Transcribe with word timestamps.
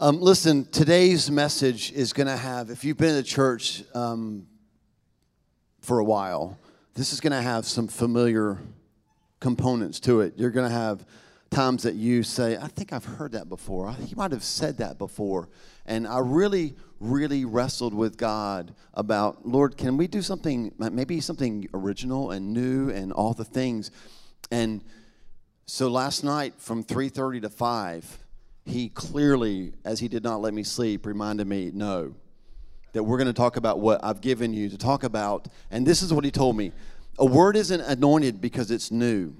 Um, 0.00 0.20
listen, 0.20 0.64
today's 0.72 1.30
message 1.30 1.92
is 1.92 2.12
going 2.12 2.26
to 2.26 2.36
have, 2.36 2.68
if 2.68 2.84
you've 2.84 2.96
been 2.96 3.10
in 3.10 3.14
the 3.14 3.22
church 3.22 3.84
um, 3.94 4.48
for 5.82 6.00
a 6.00 6.04
while, 6.04 6.58
this 6.94 7.12
is 7.12 7.20
going 7.20 7.30
to 7.32 7.40
have 7.40 7.64
some 7.64 7.86
familiar 7.86 8.58
components 9.38 10.00
to 10.00 10.20
it. 10.22 10.34
You're 10.36 10.50
going 10.50 10.68
to 10.68 10.74
have 10.74 11.06
times 11.48 11.84
that 11.84 11.94
you 11.94 12.24
say, 12.24 12.56
I 12.56 12.66
think 12.66 12.92
I've 12.92 13.04
heard 13.04 13.30
that 13.32 13.48
before. 13.48 13.92
He 13.92 14.16
might 14.16 14.32
have 14.32 14.42
said 14.42 14.78
that 14.78 14.98
before. 14.98 15.48
And 15.86 16.08
I 16.08 16.18
really, 16.18 16.74
really 16.98 17.44
wrestled 17.44 17.94
with 17.94 18.16
God 18.16 18.74
about, 18.94 19.46
Lord, 19.46 19.76
can 19.76 19.96
we 19.96 20.08
do 20.08 20.22
something, 20.22 20.72
maybe 20.76 21.20
something 21.20 21.68
original 21.72 22.32
and 22.32 22.52
new 22.52 22.90
and 22.90 23.12
all 23.12 23.32
the 23.32 23.44
things? 23.44 23.92
And 24.50 24.82
so 25.66 25.86
last 25.86 26.24
night 26.24 26.54
from 26.58 26.82
3.30 26.82 27.42
to 27.42 27.48
5, 27.48 28.23
he 28.64 28.88
clearly, 28.88 29.72
as 29.84 30.00
he 30.00 30.08
did 30.08 30.22
not 30.22 30.40
let 30.40 30.54
me 30.54 30.62
sleep, 30.62 31.06
reminded 31.06 31.46
me, 31.46 31.70
no, 31.72 32.14
that 32.92 33.02
we're 33.02 33.18
going 33.18 33.26
to 33.26 33.32
talk 33.32 33.56
about 33.56 33.80
what 33.80 34.02
I've 34.02 34.20
given 34.20 34.54
you 34.54 34.68
to 34.70 34.78
talk 34.78 35.04
about. 35.04 35.48
And 35.70 35.86
this 35.86 36.02
is 36.02 36.12
what 36.12 36.24
he 36.24 36.30
told 36.30 36.56
me 36.56 36.72
a 37.18 37.24
word 37.24 37.56
isn't 37.56 37.80
anointed 37.80 38.40
because 38.40 38.70
it's 38.70 38.90
new, 38.90 39.34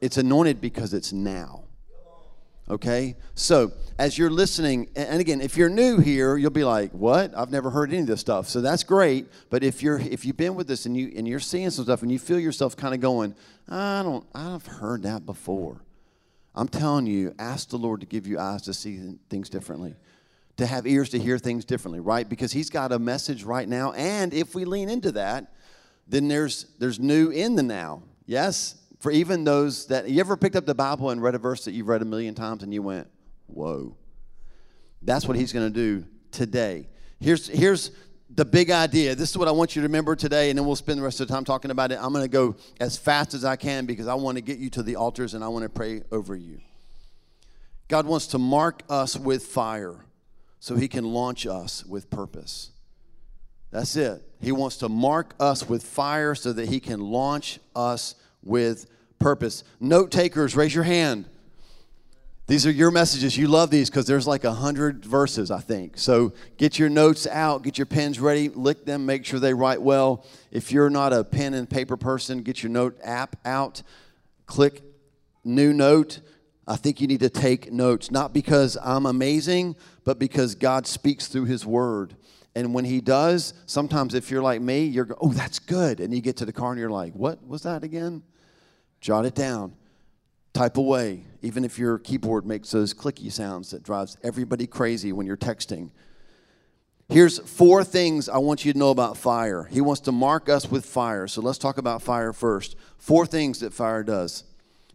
it's 0.00 0.16
anointed 0.16 0.60
because 0.60 0.94
it's 0.94 1.12
now. 1.12 1.64
Okay? 2.70 3.16
So, 3.34 3.72
as 3.98 4.16
you're 4.16 4.30
listening, 4.30 4.88
and 4.96 5.20
again, 5.20 5.40
if 5.40 5.56
you're 5.56 5.68
new 5.68 5.98
here, 5.98 6.36
you'll 6.36 6.50
be 6.50 6.64
like, 6.64 6.92
"What? 6.92 7.36
I've 7.36 7.50
never 7.50 7.70
heard 7.70 7.90
any 7.90 8.00
of 8.00 8.06
this 8.06 8.20
stuff." 8.20 8.48
So 8.48 8.60
that's 8.60 8.82
great. 8.84 9.26
But 9.50 9.62
if 9.62 9.82
you're 9.82 9.98
if 9.98 10.24
you've 10.24 10.36
been 10.36 10.54
with 10.54 10.70
us 10.70 10.86
and 10.86 10.96
you 10.96 11.12
and 11.14 11.26
you're 11.28 11.40
seeing 11.40 11.70
some 11.70 11.84
stuff 11.84 12.02
and 12.02 12.10
you 12.10 12.18
feel 12.18 12.38
yourself 12.38 12.76
kind 12.76 12.94
of 12.94 13.00
going, 13.00 13.34
"I 13.68 14.02
don't 14.02 14.24
I've 14.34 14.64
heard 14.64 15.02
that 15.02 15.26
before." 15.26 15.82
I'm 16.54 16.68
telling 16.68 17.06
you, 17.06 17.34
ask 17.38 17.70
the 17.70 17.78
Lord 17.78 18.00
to 18.00 18.06
give 18.06 18.26
you 18.26 18.38
eyes 18.38 18.62
to 18.62 18.74
see 18.74 19.14
things 19.30 19.48
differently, 19.48 19.94
to 20.58 20.66
have 20.66 20.86
ears 20.86 21.08
to 21.10 21.18
hear 21.18 21.38
things 21.38 21.64
differently, 21.64 22.00
right? 22.00 22.28
Because 22.28 22.52
He's 22.52 22.68
got 22.68 22.92
a 22.92 22.98
message 22.98 23.42
right 23.42 23.68
now. 23.68 23.92
And 23.92 24.34
if 24.34 24.54
we 24.54 24.64
lean 24.64 24.90
into 24.90 25.12
that, 25.12 25.54
then 26.06 26.28
there's, 26.28 26.66
there's 26.78 27.00
new 27.00 27.30
in 27.30 27.56
the 27.56 27.62
now. 27.62 28.02
Yes? 28.26 28.76
For 29.00 29.10
even 29.10 29.44
those 29.44 29.86
that, 29.86 30.08
you 30.08 30.20
ever 30.20 30.36
picked 30.36 30.56
up 30.56 30.66
the 30.66 30.74
Bible 30.74 31.10
and 31.10 31.22
read 31.22 31.34
a 31.34 31.38
verse 31.38 31.64
that 31.64 31.72
you've 31.72 31.88
read 31.88 32.02
a 32.02 32.04
million 32.04 32.34
times 32.34 32.62
and 32.62 32.72
you 32.72 32.82
went, 32.82 33.08
whoa. 33.46 33.96
That's 35.00 35.26
what 35.26 35.36
He's 35.36 35.52
going 35.52 35.72
to 35.72 35.74
do 35.74 36.06
today. 36.30 36.88
Here's, 37.18 37.48
here's 37.48 37.90
the 38.30 38.44
big 38.44 38.70
idea. 38.70 39.14
This 39.14 39.30
is 39.30 39.38
what 39.38 39.48
I 39.48 39.50
want 39.50 39.76
you 39.76 39.82
to 39.82 39.88
remember 39.88 40.16
today, 40.16 40.50
and 40.50 40.58
then 40.58 40.66
we'll 40.66 40.76
spend 40.76 40.98
the 40.98 41.04
rest 41.04 41.20
of 41.20 41.28
the 41.28 41.34
time 41.34 41.44
talking 41.44 41.70
about 41.70 41.92
it. 41.92 41.98
I'm 42.00 42.12
going 42.12 42.24
to 42.24 42.28
go 42.28 42.56
as 42.80 42.96
fast 42.96 43.34
as 43.34 43.44
I 43.44 43.56
can 43.56 43.86
because 43.86 44.06
I 44.06 44.14
want 44.14 44.36
to 44.36 44.42
get 44.42 44.58
you 44.58 44.70
to 44.70 44.82
the 44.82 44.96
altars 44.96 45.34
and 45.34 45.44
I 45.44 45.48
want 45.48 45.64
to 45.64 45.68
pray 45.68 46.02
over 46.10 46.34
you. 46.34 46.60
God 47.88 48.06
wants 48.06 48.28
to 48.28 48.38
mark 48.38 48.82
us 48.88 49.18
with 49.18 49.44
fire 49.44 49.96
so 50.60 50.76
he 50.76 50.88
can 50.88 51.04
launch 51.04 51.46
us 51.46 51.84
with 51.84 52.08
purpose. 52.08 52.70
That's 53.70 53.96
it. 53.96 54.22
He 54.40 54.52
wants 54.52 54.78
to 54.78 54.88
mark 54.88 55.34
us 55.40 55.68
with 55.68 55.82
fire 55.82 56.34
so 56.34 56.52
that 56.52 56.68
he 56.68 56.80
can 56.80 57.00
launch 57.00 57.58
us 57.74 58.14
with 58.42 58.86
purpose. 59.18 59.64
Note 59.80 60.10
takers, 60.10 60.56
raise 60.56 60.74
your 60.74 60.84
hand. 60.84 61.26
These 62.48 62.66
are 62.66 62.70
your 62.70 62.90
messages. 62.90 63.36
You 63.36 63.46
love 63.46 63.70
these 63.70 63.88
because 63.88 64.06
there's 64.06 64.26
like 64.26 64.44
a 64.44 64.52
hundred 64.52 65.04
verses, 65.04 65.50
I 65.50 65.60
think. 65.60 65.96
So 65.96 66.32
get 66.56 66.78
your 66.78 66.88
notes 66.88 67.26
out, 67.26 67.62
get 67.62 67.78
your 67.78 67.86
pens 67.86 68.18
ready, 68.18 68.48
lick 68.48 68.84
them, 68.84 69.06
make 69.06 69.24
sure 69.24 69.38
they 69.38 69.54
write 69.54 69.80
well. 69.80 70.26
If 70.50 70.72
you're 70.72 70.90
not 70.90 71.12
a 71.12 71.22
pen 71.22 71.54
and 71.54 71.70
paper 71.70 71.96
person, 71.96 72.42
get 72.42 72.62
your 72.62 72.70
note 72.70 72.98
app 73.02 73.36
out, 73.44 73.82
click 74.46 74.82
new 75.44 75.72
note. 75.72 76.20
I 76.66 76.76
think 76.76 77.00
you 77.00 77.06
need 77.06 77.20
to 77.20 77.30
take 77.30 77.72
notes, 77.72 78.10
not 78.10 78.32
because 78.32 78.76
I'm 78.82 79.06
amazing, 79.06 79.76
but 80.04 80.18
because 80.18 80.54
God 80.54 80.86
speaks 80.86 81.28
through 81.28 81.44
His 81.44 81.64
Word. 81.64 82.16
And 82.54 82.74
when 82.74 82.84
He 82.84 83.00
does, 83.00 83.54
sometimes 83.66 84.14
if 84.14 84.30
you're 84.30 84.42
like 84.42 84.60
me, 84.60 84.84
you're, 84.84 85.08
oh, 85.20 85.32
that's 85.32 85.58
good. 85.58 86.00
And 86.00 86.12
you 86.12 86.20
get 86.20 86.36
to 86.38 86.44
the 86.44 86.52
car 86.52 86.72
and 86.72 86.80
you're 86.80 86.90
like, 86.90 87.14
what 87.14 87.46
was 87.46 87.62
that 87.62 87.82
again? 87.84 88.22
Jot 89.00 89.26
it 89.26 89.34
down 89.34 89.74
type 90.52 90.76
away, 90.76 91.24
even 91.42 91.64
if 91.64 91.78
your 91.78 91.98
keyboard 91.98 92.46
makes 92.46 92.70
those 92.70 92.94
clicky 92.94 93.30
sounds 93.30 93.70
that 93.70 93.82
drives 93.82 94.16
everybody 94.22 94.66
crazy 94.66 95.12
when 95.12 95.26
you're 95.26 95.36
texting. 95.36 95.90
Here's 97.08 97.38
four 97.40 97.84
things 97.84 98.28
I 98.28 98.38
want 98.38 98.64
you 98.64 98.72
to 98.72 98.78
know 98.78 98.90
about 98.90 99.18
fire. 99.18 99.64
He 99.64 99.80
wants 99.80 100.00
to 100.02 100.12
mark 100.12 100.48
us 100.48 100.70
with 100.70 100.86
fire. 100.86 101.26
So 101.26 101.42
let's 101.42 101.58
talk 101.58 101.76
about 101.76 102.00
fire 102.00 102.32
first. 102.32 102.76
Four 102.96 103.26
things 103.26 103.60
that 103.60 103.74
fire 103.74 104.02
does. 104.02 104.44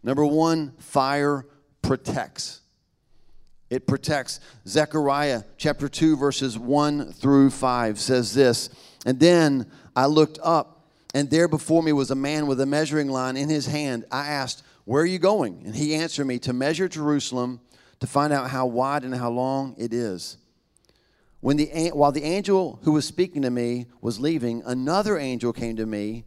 Number 0.02 0.24
one, 0.24 0.72
fire 0.78 1.46
protects. 1.82 2.60
It 3.70 3.86
protects. 3.86 4.40
Zechariah 4.66 5.42
chapter 5.58 5.88
2, 5.88 6.16
verses 6.16 6.58
1 6.58 7.12
through 7.12 7.50
5 7.50 8.00
says 8.00 8.34
this 8.34 8.70
And 9.04 9.20
then 9.20 9.70
I 9.94 10.06
looked 10.06 10.38
up, 10.42 10.86
and 11.14 11.30
there 11.30 11.48
before 11.48 11.82
me 11.82 11.92
was 11.92 12.10
a 12.10 12.16
man 12.16 12.46
with 12.46 12.60
a 12.60 12.66
measuring 12.66 13.08
line 13.08 13.36
in 13.36 13.48
his 13.48 13.66
hand. 13.66 14.06
I 14.10 14.26
asked, 14.26 14.62
where 14.88 15.02
are 15.02 15.06
you 15.06 15.18
going? 15.18 15.64
And 15.66 15.76
he 15.76 15.94
answered 15.94 16.24
me, 16.24 16.38
To 16.38 16.54
measure 16.54 16.88
Jerusalem, 16.88 17.60
to 18.00 18.06
find 18.06 18.32
out 18.32 18.48
how 18.48 18.64
wide 18.64 19.04
and 19.04 19.14
how 19.14 19.28
long 19.28 19.74
it 19.76 19.92
is. 19.92 20.38
When 21.40 21.58
the, 21.58 21.90
while 21.92 22.10
the 22.10 22.24
angel 22.24 22.80
who 22.84 22.92
was 22.92 23.04
speaking 23.04 23.42
to 23.42 23.50
me 23.50 23.84
was 24.00 24.18
leaving, 24.18 24.62
another 24.64 25.18
angel 25.18 25.52
came 25.52 25.76
to 25.76 25.84
me 25.84 26.24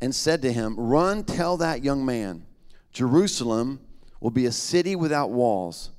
and 0.00 0.14
said 0.14 0.40
to 0.40 0.50
him, 0.50 0.80
Run, 0.80 1.24
tell 1.24 1.58
that 1.58 1.84
young 1.84 2.06
man, 2.06 2.46
Jerusalem 2.90 3.80
will 4.18 4.30
be 4.30 4.46
a 4.46 4.52
city 4.52 4.96
without 4.96 5.30
walls 5.30 5.90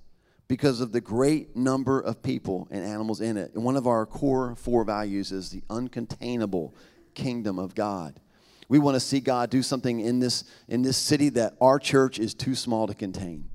because 0.48 0.82
of 0.82 0.94
the 0.94 1.02
great 1.02 1.56
number 1.56 2.00
of 2.00 2.24
people 2.24 2.68
and 2.72 2.84
animals 2.84 3.22
in 3.22 3.38
it. 3.38 3.54
And 3.54 3.64
one 3.64 3.78
of 3.78 3.86
our 3.86 4.08
core 4.08 4.56
four 4.56 4.84
values 4.84 5.32
is 5.32 5.52
the 5.52 5.62
uncontainable 5.70 6.74
kingdom 7.14 7.60
of 7.60 7.76
God. 7.76 8.20
We 8.72 8.80
want 8.80 8.96
to 8.96 9.02
see 9.02 9.20
God 9.20 9.50
do 9.50 9.62
something 9.62 10.00
in 10.00 10.22
this, 10.22 10.46
in 10.70 10.82
this 10.82 10.96
city 10.96 11.28
that 11.32 11.58
our 11.60 11.78
church 11.78 12.20
is 12.20 12.34
too 12.34 12.56
small 12.56 12.88
to 12.88 12.94
contain, 12.94 13.50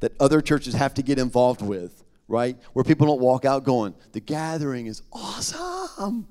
that 0.00 0.18
other 0.18 0.40
churches 0.40 0.72
have 0.72 0.94
to 0.94 1.02
get 1.02 1.18
involved 1.18 1.60
with, 1.60 2.02
right? 2.28 2.56
Where 2.72 2.82
people 2.82 3.06
don't 3.06 3.20
walk 3.20 3.44
out 3.44 3.62
going, 3.62 3.94
the 4.12 4.20
gathering 4.20 4.86
is 4.86 5.02
awesome. 5.12 6.26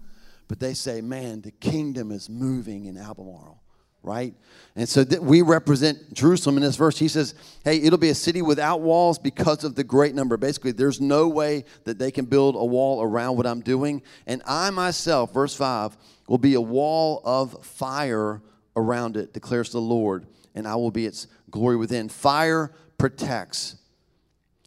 But 0.47 0.59
they 0.59 0.73
say, 0.73 1.01
man, 1.01 1.41
the 1.41 1.51
kingdom 1.51 2.11
is 2.11 2.27
moving 2.27 2.85
in 2.85 2.97
Albemarle, 2.97 3.61
right? 4.01 4.33
And 4.75 4.89
so 4.89 5.05
we 5.21 5.43
represent 5.43 6.11
Jerusalem 6.11 6.57
in 6.57 6.63
this 6.63 6.77
verse. 6.77 6.97
He 6.97 7.07
says, 7.07 7.35
hey, 7.63 7.77
it'll 7.77 7.99
be 7.99 8.09
a 8.09 8.15
city 8.15 8.41
without 8.41 8.81
walls 8.81 9.19
because 9.19 9.63
of 9.63 9.75
the 9.75 9.83
great 9.83 10.15
number. 10.15 10.37
Basically, 10.37 10.71
there's 10.71 10.99
no 10.99 11.27
way 11.27 11.65
that 11.83 11.99
they 11.99 12.09
can 12.09 12.25
build 12.25 12.55
a 12.55 12.65
wall 12.65 13.03
around 13.03 13.37
what 13.37 13.45
I'm 13.45 13.61
doing. 13.61 14.01
And 14.25 14.41
I 14.47 14.71
myself, 14.71 15.35
verse 15.35 15.53
5, 15.53 15.95
will 16.31 16.37
be 16.37 16.53
a 16.53 16.61
wall 16.61 17.21
of 17.25 17.61
fire 17.61 18.41
around 18.77 19.17
it, 19.17 19.33
declares 19.33 19.69
the 19.73 19.81
Lord, 19.81 20.25
and 20.55 20.65
I 20.65 20.77
will 20.77 20.89
be 20.89 21.05
its 21.05 21.27
glory 21.49 21.75
within. 21.75 22.07
Fire 22.07 22.71
protects. 22.97 23.75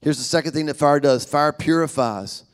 Here's 0.02 0.18
the 0.18 0.24
second 0.24 0.52
thing 0.52 0.66
that 0.66 0.76
fire 0.76 1.00
does 1.00 1.24
fire 1.24 1.54
purifies. 1.54 2.44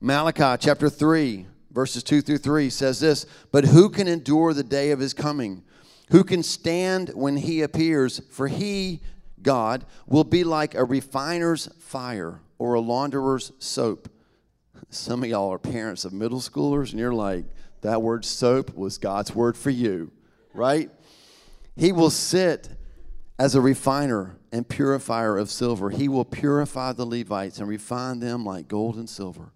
Malachi 0.00 0.56
chapter 0.58 0.88
3, 0.88 1.44
verses 1.72 2.02
2 2.02 2.22
through 2.22 2.38
3 2.38 2.70
says 2.70 3.00
this 3.00 3.26
But 3.52 3.66
who 3.66 3.90
can 3.90 4.08
endure 4.08 4.54
the 4.54 4.62
day 4.62 4.92
of 4.92 5.00
his 5.00 5.12
coming? 5.12 5.62
Who 6.10 6.24
can 6.24 6.42
stand 6.42 7.10
when 7.10 7.36
he 7.36 7.60
appears? 7.60 8.22
For 8.30 8.48
he, 8.48 9.02
God, 9.42 9.84
will 10.06 10.24
be 10.24 10.42
like 10.42 10.74
a 10.74 10.84
refiner's 10.84 11.68
fire 11.80 12.40
or 12.56 12.72
a 12.72 12.80
launderer's 12.80 13.52
soap. 13.58 14.08
Some 14.88 15.22
of 15.22 15.28
y'all 15.28 15.52
are 15.52 15.58
parents 15.58 16.06
of 16.06 16.14
middle 16.14 16.40
schoolers, 16.40 16.92
and 16.92 16.98
you're 16.98 17.12
like, 17.12 17.44
that 17.82 18.02
word 18.02 18.24
soap 18.24 18.74
was 18.74 18.98
God's 18.98 19.34
word 19.34 19.56
for 19.56 19.70
you, 19.70 20.10
right? 20.54 20.90
He 21.76 21.92
will 21.92 22.10
sit 22.10 22.68
as 23.38 23.54
a 23.54 23.60
refiner 23.60 24.36
and 24.52 24.68
purifier 24.68 25.36
of 25.36 25.50
silver. 25.50 25.90
He 25.90 26.08
will 26.08 26.24
purify 26.24 26.92
the 26.92 27.04
Levites 27.04 27.58
and 27.58 27.68
refine 27.68 28.20
them 28.20 28.44
like 28.44 28.68
gold 28.68 28.96
and 28.96 29.08
silver. 29.08 29.52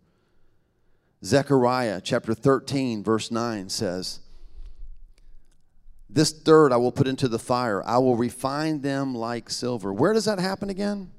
Zechariah 1.25 2.01
chapter 2.03 2.35
13, 2.35 3.03
verse 3.03 3.31
9 3.31 3.69
says, 3.69 4.21
This 6.11 6.33
third 6.33 6.73
I 6.73 6.77
will 6.77 6.93
put 6.93 7.09
into 7.09 7.29
the 7.29 7.39
fire. 7.39 7.83
I 7.87 7.99
will 7.99 8.17
refine 8.17 8.81
them 8.81 9.15
like 9.15 9.51
silver. 9.51 9.93
Where 9.93 10.13
does 10.13 10.25
that 10.25 10.39
happen 10.39 10.69
again? 10.69 11.11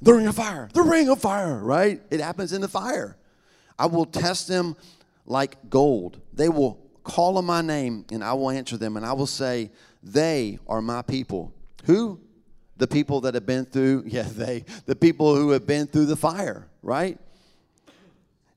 The 0.00 0.14
ring 0.14 0.26
of 0.26 0.36
fire. 0.36 0.68
The 0.72 0.82
ring 0.82 1.08
of 1.08 1.20
fire, 1.20 1.58
right? 1.58 2.00
It 2.10 2.20
happens 2.20 2.52
in 2.52 2.60
the 2.60 2.68
fire. 2.68 3.16
I 3.78 3.86
will 3.86 4.06
test 4.06 4.48
them 4.48 4.76
like 5.28 5.70
gold. 5.70 6.20
They 6.32 6.48
will 6.48 6.78
call 7.04 7.38
on 7.38 7.44
my 7.44 7.62
name 7.62 8.04
and 8.10 8.24
I 8.24 8.32
will 8.32 8.50
answer 8.50 8.76
them 8.76 8.96
and 8.96 9.06
I 9.06 9.12
will 9.12 9.26
say, 9.26 9.70
They 10.02 10.58
are 10.66 10.82
my 10.82 11.02
people. 11.02 11.52
Who? 11.84 12.20
The 12.76 12.86
people 12.86 13.20
that 13.22 13.34
have 13.34 13.46
been 13.46 13.64
through, 13.64 14.04
yeah, 14.06 14.22
they, 14.22 14.64
the 14.86 14.96
people 14.96 15.34
who 15.34 15.50
have 15.50 15.66
been 15.66 15.86
through 15.86 16.06
the 16.06 16.16
fire, 16.16 16.68
right? 16.82 17.18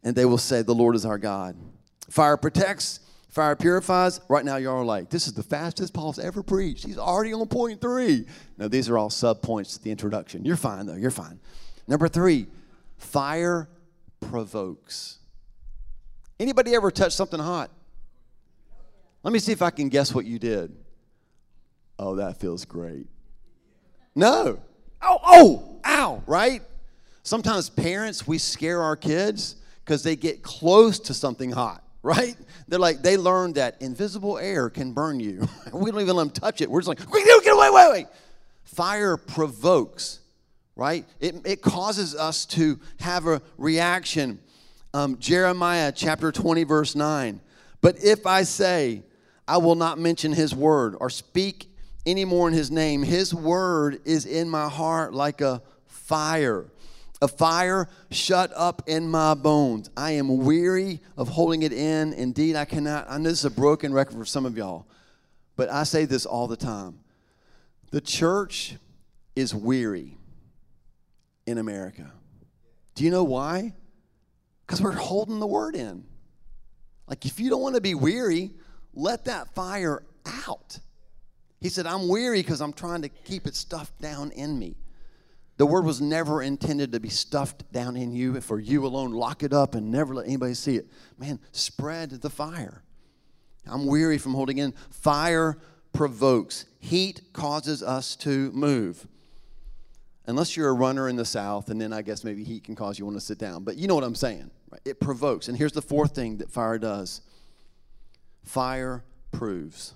And 0.04 0.16
they 0.16 0.26
will 0.26 0.38
say, 0.38 0.62
The 0.62 0.76
Lord 0.76 0.96
is 0.96 1.06
our 1.06 1.18
God. 1.18 1.56
Fire 2.10 2.38
protects, 2.38 3.00
fire 3.30 3.56
purifies. 3.56 4.20
Right 4.28 4.44
now, 4.44 4.58
y'all 4.58 4.78
are 4.78 4.86
like, 4.86 5.10
This 5.10 5.28
is 5.28 5.34
the 5.34 5.44
fastest 5.44 5.94
Paul's 5.94 6.20
ever 6.20 6.42
preached. 6.44 6.86
He's 6.86 6.98
already 6.98 7.34
on 7.34 7.48
point 7.48 7.82
three. 7.82 8.26
Now, 8.58 8.68
these 8.68 8.90
are 8.90 8.98
all 8.98 9.10
sub 9.10 9.42
points 9.42 9.78
to 9.78 9.84
the 9.84 9.92
introduction. 9.92 10.46
You're 10.46 10.58
fine, 10.58 10.86
though. 10.86 10.96
You're 10.96 11.12
fine. 11.12 11.40
Number 11.88 12.08
three, 12.08 12.48
Fire 13.02 13.68
provokes. 14.20 15.18
Anybody 16.42 16.74
ever 16.74 16.90
touch 16.90 17.14
something 17.14 17.40
hot? 17.40 17.70
Let 19.22 19.32
me 19.32 19.38
see 19.38 19.52
if 19.52 19.62
I 19.62 19.70
can 19.70 19.90
guess 19.90 20.12
what 20.12 20.26
you 20.26 20.40
did. 20.40 20.76
Oh, 22.00 22.16
that 22.16 22.40
feels 22.40 22.66
great. 22.66 23.06
No. 24.16 24.60
Oh, 25.04 25.20
oh, 25.24 25.80
ow, 25.86 26.24
right? 26.26 26.64
Sometimes 27.22 27.70
parents, 27.70 28.26
we 28.26 28.40
scare 28.40 28.82
our 28.82 28.96
kids 28.96 29.58
because 29.86 30.02
they 30.02 30.16
get 30.16 30.42
close 30.42 30.98
to 31.02 31.14
something 31.14 31.52
hot, 31.52 31.84
right? 32.02 32.36
They're 32.68 32.80
like, 32.80 33.04
they 33.04 33.18
learn 33.18 33.54
that 33.54 33.80
invisible 33.80 34.40
air 34.40 34.72
can 34.72 34.94
burn 34.94 35.20
you. 35.20 35.48
we 35.72 35.92
don't 35.92 36.02
even 36.02 36.16
let 36.16 36.24
them 36.24 36.32
touch 36.32 36.62
it. 36.62 36.72
We're 36.72 36.82
just 36.82 36.88
like, 36.88 36.98
get 36.98 37.54
away, 37.54 37.70
wait, 37.70 37.92
wait. 37.92 38.08
Fire 38.64 39.16
provokes, 39.16 40.22
right? 40.76 41.06
It, 41.20 41.36
it 41.46 41.62
causes 41.62 42.16
us 42.16 42.48
to 42.48 42.80
have 43.00 43.28
a 43.28 43.44
reaction. 43.60 44.40
Um, 44.94 45.18
Jeremiah 45.20 45.92
chapter 45.96 46.32
20, 46.32 46.64
verse 46.64 46.96
9. 46.96 47.40
But 47.82 48.04
if 48.04 48.26
I 48.26 48.44
say, 48.44 49.04
I 49.48 49.58
will 49.58 49.76
not 49.76 49.98
mention 50.00 50.34
his 50.34 50.54
word 50.54 50.96
or 51.00 51.10
speak 51.10 51.70
anymore 52.06 52.48
in 52.48 52.54
his 52.54 52.72
name, 52.72 53.04
his 53.04 53.34
word 53.34 54.02
is 54.06 54.26
in 54.26 54.50
my 54.50 54.68
heart 54.68 55.14
like 55.14 55.42
a 55.42 55.62
fire 55.86 56.66
a 57.22 57.28
fire 57.28 57.88
shut 58.10 58.52
up 58.56 58.82
in 58.88 59.08
my 59.08 59.36
bones. 59.36 59.90
I 59.96 60.12
am 60.12 60.40
weary 60.40 61.00
of 61.16 61.30
holding 61.30 61.62
it 61.62 61.72
in. 61.72 62.14
Indeed, 62.14 62.56
I 62.56 62.66
cannot. 62.66 63.06
I 63.08 63.18
know 63.18 63.30
this 63.30 63.40
is 63.40 63.46
a 63.46 63.52
broken 63.52 63.94
record 63.94 64.18
for 64.18 64.26
some 64.26 64.46
of 64.46 64.58
y'all, 64.58 64.88
but 65.56 65.70
I 65.70 65.84
say 65.84 66.06
this 66.06 66.26
all 66.26 66.48
the 66.48 66.58
time. 66.58 67.00
The 67.92 68.02
church 68.02 68.76
is 69.36 69.54
weary 69.54 70.18
in 71.46 71.60
America. 71.60 72.12
Do 72.96 73.04
you 73.04 73.12
know 73.12 73.24
why? 73.24 73.74
Because 74.72 74.84
we're 74.84 74.94
holding 74.94 75.42
the 75.42 75.48
word 75.48 75.76
in. 75.76 76.06
Like, 77.06 77.26
if 77.26 77.42
you 77.42 77.50
don't 77.50 77.62
want 77.62 77.76
to 77.76 77.82
be 77.82 77.94
weary, 77.94 78.52
let 78.94 79.26
that 79.26 79.54
fire 79.54 80.02
out. 80.26 80.80
He 81.60 81.68
said, 81.68 81.86
I'm 81.86 82.08
weary 82.08 82.40
because 82.40 82.62
I'm 82.62 82.72
trying 82.72 83.02
to 83.02 83.10
keep 83.10 83.48
it 83.48 83.56
stuffed 83.58 84.00
down 84.00 84.32
in 84.32 84.58
me. 84.58 84.78
The 85.58 85.66
word 85.66 85.84
was 85.84 86.00
never 86.00 86.42
intended 86.42 86.94
to 86.94 87.02
be 87.02 87.10
stuffed 87.10 87.70
down 87.74 87.98
in 87.98 88.14
you 88.14 88.40
for 88.40 88.62
you 88.62 88.86
alone. 88.86 89.12
Lock 89.12 89.44
it 89.44 89.52
up 89.52 89.76
and 89.76 89.92
never 89.92 90.16
let 90.16 90.26
anybody 90.26 90.54
see 90.54 90.78
it. 90.78 90.88
Man, 91.18 91.42
spread 91.52 92.12
the 92.12 92.30
fire. 92.30 92.82
I'm 93.68 93.86
weary 93.86 94.18
from 94.18 94.34
holding 94.34 94.60
in. 94.60 94.72
Fire 94.90 95.58
provokes, 95.92 96.64
heat 96.80 97.34
causes 97.34 97.84
us 97.84 98.16
to 98.16 98.50
move. 98.54 99.06
Unless 100.28 100.56
you're 100.56 100.70
a 100.70 100.74
runner 100.74 101.10
in 101.10 101.18
the 101.18 101.26
South, 101.26 101.70
and 101.70 101.82
then 101.82 101.92
I 101.92 102.04
guess 102.04 102.24
maybe 102.24 102.46
heat 102.46 102.64
can 102.64 102.74
cause 102.74 102.98
you 102.98 103.04
want 103.04 103.18
to 103.18 103.22
sit 103.22 103.38
down. 103.38 103.66
But 103.66 103.76
you 103.76 103.90
know 103.90 103.96
what 103.96 104.06
I'm 104.06 104.16
saying. 104.16 104.50
Right? 104.72 104.82
It 104.86 105.00
provokes. 105.00 105.48
And 105.48 105.58
here's 105.58 105.74
the 105.74 105.82
fourth 105.82 106.16
thing 106.16 106.38
that 106.38 106.50
fire 106.50 106.80
does 106.80 107.22
fire 108.44 109.04
proves. 109.32 109.94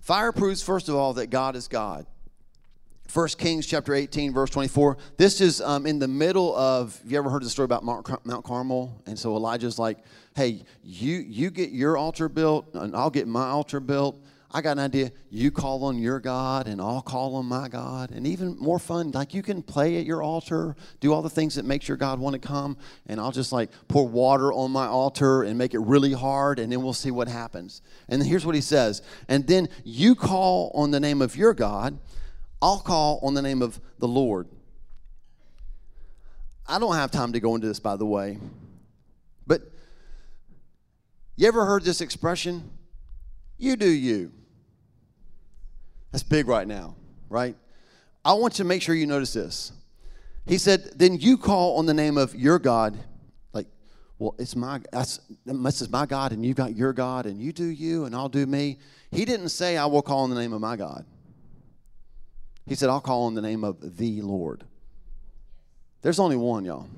Fire 0.00 0.32
proves, 0.32 0.62
first 0.62 0.88
of 0.88 0.94
all, 0.94 1.14
that 1.14 1.28
God 1.28 1.56
is 1.56 1.68
God. 1.68 2.06
1 3.12 3.28
Kings 3.38 3.66
chapter 3.66 3.94
18, 3.94 4.32
verse 4.32 4.50
24. 4.50 4.96
This 5.16 5.40
is 5.40 5.60
um, 5.60 5.86
in 5.86 5.98
the 5.98 6.08
middle 6.08 6.56
of, 6.56 7.00
you 7.06 7.16
ever 7.16 7.30
heard 7.30 7.42
the 7.42 7.50
story 7.50 7.64
about 7.64 7.84
Mount 7.84 8.44
Carmel? 8.44 9.00
And 9.06 9.18
so 9.18 9.36
Elijah's 9.36 9.78
like, 9.78 9.98
hey, 10.34 10.64
you, 10.82 11.16
you 11.16 11.50
get 11.50 11.70
your 11.70 11.96
altar 11.96 12.28
built, 12.28 12.74
and 12.74 12.94
I'll 12.96 13.10
get 13.10 13.28
my 13.28 13.46
altar 13.46 13.80
built. 13.80 14.20
I 14.56 14.62
got 14.62 14.78
an 14.78 14.84
idea. 14.84 15.12
You 15.28 15.50
call 15.50 15.84
on 15.84 15.98
your 15.98 16.18
God, 16.18 16.66
and 16.66 16.80
I'll 16.80 17.02
call 17.02 17.34
on 17.34 17.44
my 17.44 17.68
God. 17.68 18.10
And 18.10 18.26
even 18.26 18.56
more 18.56 18.78
fun, 18.78 19.10
like 19.10 19.34
you 19.34 19.42
can 19.42 19.62
play 19.62 19.98
at 19.98 20.06
your 20.06 20.22
altar, 20.22 20.76
do 20.98 21.12
all 21.12 21.20
the 21.20 21.28
things 21.28 21.56
that 21.56 21.66
makes 21.66 21.86
your 21.88 21.98
God 21.98 22.18
want 22.18 22.32
to 22.32 22.38
come, 22.38 22.78
and 23.04 23.20
I'll 23.20 23.32
just 23.32 23.52
like 23.52 23.68
pour 23.86 24.08
water 24.08 24.54
on 24.54 24.70
my 24.70 24.86
altar 24.86 25.42
and 25.42 25.58
make 25.58 25.74
it 25.74 25.80
really 25.80 26.14
hard, 26.14 26.58
and 26.58 26.72
then 26.72 26.82
we'll 26.82 26.94
see 26.94 27.10
what 27.10 27.28
happens. 27.28 27.82
And 28.08 28.22
here's 28.22 28.46
what 28.46 28.54
he 28.54 28.62
says. 28.62 29.02
And 29.28 29.46
then 29.46 29.68
you 29.84 30.14
call 30.14 30.70
on 30.74 30.90
the 30.90 31.00
name 31.00 31.20
of 31.20 31.36
your 31.36 31.52
God, 31.52 31.98
I'll 32.62 32.80
call 32.80 33.20
on 33.22 33.34
the 33.34 33.42
name 33.42 33.60
of 33.60 33.78
the 33.98 34.08
Lord. 34.08 34.48
I 36.66 36.78
don't 36.78 36.94
have 36.94 37.10
time 37.10 37.34
to 37.34 37.40
go 37.40 37.56
into 37.56 37.66
this, 37.66 37.78
by 37.78 37.96
the 37.96 38.06
way, 38.06 38.38
but 39.46 39.70
you 41.36 41.46
ever 41.46 41.66
heard 41.66 41.84
this 41.84 42.00
expression? 42.00 42.70
You 43.58 43.76
do 43.76 43.90
you. 43.90 44.32
That's 46.12 46.22
big 46.22 46.48
right 46.48 46.66
now, 46.66 46.96
right? 47.28 47.56
I 48.24 48.32
want 48.34 48.54
to 48.54 48.64
make 48.64 48.82
sure 48.82 48.94
you 48.94 49.06
notice 49.06 49.32
this. 49.32 49.72
He 50.46 50.58
said, 50.58 50.84
Then 50.96 51.16
you 51.18 51.36
call 51.36 51.76
on 51.78 51.86
the 51.86 51.94
name 51.94 52.16
of 52.16 52.34
your 52.34 52.58
God. 52.58 52.98
Like, 53.52 53.66
well, 54.18 54.34
it's 54.38 54.56
my, 54.56 54.80
that's, 54.92 55.20
this 55.44 55.80
is 55.82 55.90
my 55.90 56.06
God, 56.06 56.32
and 56.32 56.44
you've 56.44 56.56
got 56.56 56.74
your 56.74 56.92
God, 56.92 57.26
and 57.26 57.40
you 57.40 57.52
do 57.52 57.66
you, 57.66 58.04
and 58.04 58.14
I'll 58.14 58.28
do 58.28 58.46
me. 58.46 58.78
He 59.10 59.24
didn't 59.24 59.50
say, 59.50 59.76
I 59.76 59.86
will 59.86 60.02
call 60.02 60.20
on 60.20 60.30
the 60.30 60.36
name 60.36 60.52
of 60.52 60.60
my 60.60 60.76
God. 60.76 61.04
He 62.66 62.74
said, 62.74 62.88
I'll 62.88 63.00
call 63.00 63.24
on 63.24 63.34
the 63.34 63.42
name 63.42 63.62
of 63.62 63.96
the 63.96 64.22
Lord. 64.22 64.64
There's 66.02 66.18
only 66.18 66.36
one, 66.36 66.64
y'all. 66.64 66.88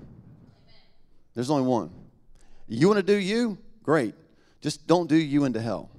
There's 1.34 1.50
only 1.50 1.66
one. 1.66 1.90
You 2.68 2.88
want 2.88 2.98
to 2.98 3.02
do 3.02 3.16
you? 3.16 3.58
Great. 3.82 4.14
Just 4.60 4.86
don't 4.86 5.08
do 5.08 5.16
you 5.16 5.44
into 5.44 5.60
hell. 5.60 5.90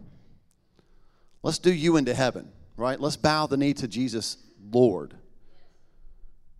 Let's 1.41 1.59
do 1.59 1.71
you 1.71 1.97
into 1.97 2.13
heaven, 2.13 2.51
right? 2.79 2.99
Let's 2.99 3.17
bow 3.17 3.47
the 3.47 3.57
knee 3.57 3.73
to 3.75 3.87
Jesus, 3.87 4.37
Lord. 4.71 5.13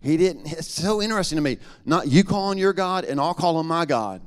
He 0.02 0.16
didn't, 0.16 0.52
it's 0.52 0.68
so 0.70 1.02
interesting 1.02 1.36
to 1.36 1.42
me. 1.42 1.58
Not 1.84 2.08
you 2.08 2.24
call 2.24 2.44
on 2.44 2.58
your 2.58 2.72
God 2.72 3.04
and 3.04 3.20
I'll 3.20 3.34
call 3.34 3.56
on 3.56 3.66
my 3.66 3.84
God. 3.84 4.22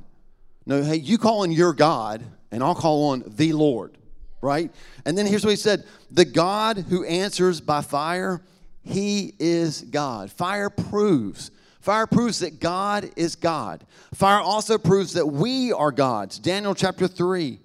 No, 0.66 0.82
hey, 0.82 0.96
you 0.96 1.18
call 1.18 1.42
on 1.42 1.52
your 1.52 1.72
God 1.72 2.22
and 2.50 2.62
I'll 2.62 2.74
call 2.74 3.10
on 3.10 3.24
the 3.26 3.52
Lord, 3.52 3.96
right? 4.40 4.72
And 5.04 5.16
then 5.16 5.26
here's 5.26 5.44
what 5.44 5.50
he 5.50 5.56
said 5.56 5.84
The 6.10 6.24
God 6.24 6.78
who 6.78 7.04
answers 7.04 7.60
by 7.60 7.82
fire 7.82 8.42
he 8.84 9.34
is 9.38 9.82
God. 9.82 10.30
Fire 10.30 10.68
proves. 10.68 11.50
Fire 11.80 12.06
proves 12.06 12.40
that 12.40 12.60
God 12.60 13.10
is 13.16 13.34
God. 13.34 13.84
Fire 14.12 14.40
also 14.40 14.78
proves 14.78 15.14
that 15.14 15.26
we 15.26 15.72
are 15.72 15.90
God's. 15.90 16.38
Daniel 16.38 16.74
chapter 16.74 17.08
3. 17.08 17.58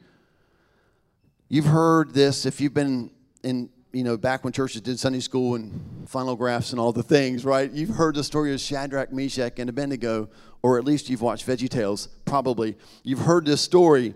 You've 1.50 1.66
heard 1.66 2.14
this 2.14 2.46
if 2.46 2.62
you've 2.62 2.74
been 2.74 3.12
in, 3.44 3.70
you 3.92 4.04
know, 4.04 4.18
back 4.18 4.44
when 4.44 4.54
churches 4.54 4.82
did 4.82 5.00
Sunday 5.00 5.20
school 5.20 5.56
and 5.56 6.08
flannel 6.08 6.36
graphs 6.36 6.72
and 6.72 6.80
all 6.80 6.92
the 6.92 7.04
things, 7.04 7.44
right? 7.44 7.72
You've 7.72 7.90
heard 7.90 8.16
the 8.16 8.24
story 8.24 8.54
of 8.54 8.60
Shadrach, 8.60 9.12
Meshach, 9.12 9.58
and 9.58 9.70
Abednego, 9.70 10.30
or 10.62 10.78
at 10.78 10.84
least 10.84 11.10
you've 11.10 11.22
watched 11.22 11.48
Veggie 11.48 11.70
Tales, 11.70 12.08
probably. 12.26 12.78
You've 13.04 13.20
heard 13.20 13.46
this 13.46 13.62
story. 13.62 14.14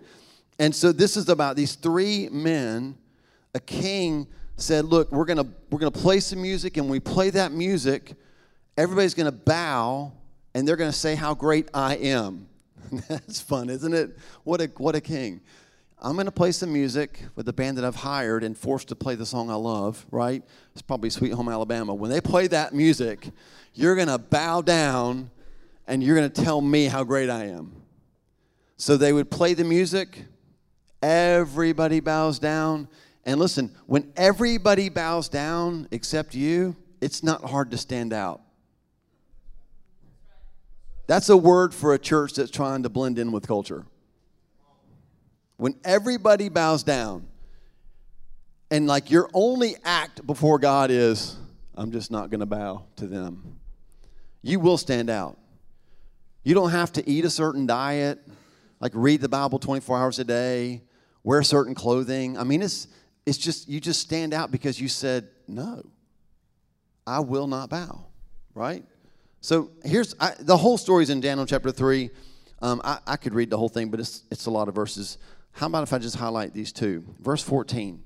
And 0.60 0.75
so 0.75 0.92
this 0.92 1.18
is 1.18 1.30
about 1.30 1.56
these 1.56 1.75
three 1.75 2.30
men, 2.30 2.96
a 3.56 3.60
king 3.60 4.27
said, 4.58 4.86
"Look, 4.86 5.12
we're 5.12 5.25
gonna 5.25 5.48
we're 5.72 5.80
gonna 5.80 5.92
play 5.92 6.20
some 6.20 6.42
music, 6.42 6.77
and 6.77 6.86
when 6.86 6.92
we 6.92 7.00
play 7.00 7.32
that 7.32 7.51
music, 7.51 8.13
everybody's 8.77 9.15
gonna 9.15 9.32
bow, 9.32 10.12
and 10.53 10.68
they're 10.68 10.75
gonna 10.75 10.92
say 10.92 11.15
how 11.15 11.34
great 11.34 11.70
I 11.74 11.96
am." 11.96 12.48
That's 13.08 13.42
fun, 13.42 13.70
isn't 13.70 13.94
it? 13.94 14.18
What 14.44 14.62
a 14.62 14.65
what 14.77 14.96
a 14.96 15.01
king! 15.01 15.42
I'm 16.03 16.17
gonna 16.17 16.31
play 16.31 16.51
some 16.51 16.74
music 16.74 17.22
with 17.36 17.45
the 17.45 17.53
band 17.53 17.77
that 17.77 17.86
I've 17.86 17.95
hired 17.95 18.43
and 18.43 18.57
forced 18.57 18.89
to 18.89 18.95
play 18.95 19.15
the 19.15 19.25
song 19.25 19.50
I 19.50 19.55
love. 19.55 20.05
Right? 20.12 20.43
It's 20.74 20.81
probably 20.81 21.10
Sweet 21.10 21.33
Home 21.33 21.50
Alabama. 21.50 21.93
When 21.93 22.12
they 22.12 22.22
play 22.22 22.48
that 22.48 22.74
music, 22.74 23.29
you're 23.74 23.95
gonna 23.95 24.17
bow 24.17 24.62
down, 24.62 25.31
and 25.88 26.03
you're 26.03 26.15
gonna 26.15 26.29
tell 26.29 26.62
me 26.62 26.86
how 26.86 27.03
great 27.03 27.29
I 27.29 27.45
am. 27.45 27.72
So 28.77 28.98
they 28.98 29.13
would 29.13 29.31
play 29.31 29.53
the 29.53 29.63
music. 29.63 30.25
Everybody 31.01 32.00
bows 32.00 32.38
down 32.39 32.88
and 33.25 33.39
listen, 33.39 33.74
when 33.86 34.12
everybody 34.15 34.89
bows 34.89 35.29
down 35.29 35.88
except 35.91 36.36
you, 36.36 36.75
it's 37.01 37.24
not 37.24 37.43
hard 37.43 37.72
to 37.72 37.77
stand 37.77 38.12
out. 38.12 38.41
That's 41.07 41.29
a 41.29 41.38
word 41.38 41.74
for 41.74 41.93
a 41.93 42.00
church 42.00 42.33
that's 42.33 42.51
trying 42.51 42.83
to 42.83 42.89
blend 42.89 43.19
in 43.19 43.31
with 43.31 43.48
culture. 43.48 43.86
When 45.63 45.75
everybody 45.86 46.50
bows 46.50 46.84
down, 46.84 47.25
and 48.70 48.86
like 48.86 49.10
your 49.10 49.29
only 49.34 49.77
act 49.86 50.27
before 50.27 50.60
God 50.60 50.91
is, 50.91 51.38
I'm 51.74 51.89
just 51.89 52.12
not 52.12 52.29
going 52.29 52.41
to 52.41 52.46
bow 52.46 52.84
to 52.98 53.08
them, 53.08 53.55
you 54.41 54.60
will 54.60 54.77
stand 54.77 55.10
out. 55.10 55.38
You 56.43 56.53
don't 56.53 56.72
have 56.72 56.91
to 56.91 57.10
eat 57.10 57.24
a 57.24 57.29
certain 57.29 57.65
diet, 57.65 58.20
like 58.82 58.91
read 58.93 59.22
the 59.22 59.29
Bible 59.29 59.58
24 59.58 59.98
hours 59.98 60.20
a 60.20 60.25
day, 60.25 60.82
wear 61.24 61.41
certain 61.43 61.75
clothing. 61.75 62.38
I 62.38 62.43
mean, 62.43 62.62
it's 62.62 62.89
it's 63.25 63.38
just, 63.38 63.70
you 63.70 63.79
just 63.79 64.01
stand 64.01 64.34
out 64.34 64.51
because 64.51 64.82
you 64.82 64.89
said, 64.89 65.29
no, 65.48 65.82
I 67.08 67.22
will 67.22 67.48
not 67.48 67.70
bow, 67.70 68.03
right? 68.53 68.84
So 69.39 69.72
here's 69.86 70.13
I, 70.20 70.34
the 70.38 70.58
whole 70.58 70.77
story 70.77 71.03
is 71.03 71.10
in 71.10 71.22
Daniel 71.22 71.46
chapter 71.46 71.72
3. 71.72 72.10
Um, 72.62 72.82
I, 72.84 73.00
I 73.08 73.15
could 73.15 73.34
read 73.34 73.50
the 73.50 73.58
whole 73.58 73.70
thing, 73.70 73.88
but 73.88 74.01
it's, 74.01 74.24
it's 74.29 74.46
a 74.46 74.51
lot 74.51 74.67
of 74.67 74.75
verses. 74.75 75.17
How 75.53 75.67
about 75.67 75.83
if 75.83 75.93
I 75.93 76.00
just 76.00 76.17
highlight 76.17 76.53
these 76.53 76.72
two? 76.72 77.05
Verse 77.19 77.43
14. 77.43 78.03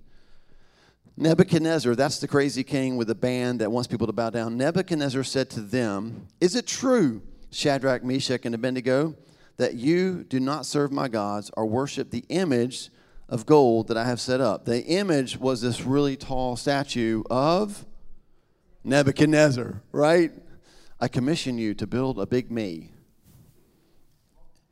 Nebuchadnezzar, 1.19 1.95
that's 1.95 2.19
the 2.19 2.27
crazy 2.27 2.63
king 2.63 2.95
with 2.95 3.09
a 3.09 3.15
band 3.15 3.61
that 3.61 3.71
wants 3.71 3.87
people 3.87 4.05
to 4.05 4.13
bow 4.13 4.29
down. 4.29 4.55
Nebuchadnezzar 4.57 5.23
said 5.23 5.49
to 5.51 5.61
them, 5.61 6.27
Is 6.39 6.55
it 6.55 6.67
true? 6.67 7.23
Shadrach, 7.49 8.03
Meshach, 8.03 8.45
and 8.45 8.53
Abednego, 8.53 9.15
that 9.55 9.73
you 9.73 10.23
do 10.25 10.39
not 10.39 10.65
serve 10.65 10.91
my 10.91 11.07
gods 11.07 11.49
or 11.57 11.65
worship 11.65 12.11
the 12.11 12.23
image 12.29 12.89
of 13.29 13.45
gold 13.45 13.87
that 13.87 13.97
I 13.97 14.05
have 14.05 14.21
set 14.21 14.41
up. 14.41 14.65
The 14.65 14.83
image 14.85 15.37
was 15.37 15.61
this 15.61 15.81
really 15.81 16.15
tall 16.15 16.55
statue 16.55 17.23
of 17.29 17.85
Nebuchadnezzar, 18.83 19.81
right? 19.91 20.31
I 20.99 21.07
commission 21.07 21.57
you 21.57 21.73
to 21.75 21.87
build 21.87 22.19
a 22.19 22.27
big 22.27 22.51
me. 22.51 22.91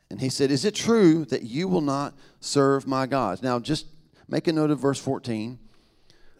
And 0.09 0.21
he 0.21 0.29
said, 0.29 0.51
Is 0.51 0.65
it 0.65 0.75
true 0.75 1.25
that 1.25 1.43
you 1.43 1.67
will 1.67 1.81
not 1.81 2.15
serve 2.39 2.87
my 2.87 3.05
gods? 3.05 3.41
Now, 3.41 3.59
just 3.59 3.87
make 4.27 4.47
a 4.47 4.53
note 4.53 4.71
of 4.71 4.79
verse 4.79 4.99
14. 4.99 5.59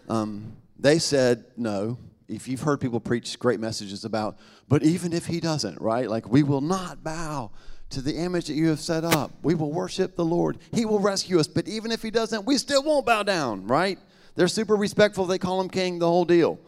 Um, 0.08 0.58
they 0.78 1.00
said, 1.00 1.46
No. 1.58 1.98
If 2.28 2.48
you've 2.48 2.62
heard 2.62 2.82
people 2.82 3.00
preach 3.00 3.38
great 3.38 3.60
messages 3.60 4.04
about, 4.04 4.40
but 4.68 4.82
even 4.82 5.14
if 5.14 5.28
he 5.28 5.40
doesn't, 5.40 5.80
right? 5.80 6.10
Like, 6.10 6.28
we 6.28 6.42
will 6.42 6.62
not 6.62 7.04
bow 7.04 7.52
to 7.92 8.02
the 8.02 8.16
image 8.16 8.48
that 8.48 8.56
you 8.56 8.70
have 8.70 8.80
set 8.80 9.04
up. 9.04 9.32
We 9.44 9.54
will 9.54 9.72
worship 9.72 10.16
the 10.16 10.26
Lord. 10.26 10.58
He 10.74 10.86
will 10.86 11.00
rescue 11.00 11.40
us. 11.40 11.48
But 11.48 11.68
even 11.68 11.92
if 11.92 12.02
he 12.02 12.10
doesn't, 12.10 12.46
we 12.46 12.58
still 12.58 12.82
won't 12.82 13.06
bow 13.06 13.22
down, 13.22 13.68
right? 13.68 14.00
They're 14.36 14.48
super 14.48 14.76
respectful. 14.76 15.26
They 15.26 15.38
call 15.38 15.62
him 15.62 15.70
king, 15.70 16.00
the 16.00 16.08
whole 16.08 16.26
deal. 16.26 16.60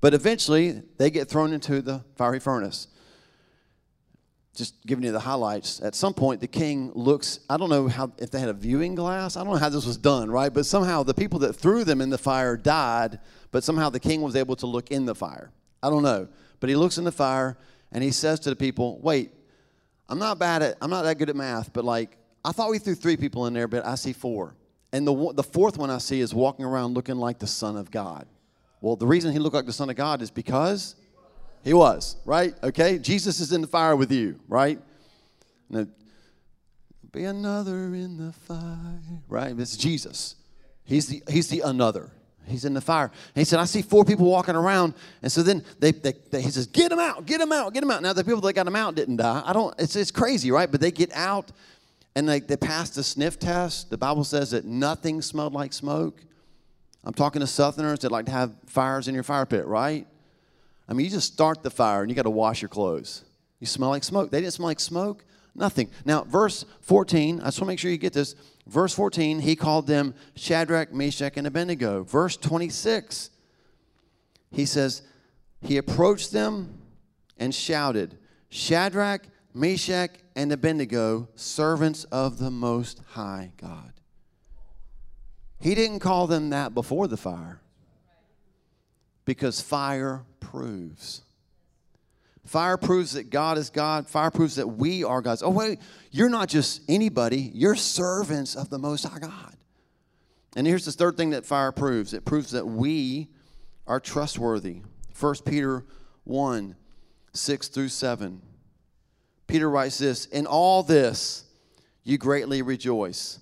But 0.00 0.14
eventually, 0.14 0.82
they 0.98 1.10
get 1.10 1.28
thrown 1.28 1.52
into 1.52 1.82
the 1.82 2.04
fiery 2.16 2.40
furnace. 2.40 2.88
Just 4.54 4.74
giving 4.86 5.04
you 5.04 5.12
the 5.12 5.20
highlights. 5.20 5.80
At 5.80 5.94
some 5.94 6.12
point, 6.12 6.40
the 6.40 6.46
king 6.46 6.92
looks. 6.94 7.40
I 7.48 7.56
don't 7.56 7.70
know 7.70 7.88
how 7.88 8.12
if 8.18 8.30
they 8.30 8.38
had 8.38 8.50
a 8.50 8.54
viewing 8.54 8.94
glass. 8.94 9.36
I 9.36 9.44
don't 9.44 9.54
know 9.54 9.58
how 9.58 9.70
this 9.70 9.86
was 9.86 9.96
done, 9.96 10.30
right? 10.30 10.52
But 10.52 10.66
somehow 10.66 11.02
the 11.02 11.14
people 11.14 11.38
that 11.40 11.54
threw 11.54 11.84
them 11.84 12.00
in 12.00 12.10
the 12.10 12.18
fire 12.18 12.56
died. 12.56 13.18
But 13.50 13.64
somehow 13.64 13.88
the 13.88 14.00
king 14.00 14.20
was 14.20 14.36
able 14.36 14.56
to 14.56 14.66
look 14.66 14.90
in 14.90 15.06
the 15.06 15.14
fire. 15.14 15.52
I 15.82 15.88
don't 15.88 16.02
know. 16.02 16.28
But 16.60 16.68
he 16.68 16.76
looks 16.76 16.98
in 16.98 17.04
the 17.04 17.12
fire 17.12 17.56
and 17.92 18.04
he 18.04 18.10
says 18.10 18.40
to 18.40 18.50
the 18.50 18.56
people, 18.56 18.98
"Wait, 19.00 19.32
I'm 20.12 20.18
not 20.18 20.38
bad 20.38 20.62
at, 20.62 20.76
I'm 20.82 20.90
not 20.90 21.02
that 21.04 21.16
good 21.16 21.30
at 21.30 21.36
math, 21.36 21.72
but 21.72 21.86
like, 21.86 22.18
I 22.44 22.52
thought 22.52 22.70
we 22.70 22.78
threw 22.78 22.94
three 22.94 23.16
people 23.16 23.46
in 23.46 23.54
there, 23.54 23.66
but 23.66 23.86
I 23.86 23.94
see 23.94 24.12
four. 24.12 24.54
And 24.92 25.06
the, 25.06 25.32
the 25.32 25.42
fourth 25.42 25.78
one 25.78 25.88
I 25.88 25.98
see 25.98 26.20
is 26.20 26.34
walking 26.34 26.66
around 26.66 26.92
looking 26.92 27.16
like 27.16 27.38
the 27.38 27.46
Son 27.46 27.76
of 27.76 27.90
God. 27.90 28.26
Well, 28.82 28.96
the 28.96 29.06
reason 29.06 29.32
he 29.32 29.38
looked 29.38 29.54
like 29.54 29.64
the 29.64 29.72
Son 29.72 29.88
of 29.88 29.96
God 29.96 30.20
is 30.20 30.30
because 30.30 30.96
he 31.64 31.74
was, 31.74 32.16
right? 32.24 32.54
Okay? 32.62 32.98
Jesus 32.98 33.40
is 33.40 33.52
in 33.52 33.60
the 33.60 33.66
fire 33.66 33.94
with 33.96 34.10
you, 34.10 34.38
right? 34.48 34.80
Now, 35.70 35.86
be 37.12 37.24
another 37.24 37.94
in 37.94 38.16
the 38.16 38.32
fire, 38.32 39.22
right? 39.28 39.58
Is 39.58 39.76
Jesus. 39.76 40.34
He's 40.84 41.06
the, 41.08 41.22
he's 41.28 41.48
the 41.48 41.60
another. 41.60 42.10
He's 42.46 42.64
in 42.64 42.74
the 42.74 42.80
fire. 42.80 43.04
And 43.04 43.40
he 43.40 43.44
said, 43.44 43.60
I 43.60 43.66
see 43.66 43.82
four 43.82 44.04
people 44.04 44.26
walking 44.26 44.56
around. 44.56 44.94
And 45.22 45.30
so 45.30 45.42
then 45.42 45.64
they, 45.78 45.92
they, 45.92 46.14
they, 46.30 46.42
he 46.42 46.50
says, 46.50 46.66
Get 46.66 46.90
them 46.90 46.98
out, 46.98 47.24
get 47.26 47.38
them 47.38 47.52
out, 47.52 47.72
get 47.72 47.80
them 47.80 47.90
out. 47.90 48.02
Now, 48.02 48.12
the 48.12 48.24
people 48.24 48.40
that 48.40 48.54
got 48.54 48.64
them 48.64 48.76
out 48.76 48.94
didn't 48.94 49.16
die. 49.16 49.42
I 49.44 49.52
don't, 49.52 49.74
it's, 49.78 49.94
it's 49.94 50.10
crazy, 50.10 50.50
right? 50.50 50.70
But 50.70 50.80
they 50.80 50.90
get 50.90 51.12
out 51.12 51.52
and 52.16 52.28
they, 52.28 52.40
they 52.40 52.56
pass 52.56 52.90
the 52.90 53.02
sniff 53.02 53.38
test. 53.38 53.90
The 53.90 53.98
Bible 53.98 54.24
says 54.24 54.50
that 54.50 54.64
nothing 54.64 55.22
smelled 55.22 55.52
like 55.52 55.72
smoke. 55.72 56.20
I'm 57.04 57.14
talking 57.14 57.40
to 57.40 57.46
Southerners 57.46 58.00
that 58.00 58.12
like 58.12 58.26
to 58.26 58.32
have 58.32 58.52
fires 58.66 59.08
in 59.08 59.14
your 59.14 59.24
fire 59.24 59.46
pit, 59.46 59.66
right? 59.66 60.06
I 60.88 60.94
mean, 60.94 61.04
you 61.04 61.10
just 61.10 61.32
start 61.32 61.62
the 61.62 61.70
fire 61.70 62.02
and 62.02 62.10
you 62.10 62.16
got 62.16 62.22
to 62.22 62.30
wash 62.30 62.60
your 62.60 62.68
clothes. 62.68 63.24
You 63.60 63.66
smell 63.66 63.90
like 63.90 64.04
smoke. 64.04 64.30
They 64.30 64.40
didn't 64.40 64.52
smell 64.54 64.68
like 64.68 64.80
smoke. 64.80 65.24
Nothing. 65.54 65.90
Now, 66.04 66.24
verse 66.24 66.64
14, 66.80 67.40
I 67.40 67.44
just 67.44 67.58
want 67.58 67.66
to 67.66 67.72
make 67.72 67.78
sure 67.78 67.90
you 67.90 67.98
get 67.98 68.12
this. 68.12 68.34
Verse 68.66 68.94
14, 68.94 69.40
he 69.40 69.54
called 69.56 69.86
them 69.86 70.14
Shadrach, 70.34 70.92
Meshach, 70.92 71.36
and 71.36 71.46
Abednego. 71.46 72.04
Verse 72.04 72.36
26, 72.36 73.30
he 74.50 74.64
says, 74.64 75.02
He 75.60 75.76
approached 75.76 76.32
them 76.32 76.80
and 77.38 77.54
shouted, 77.54 78.18
Shadrach, 78.48 79.26
Meshach, 79.54 80.10
and 80.34 80.52
Abednego, 80.52 81.28
servants 81.34 82.04
of 82.04 82.38
the 82.38 82.50
Most 82.50 83.00
High 83.10 83.52
God. 83.56 83.92
He 85.60 85.74
didn't 85.74 86.00
call 86.00 86.26
them 86.26 86.50
that 86.50 86.74
before 86.74 87.06
the 87.08 87.16
fire 87.16 87.61
because 89.24 89.60
fire 89.60 90.24
proves. 90.40 91.22
Fire 92.44 92.76
proves 92.76 93.12
that 93.12 93.30
God 93.30 93.56
is 93.56 93.70
God. 93.70 94.08
Fire 94.08 94.30
proves 94.30 94.56
that 94.56 94.66
we 94.66 95.04
are 95.04 95.22
God's. 95.22 95.42
Oh, 95.42 95.50
wait, 95.50 95.78
you're 96.10 96.28
not 96.28 96.48
just 96.48 96.82
anybody, 96.88 97.50
you're 97.54 97.76
servants 97.76 98.56
of 98.56 98.68
the 98.68 98.78
Most 98.78 99.04
High 99.04 99.20
God. 99.20 99.56
And 100.56 100.66
here's 100.66 100.84
the 100.84 100.92
third 100.92 101.16
thing 101.16 101.30
that 101.30 101.46
fire 101.46 101.72
proves 101.72 102.12
it 102.12 102.24
proves 102.24 102.50
that 102.50 102.66
we 102.66 103.28
are 103.86 104.00
trustworthy. 104.00 104.82
1 105.18 105.34
Peter 105.46 105.84
1 106.24 106.76
6 107.32 107.68
through 107.68 107.88
7. 107.88 108.42
Peter 109.46 109.70
writes 109.70 109.98
this 109.98 110.26
In 110.26 110.46
all 110.46 110.82
this 110.82 111.44
you 112.04 112.18
greatly 112.18 112.62
rejoice, 112.62 113.38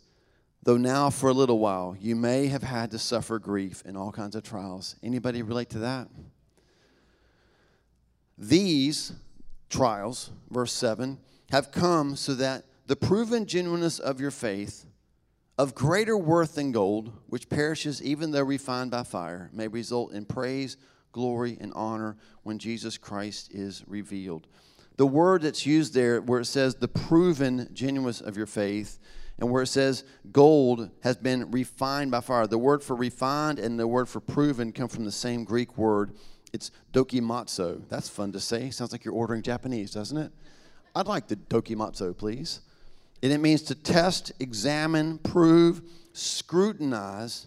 though 0.62 0.76
now 0.76 1.10
for 1.10 1.30
a 1.30 1.34
little 1.34 1.58
while 1.58 1.96
you 1.98 2.14
may 2.14 2.46
have 2.48 2.62
had 2.62 2.90
to 2.90 2.98
suffer 2.98 3.38
grief 3.38 3.82
in 3.86 3.96
all 3.96 4.12
kinds 4.12 4.36
of 4.36 4.42
trials. 4.42 4.96
Anybody 5.02 5.42
relate 5.42 5.70
to 5.70 5.78
that? 5.80 6.08
These 8.36 9.12
trials, 9.68 10.30
verse 10.50 10.72
7, 10.72 11.18
have 11.50 11.72
come 11.72 12.16
so 12.16 12.34
that 12.34 12.64
the 12.86 12.96
proven 12.96 13.46
genuineness 13.46 13.98
of 13.98 14.20
your 14.20 14.30
faith, 14.30 14.86
of 15.58 15.74
greater 15.74 16.16
worth 16.16 16.54
than 16.54 16.72
gold, 16.72 17.12
which 17.28 17.48
perishes 17.48 18.02
even 18.02 18.30
though 18.30 18.42
refined 18.42 18.90
by 18.90 19.02
fire, 19.02 19.50
may 19.52 19.68
result 19.68 20.12
in 20.12 20.24
praise, 20.24 20.76
glory, 21.12 21.58
and 21.60 21.72
honor 21.74 22.16
when 22.42 22.58
Jesus 22.58 22.96
Christ 22.96 23.52
is 23.52 23.84
revealed. 23.86 24.46
The 24.96 25.06
word 25.06 25.42
that's 25.42 25.66
used 25.66 25.94
there, 25.94 26.20
where 26.20 26.40
it 26.40 26.46
says 26.46 26.74
the 26.74 26.88
proven 26.88 27.68
genuineness 27.72 28.20
of 28.20 28.36
your 28.36 28.46
faith, 28.46 28.98
and 29.40 29.50
where 29.50 29.62
it 29.62 29.68
says 29.68 30.04
gold 30.30 30.90
has 31.02 31.16
been 31.16 31.50
refined 31.50 32.10
by 32.10 32.20
fire, 32.20 32.46
the 32.46 32.58
word 32.58 32.82
for 32.82 32.94
refined 32.94 33.58
and 33.58 33.80
the 33.80 33.88
word 33.88 34.08
for 34.08 34.20
proven 34.20 34.70
come 34.72 34.88
from 34.88 35.04
the 35.04 35.12
same 35.12 35.44
Greek 35.44 35.76
word 35.76 36.12
it's 36.52 36.70
dokimatsu. 36.92 37.88
That's 37.88 38.08
fun 38.08 38.32
to 38.32 38.40
say. 38.40 38.70
Sounds 38.70 38.92
like 38.92 39.04
you're 39.04 39.14
ordering 39.14 39.42
Japanese, 39.42 39.92
doesn't 39.92 40.16
it? 40.16 40.32
I'd 40.94 41.06
like 41.06 41.28
the 41.28 41.36
dokimatsu, 41.36 42.16
please. 42.16 42.60
And 43.22 43.32
it 43.32 43.38
means 43.38 43.62
to 43.62 43.74
test, 43.74 44.32
examine, 44.40 45.18
prove, 45.18 45.82
scrutinize 46.12 47.46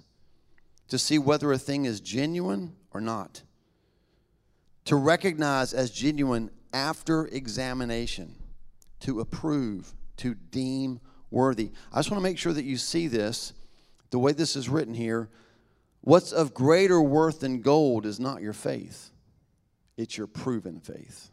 to 0.87 0.97
see 0.97 1.17
whether 1.17 1.51
a 1.51 1.57
thing 1.57 1.85
is 1.85 1.99
genuine 1.99 2.75
or 2.91 3.01
not. 3.01 3.41
To 4.85 4.95
recognize 4.95 5.73
as 5.73 5.91
genuine 5.91 6.51
after 6.71 7.25
examination, 7.27 8.35
to 9.01 9.19
approve, 9.19 9.93
to 10.17 10.35
deem 10.35 10.99
worthy. 11.33 11.71
I 11.91 11.97
just 11.97 12.11
want 12.11 12.21
to 12.21 12.23
make 12.23 12.37
sure 12.37 12.53
that 12.53 12.63
you 12.63 12.77
see 12.77 13.07
this 13.07 13.53
the 14.11 14.19
way 14.19 14.31
this 14.31 14.55
is 14.55 14.69
written 14.69 14.93
here 14.93 15.29
What's 16.05 16.33
of 16.33 16.53
greater 16.53 17.01
worth 17.01 17.39
than 17.39 17.61
gold 17.61 18.05
is 18.05 18.19
not 18.19 18.41
your 18.41 18.53
faith, 18.53 19.11
it's 19.97 20.17
your 20.17 20.27
proven 20.27 20.79
faith. 20.79 21.29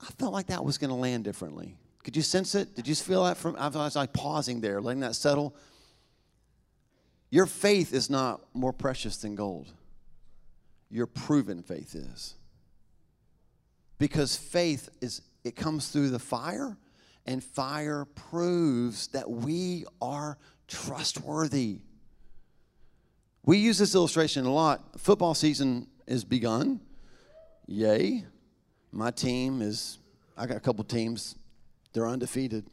I 0.00 0.06
felt 0.18 0.32
like 0.32 0.46
that 0.46 0.64
was 0.64 0.78
going 0.78 0.90
to 0.90 0.96
land 0.96 1.24
differently. 1.24 1.76
Could 2.02 2.16
you 2.16 2.22
sense 2.22 2.54
it? 2.54 2.74
Did 2.74 2.88
you 2.88 2.94
feel 2.94 3.24
that 3.24 3.36
from? 3.36 3.54
I 3.56 3.68
was 3.68 3.94
like 3.94 4.12
pausing 4.12 4.60
there, 4.60 4.80
letting 4.80 5.00
that 5.00 5.14
settle. 5.14 5.54
Your 7.30 7.46
faith 7.46 7.92
is 7.92 8.10
not 8.10 8.40
more 8.54 8.72
precious 8.72 9.18
than 9.18 9.36
gold. 9.36 9.72
Your 10.90 11.06
proven 11.06 11.62
faith 11.62 11.94
is. 11.94 12.34
Because 13.98 14.34
faith 14.34 14.88
is, 15.00 15.22
it 15.44 15.54
comes 15.54 15.88
through 15.88 16.10
the 16.10 16.18
fire, 16.18 16.76
and 17.26 17.42
fire 17.42 18.06
proves 18.14 19.08
that 19.08 19.30
we 19.30 19.84
are 20.00 20.38
trustworthy. 20.68 21.80
We 23.44 23.58
use 23.58 23.78
this 23.78 23.94
illustration 23.94 24.46
a 24.46 24.52
lot. 24.52 25.00
Football 25.00 25.34
season 25.34 25.86
is 26.06 26.24
begun. 26.24 26.80
Yay. 27.66 28.24
My 28.92 29.10
team 29.10 29.62
is, 29.62 29.98
I 30.36 30.46
got 30.46 30.56
a 30.56 30.60
couple 30.60 30.84
teams, 30.84 31.36
they're 31.92 32.08
undefeated. 32.08 32.66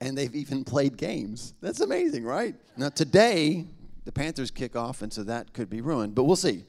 And 0.00 0.16
they've 0.16 0.34
even 0.34 0.64
played 0.64 0.96
games. 0.96 1.54
That's 1.60 1.80
amazing, 1.80 2.24
right? 2.24 2.54
Now, 2.76 2.88
today, 2.88 3.66
the 4.04 4.12
Panthers 4.12 4.50
kick 4.50 4.76
off, 4.76 5.02
and 5.02 5.12
so 5.12 5.22
that 5.24 5.52
could 5.52 5.68
be 5.68 5.82
ruined, 5.82 6.14
but 6.14 6.24
we'll 6.24 6.36
see. 6.36 6.64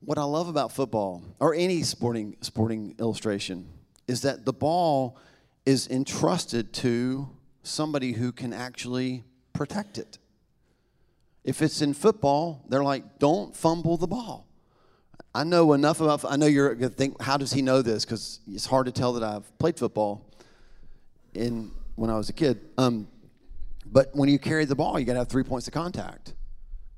What 0.00 0.18
I 0.18 0.24
love 0.24 0.48
about 0.48 0.72
football, 0.72 1.22
or 1.38 1.54
any 1.54 1.82
sporting, 1.82 2.36
sporting 2.40 2.94
illustration, 2.98 3.68
is 4.08 4.22
that 4.22 4.44
the 4.44 4.52
ball 4.52 5.18
is 5.66 5.88
entrusted 5.88 6.72
to 6.72 7.28
somebody 7.62 8.12
who 8.12 8.32
can 8.32 8.52
actually 8.52 9.24
protect 9.52 9.98
it. 9.98 10.18
If 11.44 11.60
it's 11.62 11.82
in 11.82 11.94
football, 11.94 12.64
they're 12.68 12.82
like, 12.82 13.18
don't 13.18 13.54
fumble 13.54 13.98
the 13.98 14.06
ball. 14.06 14.46
I 15.34 15.44
know 15.44 15.74
enough 15.74 16.00
about, 16.00 16.24
I 16.24 16.36
know 16.36 16.46
you're 16.46 16.74
going 16.74 16.90
to 16.90 16.96
think, 16.96 17.20
how 17.20 17.36
does 17.36 17.52
he 17.52 17.62
know 17.62 17.82
this? 17.82 18.04
Because 18.04 18.40
it's 18.48 18.66
hard 18.66 18.86
to 18.86 18.92
tell 18.92 19.12
that 19.12 19.22
I've 19.22 19.56
played 19.58 19.78
football 19.78 20.26
in 21.34 21.70
when 21.94 22.10
I 22.10 22.16
was 22.16 22.28
a 22.30 22.32
kid. 22.32 22.58
Um, 22.78 23.06
but 23.84 24.10
when 24.14 24.28
you 24.28 24.38
carry 24.38 24.64
the 24.64 24.74
ball, 24.74 24.98
you 24.98 25.04
got 25.04 25.12
to 25.12 25.20
have 25.20 25.28
three 25.28 25.44
points 25.44 25.68
of 25.68 25.74
contact. 25.74 26.34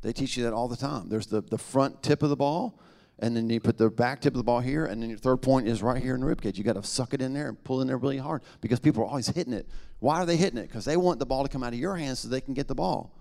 They 0.02 0.12
teach 0.12 0.36
you 0.36 0.44
that 0.44 0.52
all 0.52 0.68
the 0.68 0.76
time. 0.76 1.08
There's 1.08 1.26
the, 1.26 1.42
the 1.42 1.58
front 1.58 2.02
tip 2.02 2.22
of 2.22 2.30
the 2.30 2.36
ball, 2.36 2.78
And 3.18 3.36
then 3.36 3.48
you 3.48 3.60
put 3.60 3.78
the 3.78 3.88
back 3.88 4.20
tip 4.20 4.34
of 4.34 4.38
the 4.38 4.44
ball 4.44 4.60
here, 4.60 4.86
and 4.86 5.00
then 5.00 5.08
your 5.08 5.18
third 5.18 5.42
point 5.42 5.68
is 5.68 5.82
right 5.82 6.02
here 6.02 6.14
in 6.14 6.20
the 6.20 6.26
rib 6.26 6.40
cage. 6.40 6.58
You 6.58 6.64
got 6.64 6.74
to 6.74 6.82
suck 6.82 7.14
it 7.14 7.22
in 7.22 7.32
there 7.32 7.48
and 7.48 7.62
pull 7.62 7.80
in 7.80 7.86
there 7.86 7.98
really 7.98 8.18
hard 8.18 8.42
because 8.60 8.80
people 8.80 9.02
are 9.02 9.06
always 9.06 9.28
hitting 9.28 9.52
it. 9.52 9.66
Why 10.00 10.16
are 10.16 10.26
they 10.26 10.36
hitting 10.36 10.58
it? 10.58 10.68
Because 10.68 10.84
they 10.84 10.96
want 10.96 11.20
the 11.20 11.26
ball 11.26 11.44
to 11.44 11.48
come 11.48 11.62
out 11.62 11.72
of 11.72 11.78
your 11.78 11.96
hands 11.96 12.20
so 12.20 12.28
they 12.28 12.40
can 12.40 12.54
get 12.54 12.66
the 12.66 12.74
ball. 12.74 13.12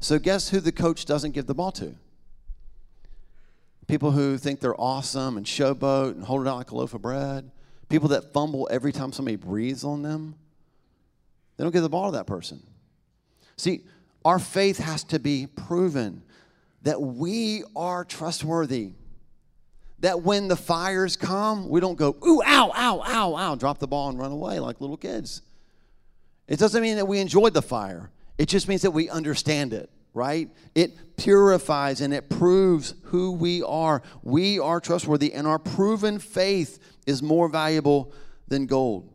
So 0.00 0.18
guess 0.18 0.48
who 0.48 0.58
the 0.58 0.72
coach 0.72 1.04
doesn't 1.04 1.32
give 1.32 1.46
the 1.46 1.54
ball 1.54 1.70
to? 1.72 1.94
People 3.86 4.10
who 4.12 4.38
think 4.38 4.60
they're 4.60 4.80
awesome 4.80 5.36
and 5.36 5.46
showboat 5.46 6.12
and 6.12 6.24
hold 6.24 6.46
it 6.46 6.48
out 6.48 6.56
like 6.56 6.70
a 6.70 6.76
loaf 6.76 6.94
of 6.94 7.02
bread. 7.02 7.50
People 7.88 8.08
that 8.08 8.32
fumble 8.32 8.68
every 8.70 8.92
time 8.92 9.12
somebody 9.12 9.36
breathes 9.36 9.84
on 9.84 10.02
them. 10.02 10.34
They 11.56 11.64
don't 11.64 11.72
give 11.72 11.82
the 11.82 11.88
ball 11.88 12.10
to 12.10 12.16
that 12.16 12.26
person. 12.26 12.62
See, 13.56 13.82
our 14.24 14.38
faith 14.38 14.78
has 14.78 15.04
to 15.04 15.18
be 15.18 15.46
proven 15.46 16.22
that 16.82 17.02
we 17.02 17.62
are 17.76 18.04
trustworthy. 18.04 18.92
That 20.00 20.22
when 20.22 20.48
the 20.48 20.56
fires 20.56 21.16
come, 21.16 21.68
we 21.68 21.80
don't 21.80 21.96
go, 21.96 22.16
ooh, 22.26 22.42
ow, 22.46 22.72
ow, 22.74 23.02
ow, 23.06 23.36
ow, 23.36 23.54
drop 23.54 23.78
the 23.78 23.86
ball 23.86 24.08
and 24.08 24.18
run 24.18 24.32
away 24.32 24.58
like 24.58 24.80
little 24.80 24.96
kids. 24.96 25.42
It 26.48 26.58
doesn't 26.58 26.82
mean 26.82 26.96
that 26.96 27.06
we 27.06 27.20
enjoyed 27.20 27.54
the 27.54 27.62
fire, 27.62 28.10
it 28.38 28.46
just 28.46 28.68
means 28.68 28.82
that 28.82 28.90
we 28.90 29.08
understand 29.08 29.72
it, 29.72 29.90
right? 30.14 30.48
It 30.74 31.16
purifies 31.16 32.00
and 32.00 32.14
it 32.14 32.30
proves 32.30 32.94
who 33.04 33.32
we 33.32 33.62
are. 33.62 34.02
We 34.22 34.58
are 34.58 34.80
trustworthy, 34.80 35.32
and 35.32 35.46
our 35.46 35.58
proven 35.58 36.18
faith 36.18 36.78
is 37.06 37.22
more 37.22 37.48
valuable 37.48 38.12
than 38.48 38.66
gold. 38.66 39.12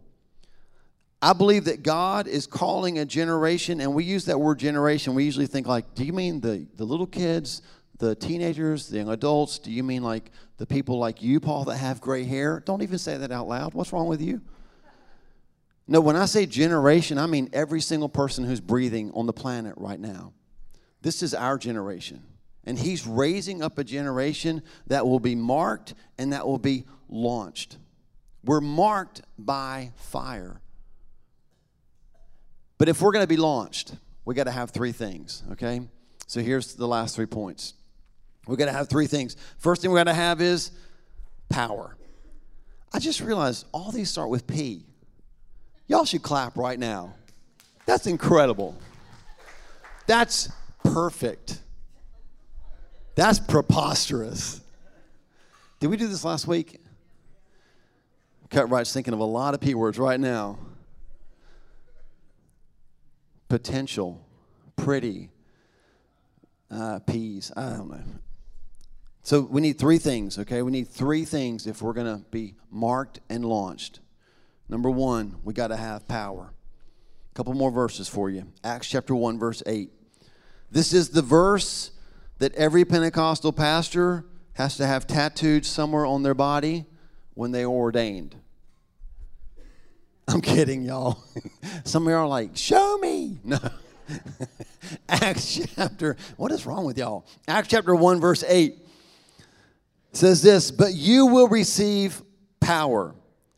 I 1.21 1.33
believe 1.33 1.65
that 1.65 1.81
God 1.81 2.27
is 2.27 2.45
calling 2.45 2.99
a 2.99 3.05
generation, 3.05 3.81
and 3.81 3.95
we 3.95 4.03
use 4.03 4.25
that 4.25 4.39
word 4.39 4.59
generation. 4.59 5.15
We 5.15 5.23
usually 5.23 5.47
think 5.47 5.65
like, 5.65 5.95
do 5.95 6.05
you 6.05 6.13
mean 6.13 6.39
the, 6.39 6.67
the 6.75 6.85
little 6.85 7.07
kids, 7.07 7.63
the 7.97 8.15
teenagers, 8.15 8.89
the 8.89 8.97
young 8.97 9.09
adults? 9.09 9.59
Do 9.59 9.71
you 9.71 9.83
mean 9.83 10.03
like 10.03 10.31
the 10.57 10.65
people 10.65 10.99
like 10.99 11.21
you, 11.21 11.39
Paul, 11.39 11.65
that 11.65 11.77
have 11.77 12.01
gray 12.01 12.23
hair? 12.23 12.61
Don't 12.65 12.81
even 12.81 12.97
say 12.97 13.17
that 13.17 13.31
out 13.31 13.47
loud. 13.47 13.73
What's 13.73 13.93
wrong 13.93 14.07
with 14.07 14.21
you? 14.21 14.41
No, 15.87 16.01
when 16.01 16.15
I 16.15 16.25
say 16.25 16.45
generation, 16.45 17.17
I 17.17 17.27
mean 17.27 17.49
every 17.53 17.81
single 17.81 18.09
person 18.09 18.43
who's 18.43 18.59
breathing 18.59 19.11
on 19.13 19.27
the 19.27 19.33
planet 19.33 19.75
right 19.77 19.99
now. 19.99 20.33
This 21.01 21.21
is 21.21 21.33
our 21.33 21.57
generation. 21.57 22.23
And 22.65 22.79
he's 22.79 23.05
raising 23.05 23.61
up 23.61 23.77
a 23.77 23.83
generation 23.83 24.63
that 24.87 25.05
will 25.05 25.19
be 25.19 25.35
marked 25.35 25.93
and 26.17 26.33
that 26.33 26.47
will 26.47 26.57
be 26.57 26.85
launched. 27.07 27.77
We're 28.43 28.61
marked 28.61 29.21
by 29.37 29.91
fire. 29.95 30.61
But 32.79 32.89
if 32.89 33.01
we're 33.01 33.11
going 33.11 33.23
to 33.23 33.27
be 33.27 33.37
launched, 33.37 33.93
we 34.25 34.33
got 34.33 34.45
to 34.45 34.51
have 34.51 34.71
three 34.71 34.91
things, 34.91 35.43
okay? 35.51 35.81
So 36.25 36.41
here's 36.41 36.73
the 36.73 36.87
last 36.87 37.15
three 37.15 37.27
points. 37.27 37.75
We 38.47 38.55
got 38.57 38.65
to 38.65 38.71
have 38.71 38.89
three 38.89 39.07
things. 39.07 39.35
First 39.57 39.81
thing 39.81 39.91
we 39.91 39.97
got 39.97 40.05
to 40.05 40.13
have 40.13 40.41
is 40.41 40.71
power. 41.49 41.95
I 42.93 42.99
just 42.99 43.21
realized 43.21 43.65
all 43.71 43.91
these 43.91 44.09
start 44.09 44.29
with 44.29 44.47
P. 44.47 44.85
Y'all 45.87 46.05
should 46.05 46.23
clap 46.23 46.57
right 46.57 46.79
now. 46.79 47.13
That's 47.85 48.07
incredible. 48.07 48.77
That's 50.07 50.49
perfect. 50.83 51.59
That's 53.15 53.39
preposterous. 53.39 54.61
Did 55.79 55.87
we 55.87 55.97
do 55.97 56.07
this 56.07 56.23
last 56.23 56.47
week? 56.47 56.81
Cut 58.49 58.69
Right's 58.69 58.93
thinking 58.93 59.13
of 59.13 59.19
a 59.19 59.25
lot 59.25 59.53
of 59.53 59.61
P 59.61 59.75
words 59.75 59.97
right 59.99 60.19
now 60.19 60.57
potential, 63.47 64.25
pretty, 64.75 65.29
uh, 66.71 66.99
peas. 66.99 67.51
I 67.55 67.69
don't 67.69 67.89
know. 67.89 68.03
So 69.25 69.41
we 69.41 69.59
need 69.59 69.79
three 69.79 69.97
things, 69.97 70.37
okay? 70.37 70.61
We 70.61 70.71
need 70.71 70.87
three 70.87 71.25
things 71.25 71.65
if 71.65 71.81
we're 71.81 71.93
going 71.93 72.19
to 72.19 72.23
be 72.29 72.53
marked 72.69 73.21
and 73.27 73.43
launched. 73.43 73.99
Number 74.69 74.91
one, 74.91 75.37
we 75.43 75.51
got 75.51 75.69
to 75.69 75.75
have 75.75 76.07
power. 76.07 76.53
A 77.31 77.33
couple 77.33 77.55
more 77.55 77.71
verses 77.71 78.07
for 78.07 78.29
you. 78.29 78.45
Acts 78.63 78.87
chapter 78.87 79.15
1, 79.15 79.39
verse 79.39 79.63
8. 79.65 79.89
This 80.69 80.93
is 80.93 81.09
the 81.09 81.23
verse 81.23 81.89
that 82.37 82.53
every 82.53 82.85
Pentecostal 82.85 83.51
pastor 83.51 84.25
has 84.53 84.77
to 84.77 84.85
have 84.85 85.07
tattooed 85.07 85.65
somewhere 85.65 86.05
on 86.05 86.21
their 86.21 86.35
body 86.35 86.85
when 87.33 87.51
they 87.51 87.63
are 87.63 87.69
ordained. 87.69 88.35
I'm 90.27 90.41
kidding, 90.41 90.83
y'all. 90.83 91.23
Some 91.83 92.05
of 92.05 92.11
y'all 92.11 92.19
are 92.19 92.27
like, 92.27 92.55
show 92.55 92.99
me. 92.99 93.39
No. 93.43 93.57
Acts 95.09 95.65
chapter, 95.75 96.15
what 96.37 96.51
is 96.51 96.67
wrong 96.67 96.85
with 96.85 96.95
y'all? 96.95 97.25
Acts 97.47 97.69
chapter 97.69 97.95
1, 97.95 98.21
verse 98.21 98.43
8 98.47 98.84
says 100.17 100.41
this, 100.41 100.71
but 100.71 100.93
you 100.93 101.25
will 101.25 101.47
receive 101.47 102.21
power 102.59 103.15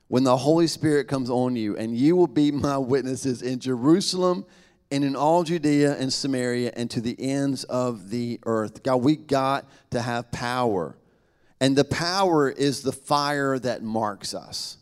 when 0.08 0.24
the 0.24 0.38
Holy 0.38 0.68
Spirit 0.68 1.08
comes 1.08 1.30
on 1.30 1.56
you, 1.56 1.76
and 1.78 1.98
you 1.98 2.16
will 2.16 2.28
be 2.28 2.52
my 2.52 2.78
witnesses 2.78 3.42
in 3.42 3.60
Jerusalem 3.60 4.46
and 4.90 5.04
in 5.04 5.16
all 5.16 5.44
Judea 5.44 5.98
and 5.98 6.12
Samaria 6.12 6.72
and 6.76 6.90
to 6.92 7.02
the 7.02 7.16
ends 7.20 7.66
of 7.66 8.10
the 8.10 8.40
earth. 8.46 8.84
God, 8.84 8.98
we 8.98 9.16
got 9.16 9.70
to 9.92 10.02
have 10.02 10.32
power. 10.32 10.98
And 11.60 11.76
the 11.76 11.84
power 11.84 12.50
is 12.50 12.84
the 12.84 12.92
fire 12.92 13.60
that 13.60 13.84
marks 13.84 14.34
us. 14.34 14.78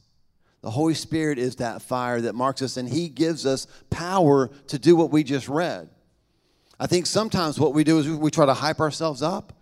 The 0.61 0.71
Holy 0.71 0.93
Spirit 0.93 1.37
is 1.37 1.57
that 1.57 1.81
fire 1.81 2.21
that 2.21 2.35
marks 2.35 2.61
us, 2.61 2.77
and 2.77 2.89
He 2.89 3.07
gives 3.07 3.45
us 3.45 3.67
power 3.89 4.49
to 4.67 4.79
do 4.79 4.95
what 4.95 5.11
we 5.11 5.23
just 5.23 5.47
read. 5.47 5.89
I 6.79 6.87
think 6.87 7.05
sometimes 7.05 7.59
what 7.59 7.73
we 7.73 7.83
do 7.83 7.99
is 7.99 8.09
we 8.09 8.31
try 8.31 8.45
to 8.45 8.53
hype 8.53 8.79
ourselves 8.79 9.21
up, 9.21 9.53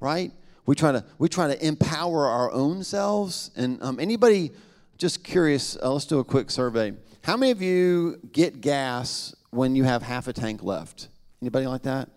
right? 0.00 0.32
We 0.66 0.74
try 0.74 0.92
to 0.92 1.04
we 1.18 1.28
try 1.28 1.46
to 1.48 1.66
empower 1.66 2.26
our 2.26 2.52
own 2.52 2.84
selves. 2.84 3.50
And 3.56 3.82
um, 3.82 3.98
anybody, 3.98 4.52
just 4.98 5.24
curious, 5.24 5.76
uh, 5.82 5.92
let's 5.92 6.04
do 6.04 6.18
a 6.18 6.24
quick 6.24 6.50
survey. 6.50 6.92
How 7.22 7.36
many 7.36 7.52
of 7.52 7.62
you 7.62 8.20
get 8.32 8.60
gas 8.60 9.34
when 9.50 9.74
you 9.74 9.84
have 9.84 10.02
half 10.02 10.28
a 10.28 10.32
tank 10.32 10.62
left? 10.62 11.08
Anybody 11.40 11.66
like 11.66 11.82
that? 11.82 12.08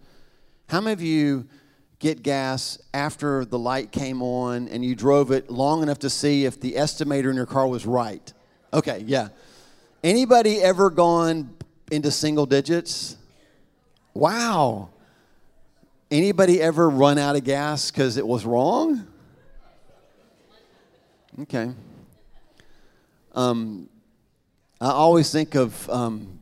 How 0.68 0.82
many 0.82 0.94
of 0.94 1.02
you 1.02 1.48
get 2.00 2.24
gas 2.24 2.80
after 2.94 3.46
the 3.46 3.60
light 3.60 3.92
came 3.92 4.22
on 4.22 4.70
and 4.70 4.84
you 4.84 4.96
drove 4.96 5.32
it 5.32 5.52
long 5.52 5.84
enough 5.84 6.00
to 6.00 6.10
see 6.10 6.46
if 6.46 6.60
the 6.60 6.74
estimator 6.74 7.30
in 7.30 7.36
your 7.36 7.46
car 7.46 7.68
was 7.68 7.86
right. 7.86 8.34
Okay, 8.74 9.04
yeah. 9.06 9.30
Anybody 10.04 10.62
ever 10.62 10.90
gone 10.90 11.56
into 11.92 12.10
single 12.10 12.46
digits? 12.46 13.18
Wow. 14.14 14.90
Anybody 16.12 16.60
ever 16.60 16.90
run 16.90 17.20
out 17.20 17.36
of 17.36 17.44
gas 17.44 17.92
because 17.92 18.18
it 18.18 18.26
was 18.26 18.44
wrong? 18.44 19.06
Okay. 21.42 21.72
Um, 23.36 23.90
I 24.82 24.90
always 24.90 25.32
think 25.32 25.54
of 25.54 25.88
um, 25.88 26.40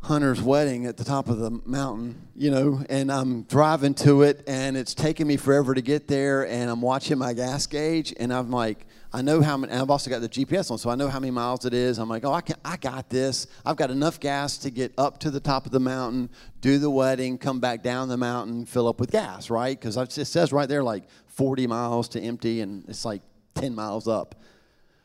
Hunter's 0.00 0.40
wedding 0.40 0.86
at 0.86 0.96
the 0.96 1.04
top 1.04 1.28
of 1.28 1.38
the 1.38 1.50
mountain, 1.50 2.28
you 2.34 2.50
know, 2.50 2.82
and 2.88 3.12
I'm 3.12 3.42
driving 3.42 3.92
to 3.96 4.22
it 4.22 4.42
and 4.46 4.74
it's 4.76 4.94
taking 4.94 5.26
me 5.26 5.36
forever 5.36 5.74
to 5.74 5.82
get 5.82 6.08
there 6.08 6.46
and 6.48 6.70
I'm 6.70 6.80
watching 6.80 7.18
my 7.18 7.34
gas 7.34 7.66
gauge 7.66 8.14
and 8.18 8.32
I'm 8.32 8.50
like, 8.50 8.86
I 9.14 9.22
know 9.22 9.40
how 9.42 9.56
many, 9.56 9.72
I've 9.72 9.90
also 9.90 10.10
got 10.10 10.22
the 10.22 10.28
GPS 10.28 10.72
on, 10.72 10.78
so 10.78 10.90
I 10.90 10.96
know 10.96 11.06
how 11.06 11.20
many 11.20 11.30
miles 11.30 11.64
it 11.64 11.72
is. 11.72 11.98
I'm 11.98 12.08
like, 12.08 12.24
oh, 12.24 12.32
I, 12.32 12.40
can, 12.40 12.56
I 12.64 12.76
got 12.76 13.08
this. 13.08 13.46
I've 13.64 13.76
got 13.76 13.92
enough 13.92 14.18
gas 14.18 14.58
to 14.58 14.70
get 14.70 14.92
up 14.98 15.20
to 15.20 15.30
the 15.30 15.38
top 15.38 15.66
of 15.66 15.70
the 15.70 15.78
mountain, 15.78 16.28
do 16.60 16.80
the 16.80 16.90
wedding, 16.90 17.38
come 17.38 17.60
back 17.60 17.84
down 17.84 18.08
the 18.08 18.16
mountain, 18.16 18.66
fill 18.66 18.88
up 18.88 18.98
with 18.98 19.12
gas, 19.12 19.50
right? 19.50 19.78
Because 19.78 19.96
it 19.96 20.24
says 20.24 20.52
right 20.52 20.68
there 20.68 20.82
like 20.82 21.04
40 21.28 21.68
miles 21.68 22.08
to 22.08 22.20
empty 22.20 22.60
and 22.60 22.84
it's 22.88 23.04
like 23.04 23.22
10 23.54 23.72
miles 23.72 24.08
up. 24.08 24.34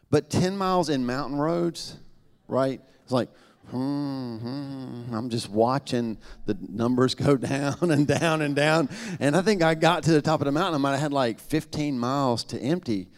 But 0.09 0.31
10 0.31 0.57
miles 0.57 0.89
in 0.89 1.05
mountain 1.05 1.37
roads, 1.37 1.95
right? 2.47 2.81
It's 3.03 3.11
like, 3.11 3.29
Mm-hmm. 3.71 5.13
I'm 5.13 5.29
just 5.29 5.47
watching 5.47 6.17
the 6.47 6.57
numbers 6.59 7.13
go 7.27 7.37
down 7.37 7.91
and 7.91 8.07
down 8.07 8.41
and 8.41 8.55
down. 8.55 8.89
And 9.19 9.37
I 9.37 9.43
think 9.43 9.61
I 9.61 9.75
got 9.75 10.01
to 10.05 10.11
the 10.11 10.23
top 10.23 10.41
of 10.41 10.45
the 10.45 10.51
mountain. 10.51 10.73
I 10.73 10.77
might 10.79 10.91
have 10.93 10.99
had 10.99 11.13
like 11.13 11.39
15 11.39 11.99
miles 11.99 12.43
to 12.45 12.59
empty. 12.59 13.09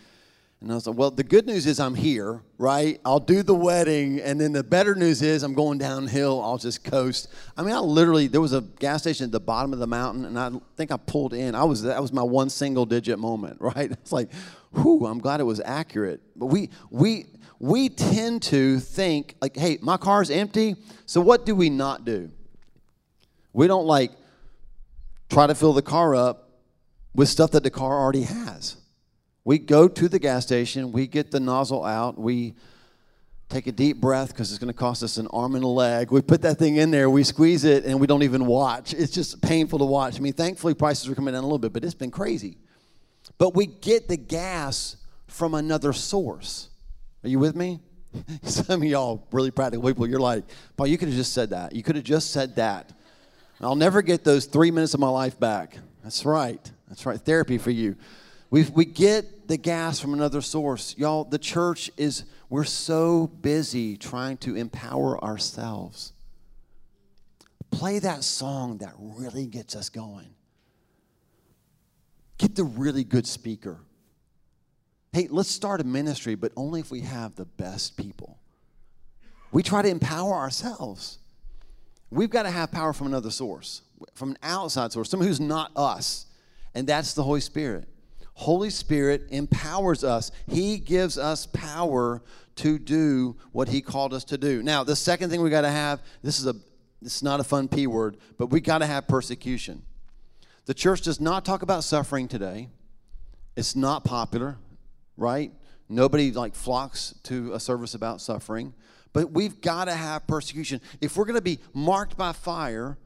And 0.62 0.72
I 0.72 0.76
was 0.76 0.86
like, 0.86 0.96
well, 0.96 1.10
the 1.10 1.24
good 1.24 1.48
news 1.48 1.66
is 1.66 1.80
I'm 1.80 1.96
here, 1.96 2.44
right? 2.60 3.02
I'll 3.04 3.20
do 3.20 3.42
the 3.42 3.56
wedding. 3.56 4.20
And 4.20 4.40
then 4.40 4.52
the 4.52 4.64
better 4.64 4.94
news 4.94 5.24
is 5.24 5.42
I'm 5.42 5.56
going 5.56 5.80
downhill. 5.80 6.40
I'll 6.40 6.60
just 6.60 6.84
coast. 6.84 7.30
I 7.58 7.64
mean, 7.64 7.74
I 7.74 7.80
literally, 7.80 8.28
there 8.28 8.42
was 8.42 8.54
a 8.54 8.62
gas 8.62 9.02
station 9.02 9.26
at 9.26 9.32
the 9.32 9.40
bottom 9.40 9.74
of 9.74 9.80
the 9.80 9.88
mountain, 9.88 10.24
and 10.24 10.38
I 10.38 10.52
think 10.78 10.92
I 10.92 10.98
pulled 10.98 11.34
in. 11.34 11.56
I 11.56 11.64
was, 11.64 11.82
that 11.82 12.00
was 12.00 12.14
my 12.14 12.22
one 12.22 12.52
single 12.52 12.86
digit 12.86 13.18
moment, 13.18 13.58
right? 13.60 13.92
It's 13.92 14.12
like, 14.12 14.32
whew, 14.72 15.08
I'm 15.08 15.18
glad 15.18 15.40
it 15.40 15.46
was 15.46 15.60
accurate. 15.66 16.22
But 16.36 16.48
we, 16.48 16.70
we, 16.92 17.26
we 17.58 17.90
tend 17.90 18.44
to 18.44 18.80
think 18.80 19.38
like, 19.42 19.58
hey, 19.58 19.80
my 19.82 19.98
car's 19.98 20.30
empty, 20.30 20.76
so 21.08 21.22
what 21.22 21.44
do 21.44 21.56
we 21.56 21.72
not 21.72 22.06
do? 22.06 22.30
We 23.52 23.66
don't 23.66 23.88
like 23.88 24.12
try 25.28 25.48
to 25.48 25.56
fill 25.56 25.74
the 25.74 25.82
car 25.82 26.14
up 26.14 26.50
with 27.16 27.30
stuff 27.30 27.52
that 27.52 27.64
the 27.64 27.72
car 27.72 28.00
already 28.00 28.24
has. 28.24 28.78
We 29.44 29.58
go 29.58 29.88
to 29.88 30.08
the 30.08 30.20
gas 30.20 30.46
station, 30.46 30.92
we 30.92 31.08
get 31.08 31.32
the 31.32 31.40
nozzle 31.40 31.84
out, 31.84 32.20
we 32.20 32.54
take 33.50 33.68
a 33.68 33.72
deep 33.72 33.98
breath 33.98 34.30
because 34.30 34.52
it's 34.52 34.60
going 34.60 34.72
to 34.72 34.78
cost 34.78 35.04
us 35.04 35.18
an 35.18 35.28
arm 35.28 35.56
and 35.56 35.64
a 35.64 35.68
leg. 35.68 36.12
We 36.12 36.22
put 36.22 36.42
that 36.44 36.58
thing 36.58 36.78
in 36.78 36.92
there, 36.92 37.10
we 37.10 37.24
squeeze 37.24 37.64
it, 37.64 37.86
and 37.86 38.00
we 38.00 38.08
don't 38.08 38.24
even 38.24 38.46
watch. 38.46 38.94
It's 38.94 39.12
just 39.12 39.42
painful 39.42 39.80
to 39.80 39.86
watch. 39.86 40.18
I 40.18 40.20
mean, 40.20 40.34
thankfully, 40.34 40.74
prices 40.74 41.10
are 41.10 41.16
coming 41.16 41.34
down 41.34 41.44
a 41.44 41.48
little 41.48 41.60
bit, 41.60 41.74
but 41.74 41.84
it's 41.84 41.94
been 41.94 42.12
crazy. 42.12 42.58
But 43.38 43.56
we 43.56 43.66
get 43.66 44.08
the 44.08 44.18
gas 44.18 44.98
from 45.28 45.54
another 45.54 45.94
source. 45.94 46.70
Are 47.24 47.30
you 47.30 47.40
with 47.40 47.56
me? 47.56 47.80
Some 48.44 48.82
of 48.82 48.88
y'all 48.88 49.28
really 49.32 49.52
practical 49.52 49.88
people, 49.88 50.08
you're 50.08 50.20
like, 50.20 50.44
Paul, 50.78 50.88
you 50.88 50.98
could 50.98 51.08
have 51.08 51.18
just 51.18 51.34
said 51.34 51.50
that. 51.52 51.74
You 51.74 51.84
could 51.84 51.96
have 51.96 52.06
just 52.06 52.32
said 52.32 52.56
that. 52.58 52.92
I'll 53.60 53.76
never 53.76 54.02
get 54.02 54.24
those 54.24 54.46
three 54.46 54.72
minutes 54.72 54.96
of 54.96 55.00
my 55.00 55.10
life 55.10 55.40
back. 55.40 55.78
That's 56.04 56.26
right. 56.26 56.72
That's 56.88 57.06
right. 57.06 57.20
Therapy 57.20 57.60
for 57.60 57.70
you. 57.70 57.96
We, 58.52 58.64
we 58.66 58.84
get 58.84 59.48
the 59.48 59.58
gas 59.58 60.00
from 60.00 60.14
another 60.14 60.42
source. 60.42 60.94
Y'all, 60.98 61.24
the 61.24 61.40
church 61.40 61.90
is, 61.96 62.26
we're 62.50 62.66
so 62.66 63.28
busy 63.28 63.96
trying 63.96 64.38
to 64.38 64.58
empower 64.58 65.24
ourselves. 65.24 66.12
Play 67.72 68.00
that 68.00 68.26
song 68.26 68.80
that 68.80 68.94
really 69.00 69.48
gets 69.48 69.74
us 69.74 69.88
going. 69.88 70.28
Get 72.38 72.56
the 72.56 72.66
really 72.66 73.06
good 73.06 73.26
speaker. 73.26 73.80
Hey, 75.14 75.28
let's 75.30 75.50
start 75.50 75.80
a 75.80 75.86
ministry, 75.86 76.36
but 76.36 76.52
only 76.58 76.82
if 76.82 76.92
we 76.92 77.02
have 77.02 77.36
the 77.36 77.46
best 77.46 77.96
people. 77.96 78.38
We 79.54 79.64
try 79.64 79.82
to 79.82 79.88
empower 79.88 80.34
ourselves. 80.34 81.20
We've 82.10 82.30
got 82.30 82.44
to 82.44 82.52
have 82.52 82.72
power 82.72 82.92
from 82.92 83.08
another 83.08 83.32
source, 83.32 83.82
from 84.14 84.32
an 84.32 84.38
outside 84.44 84.92
source, 84.92 85.10
someone 85.10 85.28
who's 85.28 85.40
not 85.40 85.72
us, 85.78 86.26
and 86.76 86.86
that's 86.86 87.14
the 87.14 87.24
Holy 87.24 87.42
Spirit. 87.42 87.88
Holy 88.34 88.70
Spirit 88.70 89.28
empowers 89.30 90.04
us. 90.04 90.32
He 90.48 90.78
gives 90.78 91.18
us 91.18 91.46
power 91.46 92.22
to 92.56 92.80
do 92.80 93.36
what 93.52 93.70
he 93.70 93.82
called 93.82 94.14
us 94.14 94.24
to 94.26 94.38
do. 94.38 94.64
Now, 94.64 94.84
the 94.84 94.96
second 94.96 95.30
thing 95.30 95.42
we 95.42 95.50
got 95.50 95.62
to 95.62 95.72
have, 95.72 96.02
this 96.22 96.40
is 96.40 96.48
a 96.48 96.56
this 97.02 97.16
is 97.16 97.24
not 97.24 97.40
a 97.40 97.44
fun 97.44 97.68
P 97.68 97.88
word, 97.88 98.18
but 98.38 98.48
we 98.48 98.62
got 98.62 98.80
to 98.80 98.86
have 98.86 99.08
persecution. 99.08 99.82
The 100.66 100.74
church 100.74 101.02
does 101.02 101.20
not 101.20 101.44
talk 101.44 101.64
about 101.64 101.84
suffering 101.84 102.28
today. 102.28 102.70
It's 103.56 103.76
not 103.76 104.04
popular, 104.04 104.58
right? 105.18 105.52
Nobody 105.90 106.32
like 106.32 106.54
flocks 106.54 107.16
to 107.24 107.54
a 107.54 107.60
service 107.60 107.96
about 107.96 108.22
suffering, 108.22 108.74
but 109.14 109.32
we've 109.32 109.60
got 109.62 109.86
to 109.86 109.94
have 109.94 110.28
persecution. 110.28 110.80
If 111.02 111.18
we're 111.18 111.26
going 111.26 111.36
to 111.36 111.42
be 111.42 111.60
marked 111.74 112.18
by 112.18 112.34
fire 112.34 112.98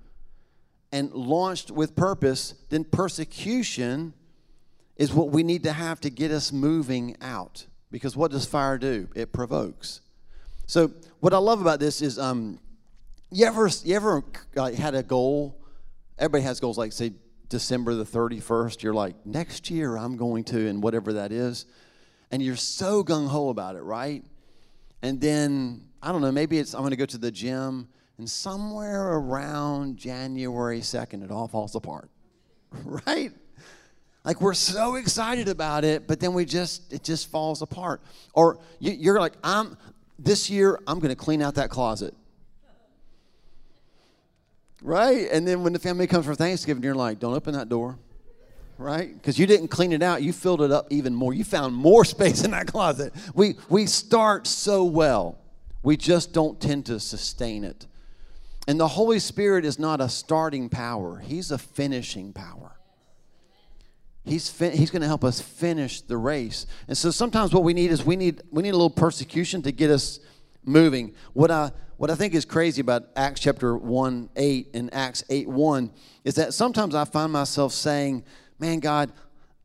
and 0.92 1.12
launched 1.14 1.72
with 1.72 1.96
purpose, 1.96 2.54
then 2.70 2.84
persecution 2.84 4.14
is 4.98 5.14
what 5.14 5.30
we 5.30 5.44
need 5.44 5.64
to 5.64 5.74
have 5.74 6.00
to 6.02 6.10
get 6.10 6.32
us 6.32 6.52
moving 6.52 7.16
out. 7.22 7.66
Because 7.92 8.16
what 8.16 8.32
does 8.32 8.46
fire 8.46 8.78
do? 8.78 9.08
It 9.16 9.32
provokes. 9.32 10.02
So 10.68 10.92
what 11.20 11.34
I 11.34 11.38
love 11.38 11.62
about 11.62 11.80
this 11.80 12.02
is, 12.02 12.18
um, 12.18 12.60
you 13.32 13.46
ever 13.46 13.70
you 13.84 13.96
ever 13.96 14.24
had 14.56 14.96
a 14.96 15.04
goal? 15.04 15.58
Everybody 16.18 16.44
has 16.44 16.60
goals 16.60 16.78
like 16.78 16.94
say 16.94 17.14
December 17.50 17.94
the 17.94 18.06
thirty 18.06 18.40
first. 18.40 18.84
You're 18.84 18.94
like 18.94 19.26
next 19.26 19.70
year 19.70 19.98
I'm 19.98 20.16
going 20.18 20.44
to, 20.46 20.68
and 20.68 20.82
whatever 20.82 21.14
that 21.14 21.32
is, 21.32 21.66
and 22.32 22.42
you're 22.42 22.56
so 22.56 23.04
gung 23.04 23.28
ho 23.28 23.50
about 23.50 23.76
it, 23.76 23.82
right? 23.82 24.24
And 25.02 25.20
then 25.20 25.90
I 26.02 26.12
don't 26.12 26.22
know, 26.22 26.32
maybe 26.32 26.58
it's 26.58 26.74
I'm 26.74 26.82
going 26.82 26.92
to 26.92 26.98
go 26.98 27.06
to 27.06 27.18
the 27.18 27.32
gym, 27.32 27.90
and 28.18 28.30
somewhere 28.30 29.14
around 29.14 29.98
January 29.98 30.82
second, 30.82 31.24
it 31.24 31.32
all 31.32 31.48
falls 31.48 31.76
apart, 31.76 32.10
right? 32.84 33.32
Like 34.26 34.42
we're 34.42 34.56
so 34.56 34.96
excited 34.96 35.48
about 35.48 35.84
it, 35.84 36.08
but 36.08 36.20
then 36.20 36.34
we 36.34 36.46
just 36.46 36.92
it 36.92 37.04
just 37.04 37.30
falls 37.30 37.62
apart. 37.62 38.02
Or 38.34 38.58
you, 38.80 39.12
are 39.14 39.20
like, 39.20 39.34
I'm 39.44 39.78
this 40.18 40.50
year 40.50 40.80
I'm 40.88 41.00
going 41.00 41.10
to 41.10 41.16
clean 41.16 41.44
out 41.44 41.56
that 41.56 41.70
closet. 41.70 42.16
Right? 44.82 45.28
And 45.32 45.48
then 45.48 45.64
when 45.64 45.74
the 45.74 45.80
family 45.80 46.08
comes 46.08 46.26
for 46.26 46.34
Thanksgiving, 46.34 46.84
you're 46.84 46.96
like, 46.96 47.20
don't 47.20 47.34
open 47.34 47.54
that 47.54 47.70
door. 47.70 48.00
Right? 48.80 49.14
Because 49.14 49.38
you 49.38 49.46
didn't 49.46 49.70
clean 49.70 49.94
it 49.94 50.02
out. 50.02 50.24
You 50.24 50.34
filled 50.34 50.62
it 50.62 50.72
up 50.72 50.88
even 50.90 51.14
more. 51.14 51.34
You 51.34 51.44
found 51.44 51.76
more 51.76 52.04
space 52.06 52.44
in 52.44 52.52
that 52.52 52.68
closet. 52.68 53.14
We, 53.36 53.56
we 53.70 53.86
start 53.86 54.48
so 54.48 54.84
well, 54.84 55.38
we 55.84 55.98
just 55.98 56.34
don't 56.34 56.60
tend 56.60 56.88
to 56.88 57.00
sustain 57.00 57.64
it. 57.64 57.86
And 58.68 58.80
the 58.80 58.88
Holy 58.88 59.20
Spirit 59.20 59.66
is 59.66 59.78
not 59.78 60.02
a 60.02 60.10
starting 60.10 60.68
power, 60.68 61.20
He's 61.20 61.52
a 61.52 61.60
finishing 61.60 62.34
power. 62.34 62.76
He's, 64.26 64.50
fin- 64.50 64.74
he's 64.74 64.90
going 64.90 65.02
to 65.02 65.08
help 65.08 65.24
us 65.24 65.40
finish 65.40 66.02
the 66.02 66.18
race. 66.18 66.66
And 66.88 66.98
so 66.98 67.12
sometimes 67.12 67.54
what 67.54 67.64
we 67.64 67.74
need 67.74 67.92
is 67.92 68.04
we 68.04 68.16
need, 68.16 68.42
we 68.52 68.64
need 68.64 68.70
a 68.70 68.78
little 68.78 68.90
persecution 68.90 69.62
to 69.62 69.72
get 69.72 69.92
us 69.92 70.20
moving. 70.64 71.14
What 71.34 71.52
I, 71.52 71.72
what 71.98 72.10
I 72.10 72.16
think 72.16 72.34
is 72.34 72.44
crazy 72.44 72.82
about 72.82 73.04
Acts 73.16 73.40
chapter 73.40 73.78
1 73.78 74.30
8 74.36 74.70
and 74.74 74.94
Acts 74.94 75.24
8 75.30 75.48
1 75.48 75.92
is 76.24 76.36
that 76.36 76.54
sometimes 76.54 76.96
I 76.96 77.06
find 77.06 77.32
myself 77.32 77.72
saying, 77.72 78.24
Man, 78.60 78.80
God, 78.80 79.12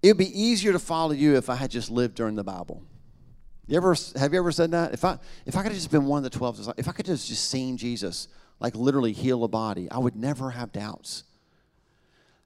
it 0.02 0.08
would 0.08 0.18
be 0.18 0.40
easier 0.40 0.72
to 0.72 0.78
follow 0.78 1.12
you 1.12 1.36
if 1.36 1.48
I 1.48 1.54
had 1.54 1.70
just 1.70 1.90
lived 1.90 2.14
during 2.14 2.34
the 2.34 2.44
Bible. 2.44 2.82
You 3.66 3.76
ever 3.76 3.94
have 4.16 4.32
you 4.32 4.38
ever 4.40 4.50
said 4.50 4.72
that? 4.72 4.92
If 4.92 5.04
I 5.04 5.18
if 5.46 5.56
I 5.56 5.62
could 5.62 5.70
have 5.70 5.76
just 5.76 5.92
been 5.92 6.06
one 6.06 6.24
of 6.24 6.30
the 6.30 6.36
twelve, 6.36 6.58
if 6.76 6.88
I 6.88 6.92
could 6.92 7.06
have 7.06 7.22
just 7.22 7.48
seen 7.48 7.76
Jesus 7.76 8.28
like 8.58 8.74
literally 8.74 9.12
heal 9.12 9.44
a 9.44 9.48
body, 9.48 9.88
I 9.90 9.98
would 9.98 10.16
never 10.16 10.50
have 10.50 10.72
doubts. 10.72 11.24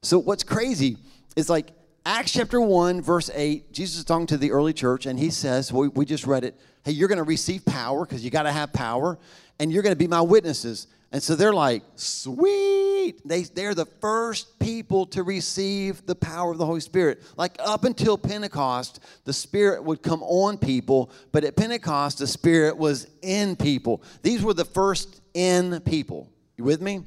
So 0.01 0.19
what's 0.19 0.43
crazy 0.43 0.97
is 1.35 1.49
like 1.49 1.71
Acts 2.07 2.33
chapter 2.33 2.61
1, 2.61 3.01
verse 3.01 3.31
8, 3.33 3.73
Jesus 3.73 3.97
is 3.97 4.03
talking 4.05 4.27
to 4.27 4.37
the 4.37 4.51
early 4.51 4.73
church, 4.73 5.07
and 5.07 5.17
he 5.17 5.31
says, 5.31 5.73
we, 5.73 5.87
we 5.87 6.05
just 6.05 6.27
read 6.27 6.43
it, 6.43 6.55
hey, 6.83 6.91
you're 6.91 7.07
going 7.07 7.17
to 7.17 7.23
receive 7.23 7.65
power 7.65 8.05
because 8.05 8.23
you 8.23 8.29
got 8.29 8.43
to 8.43 8.51
have 8.51 8.71
power, 8.71 9.17
and 9.59 9.71
you're 9.71 9.81
going 9.81 9.91
to 9.91 9.97
be 9.97 10.07
my 10.07 10.21
witnesses. 10.21 10.85
And 11.11 11.23
so 11.23 11.35
they're 11.35 11.53
like, 11.53 11.81
sweet. 11.95 13.27
They, 13.27 13.41
they're 13.43 13.73
the 13.73 13.87
first 13.87 14.59
people 14.59 15.07
to 15.07 15.23
receive 15.23 16.05
the 16.05 16.13
power 16.13 16.51
of 16.51 16.59
the 16.59 16.65
Holy 16.65 16.79
Spirit. 16.79 17.23
Like 17.37 17.55
up 17.57 17.85
until 17.85 18.19
Pentecost, 18.19 18.99
the 19.23 19.33
Spirit 19.33 19.83
would 19.83 20.03
come 20.03 20.21
on 20.21 20.59
people, 20.59 21.09
but 21.31 21.43
at 21.43 21.55
Pentecost, 21.55 22.19
the 22.19 22.27
Spirit 22.27 22.77
was 22.77 23.07
in 23.23 23.55
people. 23.55 24.03
These 24.21 24.43
were 24.43 24.53
the 24.53 24.65
first 24.65 25.21
in 25.33 25.79
people. 25.81 26.29
You 26.55 26.65
with 26.65 26.81
me? 26.81 27.01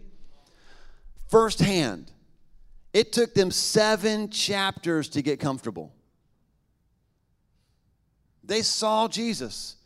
Firsthand. 1.28 2.10
It 2.98 3.12
took 3.12 3.32
them 3.32 3.52
seven 3.52 4.28
chapters 4.28 5.08
to 5.10 5.22
get 5.22 5.38
comfortable. 5.38 5.92
They 8.42 8.62
saw 8.62 9.06
Jesus. 9.06 9.76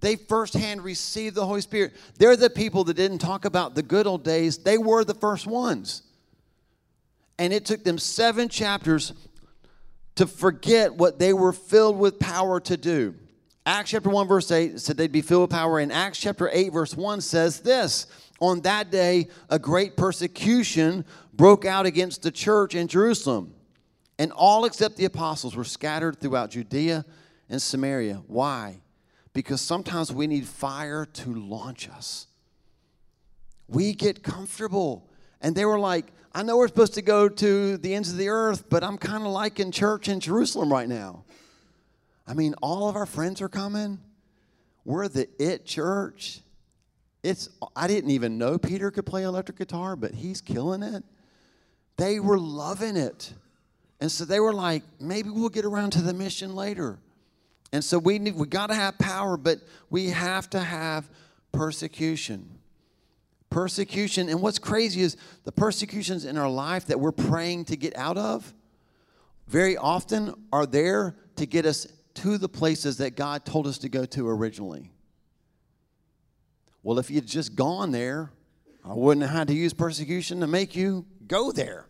They 0.00 0.16
firsthand 0.16 0.82
received 0.82 1.36
the 1.36 1.46
Holy 1.46 1.60
Spirit. 1.60 1.92
They're 2.18 2.34
the 2.34 2.50
people 2.50 2.82
that 2.82 2.94
didn't 2.94 3.20
talk 3.20 3.44
about 3.44 3.76
the 3.76 3.84
good 3.84 4.08
old 4.08 4.24
days. 4.24 4.58
They 4.58 4.78
were 4.78 5.04
the 5.04 5.14
first 5.14 5.46
ones. 5.46 6.02
And 7.38 7.52
it 7.52 7.66
took 7.66 7.84
them 7.84 7.98
seven 7.98 8.48
chapters 8.48 9.12
to 10.16 10.26
forget 10.26 10.92
what 10.92 11.20
they 11.20 11.32
were 11.32 11.52
filled 11.52 12.00
with 12.00 12.18
power 12.18 12.58
to 12.58 12.76
do. 12.76 13.14
Acts 13.64 13.90
chapter 13.90 14.10
1, 14.10 14.26
verse 14.26 14.50
8 14.50 14.80
said 14.80 14.96
they'd 14.96 15.12
be 15.12 15.22
filled 15.22 15.42
with 15.42 15.50
power. 15.50 15.78
And 15.78 15.92
Acts 15.92 16.18
chapter 16.18 16.50
8, 16.52 16.72
verse 16.72 16.96
1 16.96 17.20
says 17.20 17.60
this 17.60 18.08
On 18.40 18.60
that 18.62 18.90
day, 18.90 19.28
a 19.50 19.58
great 19.60 19.96
persecution 19.96 21.04
broke 21.36 21.64
out 21.64 21.86
against 21.86 22.22
the 22.22 22.30
church 22.30 22.74
in 22.74 22.88
Jerusalem. 22.88 23.54
And 24.18 24.32
all 24.32 24.64
except 24.64 24.96
the 24.96 25.04
apostles 25.04 25.54
were 25.54 25.64
scattered 25.64 26.20
throughout 26.20 26.50
Judea 26.50 27.04
and 27.48 27.60
Samaria. 27.60 28.22
Why? 28.26 28.80
Because 29.32 29.60
sometimes 29.60 30.12
we 30.12 30.26
need 30.26 30.46
fire 30.46 31.04
to 31.04 31.34
launch 31.34 31.88
us. 31.90 32.26
We 33.68 33.92
get 33.92 34.22
comfortable. 34.22 35.10
And 35.42 35.54
they 35.54 35.66
were 35.66 35.78
like, 35.78 36.06
I 36.34 36.42
know 36.42 36.56
we're 36.56 36.68
supposed 36.68 36.94
to 36.94 37.02
go 37.02 37.28
to 37.28 37.76
the 37.76 37.94
ends 37.94 38.10
of 38.10 38.18
the 38.18 38.28
earth, 38.28 38.68
but 38.68 38.82
I'm 38.82 38.96
kind 38.96 39.24
of 39.24 39.32
like 39.32 39.60
in 39.60 39.72
church 39.72 40.08
in 40.08 40.20
Jerusalem 40.20 40.72
right 40.72 40.88
now. 40.88 41.24
I 42.26 42.34
mean, 42.34 42.54
all 42.62 42.88
of 42.88 42.96
our 42.96 43.06
friends 43.06 43.40
are 43.40 43.48
coming. 43.48 43.98
We're 44.84 45.08
the 45.08 45.28
it 45.42 45.64
church. 45.64 46.40
It's 47.22 47.48
I 47.74 47.86
didn't 47.86 48.10
even 48.10 48.38
know 48.38 48.58
Peter 48.58 48.90
could 48.90 49.06
play 49.06 49.24
electric 49.24 49.58
guitar, 49.58 49.96
but 49.96 50.14
he's 50.14 50.40
killing 50.40 50.82
it. 50.82 51.04
They 51.96 52.20
were 52.20 52.38
loving 52.38 52.96
it. 52.96 53.32
And 54.00 54.12
so 54.12 54.24
they 54.24 54.40
were 54.40 54.52
like, 54.52 54.82
maybe 55.00 55.30
we'll 55.30 55.48
get 55.48 55.64
around 55.64 55.90
to 55.92 56.02
the 56.02 56.12
mission 56.12 56.54
later. 56.54 56.98
And 57.72 57.82
so 57.82 57.98
we 57.98 58.18
need, 58.18 58.36
we 58.36 58.46
got 58.46 58.68
to 58.68 58.74
have 58.74 58.98
power, 58.98 59.36
but 59.36 59.60
we 59.90 60.10
have 60.10 60.48
to 60.50 60.60
have 60.60 61.08
persecution. 61.52 62.58
Persecution. 63.48 64.28
And 64.28 64.42
what's 64.42 64.58
crazy 64.58 65.00
is 65.00 65.16
the 65.44 65.52
persecutions 65.52 66.24
in 66.24 66.36
our 66.36 66.50
life 66.50 66.86
that 66.86 67.00
we're 67.00 67.12
praying 67.12 67.66
to 67.66 67.76
get 67.76 67.96
out 67.96 68.18
of 68.18 68.52
very 69.46 69.76
often 69.76 70.34
are 70.52 70.66
there 70.66 71.16
to 71.36 71.46
get 71.46 71.66
us 71.66 71.86
to 72.14 72.38
the 72.38 72.48
places 72.48 72.96
that 72.98 73.16
God 73.16 73.44
told 73.44 73.66
us 73.66 73.78
to 73.78 73.88
go 73.88 74.04
to 74.06 74.28
originally. 74.28 74.90
Well, 76.82 76.98
if 76.98 77.10
you'd 77.10 77.26
just 77.26 77.54
gone 77.54 77.90
there, 77.92 78.30
I 78.84 78.94
wouldn't 78.94 79.26
have 79.26 79.36
had 79.36 79.48
to 79.48 79.54
use 79.54 79.72
persecution 79.72 80.40
to 80.40 80.46
make 80.46 80.74
you 80.76 81.04
go 81.28 81.52
there. 81.52 81.86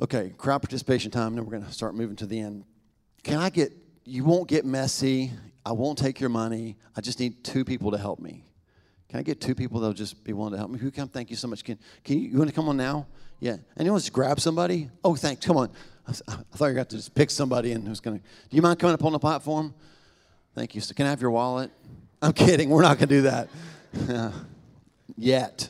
Okay, 0.00 0.32
crowd 0.36 0.58
participation 0.58 1.10
time. 1.10 1.34
Then 1.34 1.44
we're 1.44 1.52
going 1.52 1.64
to 1.64 1.72
start 1.72 1.94
moving 1.94 2.16
to 2.16 2.26
the 2.26 2.38
end. 2.38 2.64
Can 3.22 3.38
I 3.38 3.50
get, 3.50 3.72
you 4.04 4.24
won't 4.24 4.48
get 4.48 4.64
messy. 4.64 5.32
I 5.64 5.72
won't 5.72 5.98
take 5.98 6.20
your 6.20 6.28
money. 6.30 6.76
I 6.96 7.00
just 7.00 7.18
need 7.18 7.42
two 7.42 7.64
people 7.64 7.90
to 7.90 7.98
help 7.98 8.20
me. 8.20 8.44
Can 9.08 9.20
I 9.20 9.22
get 9.22 9.40
two 9.40 9.54
people 9.54 9.80
that'll 9.80 9.94
just 9.94 10.22
be 10.24 10.32
willing 10.32 10.52
to 10.52 10.58
help 10.58 10.70
me? 10.70 10.78
Who 10.78 10.90
come? 10.90 11.08
Thank 11.08 11.30
you 11.30 11.36
so 11.36 11.48
much. 11.48 11.64
Can, 11.64 11.78
can 12.04 12.18
you, 12.18 12.28
you 12.28 12.38
want 12.38 12.50
to 12.50 12.54
come 12.54 12.68
on 12.68 12.76
now? 12.76 13.06
Yeah. 13.40 13.56
Anyone 13.78 13.98
just 13.98 14.12
grab 14.12 14.40
somebody? 14.40 14.90
Oh, 15.04 15.14
thanks. 15.14 15.44
Come 15.46 15.56
on. 15.56 15.70
I, 16.06 16.12
I 16.28 16.56
thought 16.56 16.66
you 16.66 16.74
got 16.74 16.90
to 16.90 16.96
just 16.96 17.14
pick 17.14 17.30
somebody 17.30 17.72
and 17.72 17.86
who's 17.86 18.00
going 18.00 18.18
to. 18.18 18.22
Do 18.22 18.56
you 18.56 18.62
mind 18.62 18.78
coming 18.78 18.94
up 18.94 19.04
on 19.04 19.12
the 19.12 19.18
platform? 19.18 19.74
Thank 20.54 20.74
you. 20.74 20.80
So 20.80 20.94
can 20.94 21.06
I 21.06 21.10
have 21.10 21.20
your 21.20 21.30
wallet? 21.30 21.70
I'm 22.20 22.32
kidding. 22.32 22.70
We're 22.70 22.82
not 22.82 22.98
going 22.98 23.08
to 23.08 23.14
do 23.14 23.22
that 23.22 24.32
yet. 25.16 25.68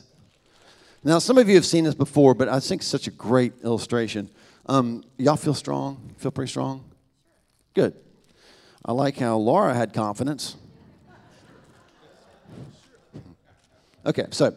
Now, 1.03 1.19
some 1.19 1.37
of 1.37 1.47
you 1.47 1.55
have 1.55 1.65
seen 1.65 1.83
this 1.83 1.95
before, 1.95 2.33
but 2.33 2.49
I 2.49 2.59
think 2.59 2.81
it's 2.81 2.87
such 2.87 3.07
a 3.07 3.11
great 3.11 3.53
illustration. 3.63 4.29
Um, 4.65 5.03
y'all 5.17 5.37
feel 5.37 5.53
strong? 5.53 6.13
Feel 6.17 6.31
pretty 6.31 6.49
strong? 6.49 6.83
Good. 7.73 7.93
I 8.83 8.91
like 8.91 9.17
how 9.17 9.37
Laura 9.37 9.73
had 9.73 9.93
confidence. 9.93 10.57
Okay, 14.05 14.25
so 14.31 14.55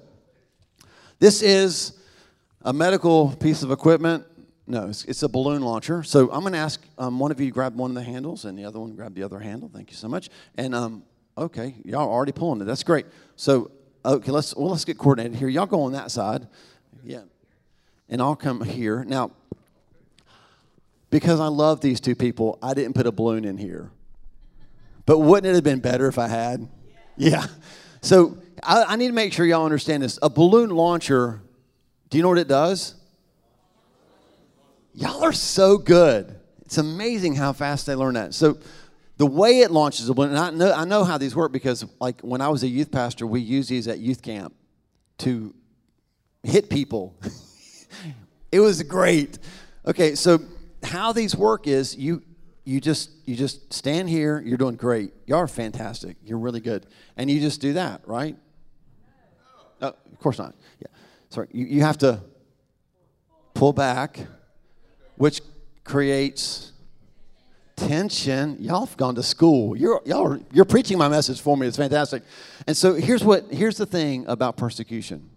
this 1.18 1.42
is 1.42 1.98
a 2.62 2.72
medical 2.72 3.35
piece 3.37 3.62
of 3.62 3.70
equipment. 3.70 4.24
No, 4.66 4.88
it's, 4.88 5.05
it's 5.05 5.22
a 5.24 5.29
balloon 5.29 5.62
launcher. 5.62 6.03
So 6.05 6.31
I'm 6.31 6.40
going 6.40 6.53
to 6.53 6.59
ask 6.59 6.81
um, 6.96 7.18
one 7.18 7.33
of 7.33 7.40
you 7.40 7.50
grab 7.50 7.74
one 7.74 7.90
of 7.90 7.96
the 7.96 8.05
handles 8.05 8.44
and 8.44 8.57
the 8.57 8.64
other 8.64 8.79
one 8.79 8.94
grab 8.94 9.14
the 9.14 9.24
other 9.24 9.40
handle. 9.40 9.68
Thank 9.72 9.90
you 9.90 9.96
so 9.96 10.07
much. 10.07 10.31
And 10.57 10.74
um, 10.74 11.03
okay, 11.37 11.74
y'all 11.85 12.09
are 12.09 12.12
already 12.12 12.33
pulling 12.33 12.61
it. 12.61 12.64
That's 12.64 12.85
great. 12.85 13.07
So 13.35 13.72
okay, 14.05 14.31
let's 14.31 14.55
well 14.55 14.71
let's 14.71 14.85
get 14.85 14.99
coordinated 14.99 15.39
here. 15.39 15.49
Y'all 15.49 15.67
go 15.67 15.83
on 15.83 15.93
that 15.93 16.11
side, 16.11 16.47
yeah, 17.05 17.23
and 18.09 18.21
I'll 18.21 18.37
come 18.37 18.63
here 18.63 19.05
now. 19.05 19.33
Because 21.11 21.41
I 21.41 21.49
love 21.49 21.81
these 21.81 22.01
two 22.01 22.15
people, 22.15 22.59
I 22.63 22.73
didn't 22.73 22.95
put 22.95 23.07
a 23.07 23.13
balloon 23.13 23.45
in 23.45 23.59
here. 23.59 23.91
But 25.07 25.19
wouldn't 25.19 25.51
it 25.51 25.57
have 25.57 25.65
been 25.65 25.81
better 25.81 26.07
if 26.07 26.19
I 26.19 26.29
had? 26.29 26.69
Yeah. 27.17 27.47
So 28.01 28.39
I, 28.63 28.85
I 28.85 28.97
need 28.97 29.09
to 29.09 29.13
make 29.13 29.33
sure 29.33 29.45
y'all 29.45 29.65
understand 29.65 30.05
this. 30.05 30.21
A 30.23 30.31
balloon 30.31 30.71
launcher, 30.71 31.43
do 32.09 32.17
you 32.17 32.23
know 32.23 32.29
what 32.29 32.39
it 32.39 32.47
does? 32.47 32.95
Y'all 34.95 35.25
are 35.25 35.33
so 35.33 35.79
good. 35.79 36.39
It's 36.65 36.79
amazing 36.79 37.35
how 37.35 37.53
fast 37.53 37.87
they 37.87 37.97
learn 37.97 38.15
that. 38.15 38.35
So 38.35 38.59
the 39.21 39.27
way 39.27 39.61
it 39.61 39.71
launches 39.71 40.09
a 40.09 40.15
balloon, 40.15 40.31
and 40.31 40.39
I 40.39 40.49
know, 40.49 40.73
I 40.73 40.87
know 40.87 41.05
how 41.05 41.19
these 41.19 41.37
work 41.37 41.53
because 41.53 41.85
like 42.01 42.23
when 42.23 42.41
I 42.41 42.49
was 42.49 42.63
a 42.63 42.67
youth 42.67 42.91
pastor, 42.91 43.27
we 43.27 43.41
used 43.43 43.69
these 43.69 43.87
at 43.87 43.99
youth 43.99 44.23
camp 44.23 44.55
to 45.19 45.55
hit 46.43 46.71
people. 46.71 47.15
it 48.51 48.61
was 48.61 48.83
great. 48.83 49.39
Okay, 49.85 50.15
so 50.15 50.39
how 50.83 51.13
these 51.13 51.37
work 51.37 51.67
is 51.67 51.95
you 51.95 52.23
you 52.65 52.81
just 52.81 53.11
you 53.27 53.37
just 53.37 53.71
stand 53.75 54.09
here, 54.09 54.41
you're 54.41 54.57
doing 54.57 54.77
great. 54.77 55.13
You 55.27 55.37
are 55.37 55.47
fantastic. 55.47 56.17
You're 56.25 56.39
really 56.39 56.61
good. 56.61 56.87
And 57.19 57.31
you 57.31 57.41
just 57.41 57.61
do 57.61 57.75
that, 57.75 58.01
right? 58.09 58.39
Oh, 59.83 59.89
of 59.89 60.19
course 60.19 60.39
not. 60.39 60.55
Yeah. 60.79 60.87
Sorry. 61.29 61.49
You, 61.53 61.67
you 61.67 61.83
have 61.83 61.99
to 61.99 62.23
pull 63.53 63.75
back, 63.75 64.19
which 65.17 65.43
creates 65.85 66.73
tension. 67.88 68.57
Y'all 68.61 68.87
have 68.87 68.97
gone 68.97 69.14
to 69.14 69.23
school. 69.23 69.77
You're, 69.77 70.01
y'all 70.05 70.35
are, 70.35 70.40
you're 70.53 70.64
preaching 70.64 70.99
my 70.99 71.09
message 71.09 71.40
for 71.40 71.57
me. 71.57 71.66
It's 71.66 71.77
fantastic. 71.77 72.23
And 72.66 72.77
so 72.77 72.95
here's 72.95 73.25
what 73.25 73.51
here's 73.51 73.77
the 73.77 73.87
thing 73.87 74.27
about 74.29 74.57
persecution. 74.57 75.31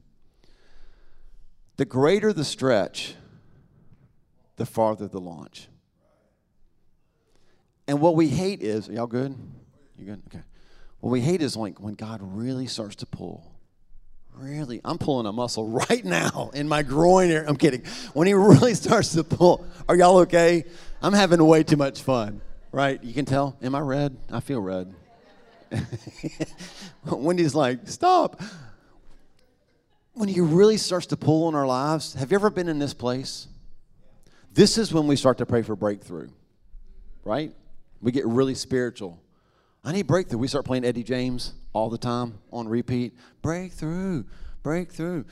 The 1.77 1.85
greater 1.85 2.33
the 2.33 2.43
stretch, 2.43 3.15
the 4.57 4.65
farther 4.65 5.07
the 5.07 5.19
launch. 5.19 5.67
And 7.87 7.99
what 7.99 8.15
we 8.15 8.29
hate 8.29 8.61
is, 8.61 8.87
y'all 8.87 9.07
good? 9.07 9.35
You 9.97 10.05
good? 10.05 10.21
Okay. 10.27 10.43
What 10.99 11.09
we 11.09 11.21
hate 11.21 11.41
is 11.41 11.55
like 11.57 11.79
when 11.79 11.95
God 11.95 12.19
really 12.21 12.67
starts 12.67 12.95
to 12.97 13.05
pull. 13.05 13.52
Really, 14.37 14.81
I'm 14.83 14.97
pulling 14.97 15.25
a 15.25 15.31
muscle 15.31 15.67
right 15.89 16.03
now 16.03 16.51
in 16.53 16.67
my 16.67 16.83
groin 16.83 17.29
area. 17.29 17.47
I'm 17.47 17.55
kidding. 17.55 17.83
When 18.13 18.27
he 18.27 18.33
really 18.33 18.73
starts 18.75 19.13
to 19.13 19.23
pull, 19.23 19.65
are 19.87 19.95
y'all 19.95 20.17
okay? 20.19 20.65
I'm 21.01 21.13
having 21.13 21.43
way 21.45 21.63
too 21.63 21.77
much 21.77 22.01
fun, 22.01 22.41
right? 22.71 23.03
You 23.03 23.13
can 23.13 23.25
tell. 23.25 23.57
Am 23.61 23.75
I 23.75 23.79
red? 23.79 24.17
I 24.31 24.39
feel 24.39 24.61
red. 24.61 24.93
Wendy's 27.05 27.55
like, 27.55 27.87
stop. 27.87 28.41
When 30.13 30.29
he 30.29 30.41
really 30.41 30.77
starts 30.77 31.07
to 31.07 31.17
pull 31.17 31.47
on 31.47 31.55
our 31.55 31.65
lives, 31.65 32.13
have 32.13 32.31
you 32.31 32.35
ever 32.35 32.49
been 32.49 32.67
in 32.67 32.79
this 32.79 32.93
place? 32.93 33.47
This 34.51 34.77
is 34.77 34.93
when 34.93 35.07
we 35.07 35.15
start 35.15 35.39
to 35.39 35.45
pray 35.47 35.63
for 35.63 35.75
breakthrough, 35.75 36.29
right? 37.23 37.51
We 38.01 38.11
get 38.11 38.25
really 38.27 38.53
spiritual. 38.53 39.19
I 39.83 39.91
need 39.91 40.05
breakthrough. 40.05 40.37
We 40.37 40.47
start 40.47 40.65
playing 40.65 40.85
Eddie 40.85 41.03
James 41.03 41.53
all 41.73 41.89
the 41.89 41.97
time 41.97 42.39
on 42.51 42.67
repeat. 42.67 43.17
Breakthrough, 43.41 44.23
breakthrough. 44.61 45.25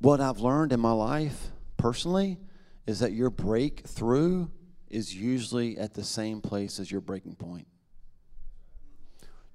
What 0.00 0.20
I've 0.20 0.40
learned 0.40 0.72
in 0.72 0.80
my 0.80 0.92
life 0.92 1.48
personally 1.76 2.38
is 2.86 3.00
that 3.00 3.12
your 3.12 3.30
breakthrough 3.30 4.48
is 4.88 5.14
usually 5.14 5.78
at 5.78 5.94
the 5.94 6.04
same 6.04 6.40
place 6.40 6.78
as 6.78 6.90
your 6.90 7.00
breaking 7.00 7.34
point. 7.34 7.66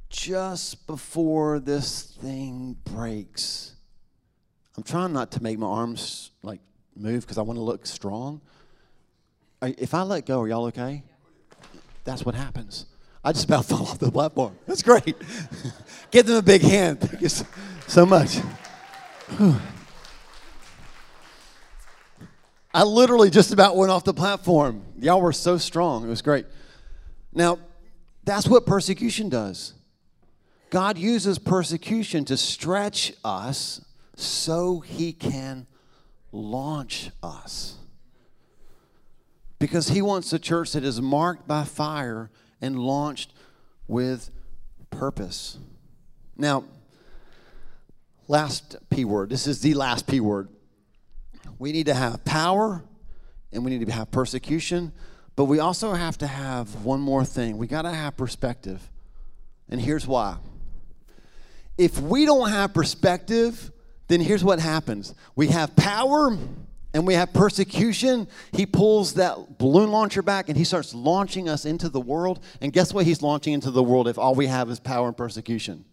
Just 0.10 0.88
before 0.88 1.60
this 1.60 2.17
thing 2.21 2.75
breaks, 2.84 3.75
I'm 4.75 4.84
trying 4.84 5.13
not 5.13 5.32
to 5.32 5.43
make 5.43 5.58
my 5.58 5.67
arms 5.67 6.32
like 6.43 6.60
move 6.95 7.21
because 7.21 7.38
I 7.38 7.41
want 7.41 7.58
to 7.58 7.63
look 7.63 7.86
strong. 7.86 8.41
If 9.62 9.93
I 9.93 10.01
let 10.01 10.25
go, 10.25 10.41
are 10.41 10.47
y'all 10.47 10.65
okay? 10.65 11.04
That's 12.04 12.25
what 12.25 12.36
happens. 12.36 12.88
I 13.23 13.31
just 13.31 13.45
about 13.45 13.65
fell 13.67 13.84
off 13.84 13.99
the 13.99 14.12
platform. 14.12 14.57
That's 14.65 14.84
great. 14.84 15.15
Give 16.12 16.25
them 16.25 16.38
a 16.38 16.41
big 16.41 16.62
hand. 16.62 17.01
Thank 17.01 17.21
you 17.21 17.29
so 17.88 18.05
much. 18.05 18.39
I 22.73 22.84
literally 22.84 23.29
just 23.29 23.51
about 23.51 23.75
went 23.75 23.91
off 23.91 24.05
the 24.05 24.13
platform. 24.13 24.84
Y'all 24.97 25.21
were 25.21 25.34
so 25.34 25.57
strong. 25.57 26.05
It 26.05 26.07
was 26.07 26.21
great. 26.21 26.45
Now, 27.34 27.60
that's 28.23 28.47
what 28.47 28.65
persecution 28.65 29.27
does. 29.29 29.73
God 30.69 30.97
uses 30.97 31.38
persecution 31.38 32.23
to 32.25 32.38
stretch 32.38 33.12
us 33.25 33.84
so 34.15 34.79
he 34.79 35.12
can 35.12 35.67
launch 36.31 37.12
us. 37.21 37.75
Because 39.60 39.89
he 39.89 40.01
wants 40.01 40.31
a 40.31 40.39
church 40.39 40.71
that 40.71 40.86
is 40.86 41.01
marked 41.01 41.47
by 41.47 41.65
fire 41.65 42.31
and 42.62 42.80
launched 42.80 43.34
with 43.88 44.30
purpose. 44.89 45.58
Now, 46.38 46.63
last 48.28 48.78
P 48.89 49.04
word. 49.06 49.30
This 49.30 49.47
is 49.47 49.62
the 49.62 49.74
last 49.74 50.08
P 50.08 50.19
word. 50.19 50.47
We 51.60 51.71
need 51.71 51.88
to 51.88 51.93
have 51.93 52.24
power 52.24 52.84
and 53.52 53.65
we 53.65 53.71
need 53.71 53.86
to 53.86 53.91
have 53.91 54.12
persecution, 54.12 54.93
but 55.36 55.45
we 55.45 55.60
also 55.60 55.93
have 55.93 56.17
to 56.19 56.28
have 56.28 56.86
one 56.86 57.02
more 57.02 57.26
thing. 57.26 57.58
We 57.58 57.67
got 57.67 57.82
to 57.84 57.91
have 57.91 58.15
perspective. 58.15 58.89
And 59.69 59.82
here's 59.82 60.08
why. 60.08 60.38
If 61.78 62.00
we 62.00 62.26
don't 62.26 62.50
have 62.50 62.74
perspective, 62.74 63.71
then 64.08 64.21
here's 64.21 64.43
what 64.43 64.60
happens 64.60 65.13
we 65.36 65.47
have 65.47 65.76
power 65.76 66.38
and 66.93 67.08
we 67.08 67.13
have 67.13 67.34
persecution. 67.34 68.27
He 68.51 68.65
pulls 68.65 69.13
that 69.13 69.58
balloon 69.58 69.91
launcher 69.91 70.21
back 70.21 70.49
and 70.49 70.58
he 70.58 70.63
starts 70.63 70.93
launching 70.93 71.47
us 71.47 71.65
into 71.65 71.88
the 71.89 72.01
world. 72.01 72.43
And 72.60 72.73
guess 72.73 72.93
what 72.93 73.06
he's 73.06 73.21
launching 73.21 73.54
into 73.54 73.71
the 73.71 73.84
world 73.84 74.08
if 74.08 74.17
all 74.17 74.36
we 74.36 74.47
have 74.47 74.69
is 74.69 74.80
power 74.80 75.08
and 75.08 75.15
persecution? 75.15 75.86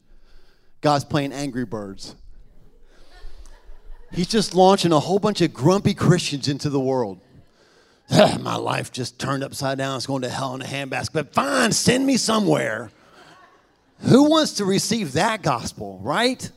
God's 0.80 1.04
playing 1.04 1.32
Angry 1.32 1.64
Birds. 1.64 2.16
He's 4.12 4.26
just 4.26 4.54
launching 4.54 4.90
a 4.92 4.98
whole 4.98 5.18
bunch 5.18 5.40
of 5.40 5.52
grumpy 5.52 5.94
Christians 5.94 6.48
into 6.48 6.70
the 6.70 6.80
world. 6.80 7.20
Ah, 8.10 8.38
my 8.40 8.56
life 8.56 8.90
just 8.90 9.18
turned 9.18 9.44
upside 9.44 9.76
down. 9.76 9.98
It's 9.98 10.06
going 10.06 10.22
to 10.22 10.30
hell 10.30 10.54
in 10.54 10.62
a 10.62 10.64
handbasket. 10.64 11.12
But 11.12 11.34
fine, 11.34 11.72
send 11.72 12.06
me 12.06 12.16
somewhere. 12.16 12.90
Who 14.00 14.30
wants 14.30 14.54
to 14.54 14.64
receive 14.64 15.12
that 15.12 15.42
gospel, 15.42 16.00
right? 16.02 16.50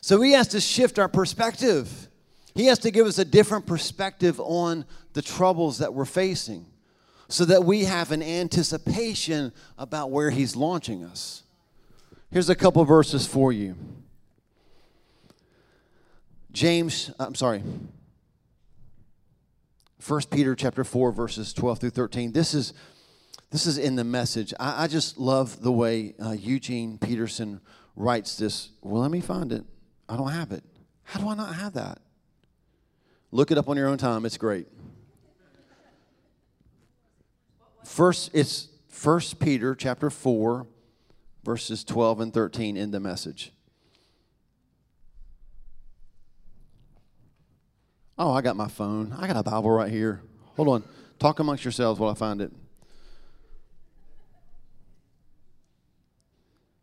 So 0.00 0.22
he 0.22 0.32
has 0.32 0.48
to 0.48 0.60
shift 0.62 0.98
our 0.98 1.08
perspective. 1.08 2.08
He 2.54 2.66
has 2.66 2.78
to 2.80 2.90
give 2.90 3.06
us 3.06 3.18
a 3.18 3.24
different 3.24 3.66
perspective 3.66 4.40
on 4.40 4.84
the 5.12 5.22
troubles 5.22 5.78
that 5.78 5.92
we're 5.92 6.04
facing 6.04 6.66
so 7.28 7.44
that 7.46 7.64
we 7.64 7.84
have 7.84 8.12
an 8.12 8.22
anticipation 8.22 9.52
about 9.76 10.10
where 10.10 10.30
he's 10.30 10.54
launching 10.54 11.04
us. 11.04 11.42
Here's 12.30 12.48
a 12.48 12.54
couple 12.54 12.84
verses 12.84 13.26
for 13.26 13.52
you. 13.52 13.76
James, 16.52 17.10
I'm 17.18 17.34
sorry. 17.34 17.62
1 20.06 20.20
Peter 20.30 20.54
chapter 20.54 20.84
4 20.84 21.12
verses 21.12 21.52
12 21.52 21.78
through 21.80 21.90
13. 21.90 22.32
This 22.32 22.54
is 22.54 22.72
this 23.50 23.66
is 23.66 23.78
in 23.78 23.94
the 23.94 24.04
message. 24.04 24.52
I, 24.58 24.84
I 24.84 24.86
just 24.88 25.16
love 25.16 25.62
the 25.62 25.70
way 25.70 26.14
uh, 26.20 26.32
Eugene 26.32 26.98
Peterson 26.98 27.60
writes 27.94 28.36
this. 28.36 28.70
Well, 28.82 29.00
let 29.00 29.12
me 29.12 29.20
find 29.20 29.52
it. 29.52 29.64
I 30.08 30.16
don't 30.16 30.32
have 30.32 30.50
it. 30.50 30.64
How 31.04 31.20
do 31.20 31.28
I 31.28 31.36
not 31.36 31.54
have 31.54 31.74
that? 31.74 31.98
Look 33.34 33.50
it 33.50 33.58
up 33.58 33.68
on 33.68 33.76
your 33.76 33.88
own 33.88 33.98
time. 33.98 34.24
It's 34.24 34.36
great. 34.36 34.68
First, 37.82 38.30
it's 38.32 38.68
1 39.02 39.20
Peter 39.40 39.74
chapter 39.74 40.08
4, 40.08 40.68
verses 41.42 41.82
12 41.82 42.20
and 42.20 42.32
13 42.32 42.76
in 42.76 42.92
the 42.92 43.00
message. 43.00 43.50
Oh, 48.16 48.30
I 48.30 48.40
got 48.40 48.54
my 48.54 48.68
phone. 48.68 49.12
I 49.18 49.26
got 49.26 49.36
a 49.36 49.42
Bible 49.42 49.72
right 49.72 49.90
here. 49.90 50.22
Hold 50.54 50.68
on. 50.68 50.84
Talk 51.18 51.40
amongst 51.40 51.64
yourselves 51.64 51.98
while 51.98 52.12
I 52.12 52.14
find 52.14 52.40
it. 52.40 52.52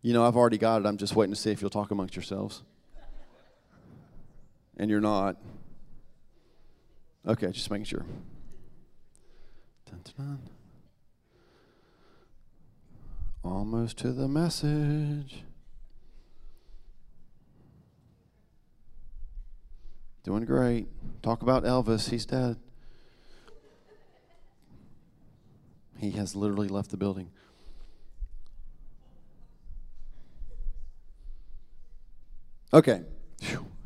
You 0.02 0.12
know, 0.12 0.26
I've 0.26 0.36
already 0.36 0.58
got 0.58 0.82
it. 0.82 0.86
I'm 0.86 0.98
just 0.98 1.16
waiting 1.16 1.34
to 1.34 1.40
see 1.40 1.52
if 1.52 1.62
you'll 1.62 1.70
talk 1.70 1.92
amongst 1.92 2.18
yourselves. 2.18 2.62
And 4.76 4.90
you're 4.90 5.00
not. 5.00 5.38
Okay, 7.28 7.52
just 7.52 7.70
making 7.70 7.86
sure. 7.86 8.06
Dun, 9.90 10.02
dun, 10.04 10.14
dun. 10.18 10.40
Almost 13.44 13.98
to 14.00 14.12
the 14.12 14.28
message. 14.28 15.44
Doing 20.24 20.46
great. 20.46 20.88
Talk 21.22 21.42
about 21.42 21.64
Elvis. 21.64 22.10
He's 22.10 22.26
dead. 22.26 22.58
He 25.98 26.12
has 26.12 26.36
literally 26.36 26.68
left 26.68 26.90
the 26.90 26.98
building. 26.98 27.30
Okay, 32.74 33.02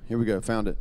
here 0.08 0.18
we 0.18 0.26
go. 0.26 0.40
Found 0.42 0.68
it. 0.68 0.78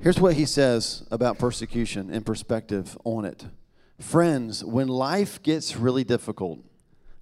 Here's 0.00 0.20
what 0.20 0.34
he 0.34 0.44
says 0.44 1.02
about 1.10 1.40
persecution 1.40 2.08
and 2.10 2.24
perspective 2.24 2.96
on 3.02 3.24
it. 3.24 3.46
Friends, 3.98 4.64
when 4.64 4.86
life 4.86 5.42
gets 5.42 5.76
really 5.76 6.04
difficult, 6.04 6.60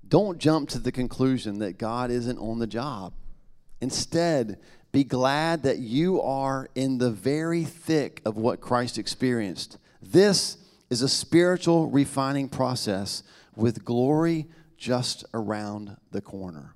don't 0.06 0.36
jump 0.38 0.68
to 0.70 0.78
the 0.78 0.92
conclusion 0.92 1.58
that 1.60 1.78
God 1.78 2.10
isn't 2.10 2.38
on 2.38 2.58
the 2.58 2.66
job. 2.66 3.14
Instead, 3.80 4.58
be 4.92 5.04
glad 5.04 5.62
that 5.62 5.78
you 5.78 6.20
are 6.20 6.68
in 6.74 6.98
the 6.98 7.10
very 7.10 7.64
thick 7.64 8.20
of 8.26 8.36
what 8.36 8.60
Christ 8.60 8.98
experienced. 8.98 9.78
This 10.02 10.58
is 10.90 11.00
a 11.00 11.08
spiritual 11.08 11.90
refining 11.90 12.48
process 12.48 13.22
with 13.56 13.86
glory 13.86 14.46
just 14.76 15.24
around 15.32 15.96
the 16.10 16.20
corner. 16.20 16.74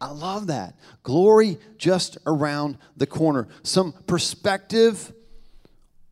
I 0.00 0.10
love 0.10 0.46
that. 0.46 0.74
Glory 1.02 1.58
just 1.76 2.16
around 2.26 2.78
the 2.96 3.06
corner. 3.06 3.48
Some 3.62 3.92
perspective 4.06 5.12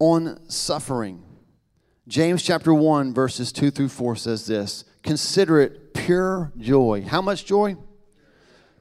on 0.03 0.37
suffering. 0.51 1.23
James 2.09 2.43
chapter 2.43 2.75
1, 2.75 3.15
verses 3.15 3.53
2 3.53 3.71
through 3.71 3.89
4 3.89 4.17
says 4.17 4.47
this 4.47 4.85
Consider 5.05 5.61
it 5.61 5.95
pure 5.95 6.51
joy. 6.59 7.03
How 7.03 7.23
much 7.23 7.45
joy? 7.45 7.77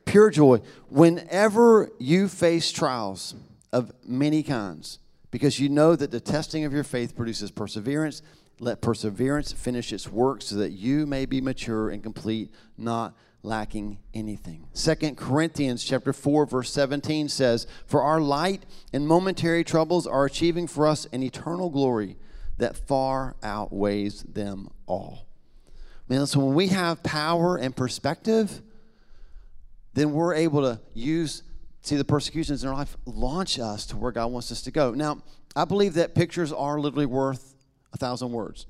Pure 0.03 0.31
joy. 0.31 0.61
Whenever 0.89 1.91
you 1.99 2.27
face 2.27 2.71
trials 2.71 3.35
of 3.71 3.91
many 4.03 4.41
kinds, 4.41 4.97
because 5.29 5.59
you 5.59 5.69
know 5.69 5.95
that 5.95 6.09
the 6.09 6.19
testing 6.19 6.63
of 6.63 6.73
your 6.73 6.83
faith 6.83 7.15
produces 7.15 7.51
perseverance. 7.51 8.23
Let 8.59 8.81
perseverance 8.81 9.51
finish 9.51 9.93
its 9.93 10.09
work 10.09 10.41
so 10.41 10.55
that 10.55 10.71
you 10.71 11.05
may 11.05 11.27
be 11.27 11.39
mature 11.39 11.91
and 11.91 12.01
complete, 12.01 12.51
not 12.79 13.15
lacking 13.43 13.97
anything. 14.13 14.67
Second 14.73 15.17
Corinthians 15.17 15.83
chapter 15.83 16.13
4 16.13 16.45
verse 16.45 16.71
17 16.71 17.29
says, 17.29 17.65
"For 17.85 18.03
our 18.03 18.21
light 18.21 18.65
and 18.93 19.07
momentary 19.07 19.63
troubles 19.63 20.05
are 20.05 20.25
achieving 20.25 20.67
for 20.67 20.85
us 20.87 21.07
an 21.11 21.23
eternal 21.23 21.69
glory 21.69 22.17
that 22.57 22.77
far 22.77 23.35
outweighs 23.41 24.23
them 24.23 24.69
all." 24.85 25.25
Man, 26.07 26.27
so 26.27 26.39
when 26.39 26.55
we 26.55 26.67
have 26.67 27.03
power 27.03 27.55
and 27.55 27.75
perspective, 27.75 28.61
then 29.93 30.13
we're 30.13 30.35
able 30.35 30.61
to 30.61 30.79
use 30.93 31.43
see 31.83 31.95
the 31.95 32.05
persecutions 32.05 32.63
in 32.63 32.69
our 32.69 32.75
life 32.75 32.95
launch 33.05 33.57
us 33.57 33.87
to 33.87 33.97
where 33.97 34.11
God 34.11 34.27
wants 34.27 34.51
us 34.51 34.61
to 34.63 34.71
go. 34.71 34.91
Now, 34.91 35.23
I 35.55 35.65
believe 35.65 35.95
that 35.95 36.13
pictures 36.13 36.51
are 36.53 36.79
literally 36.79 37.07
worth 37.07 37.55
a 37.91 37.97
thousand 37.97 38.31
words 38.31 38.67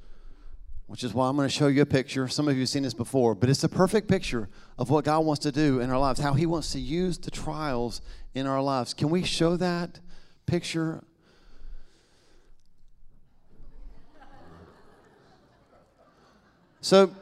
which 0.91 1.05
is 1.05 1.13
why 1.13 1.29
I'm 1.29 1.37
going 1.37 1.47
to 1.47 1.53
show 1.53 1.67
you 1.67 1.83
a 1.83 1.85
picture. 1.85 2.27
Some 2.27 2.49
of 2.49 2.55
you 2.55 2.63
have 2.63 2.69
seen 2.69 2.83
this 2.83 2.93
before, 2.93 3.33
but 3.33 3.49
it's 3.49 3.63
a 3.63 3.69
perfect 3.69 4.09
picture 4.09 4.49
of 4.77 4.89
what 4.89 5.05
God 5.05 5.21
wants 5.21 5.43
to 5.43 5.51
do 5.53 5.79
in 5.79 5.89
our 5.89 5.97
lives, 5.97 6.19
how 6.19 6.33
He 6.33 6.45
wants 6.45 6.73
to 6.73 6.81
use 6.81 7.17
the 7.17 7.31
trials 7.31 8.01
in 8.33 8.45
our 8.45 8.61
lives. 8.61 8.93
Can 8.93 9.09
we 9.09 9.23
show 9.23 9.55
that 9.55 10.01
picture? 10.45 11.01
So 16.81 17.15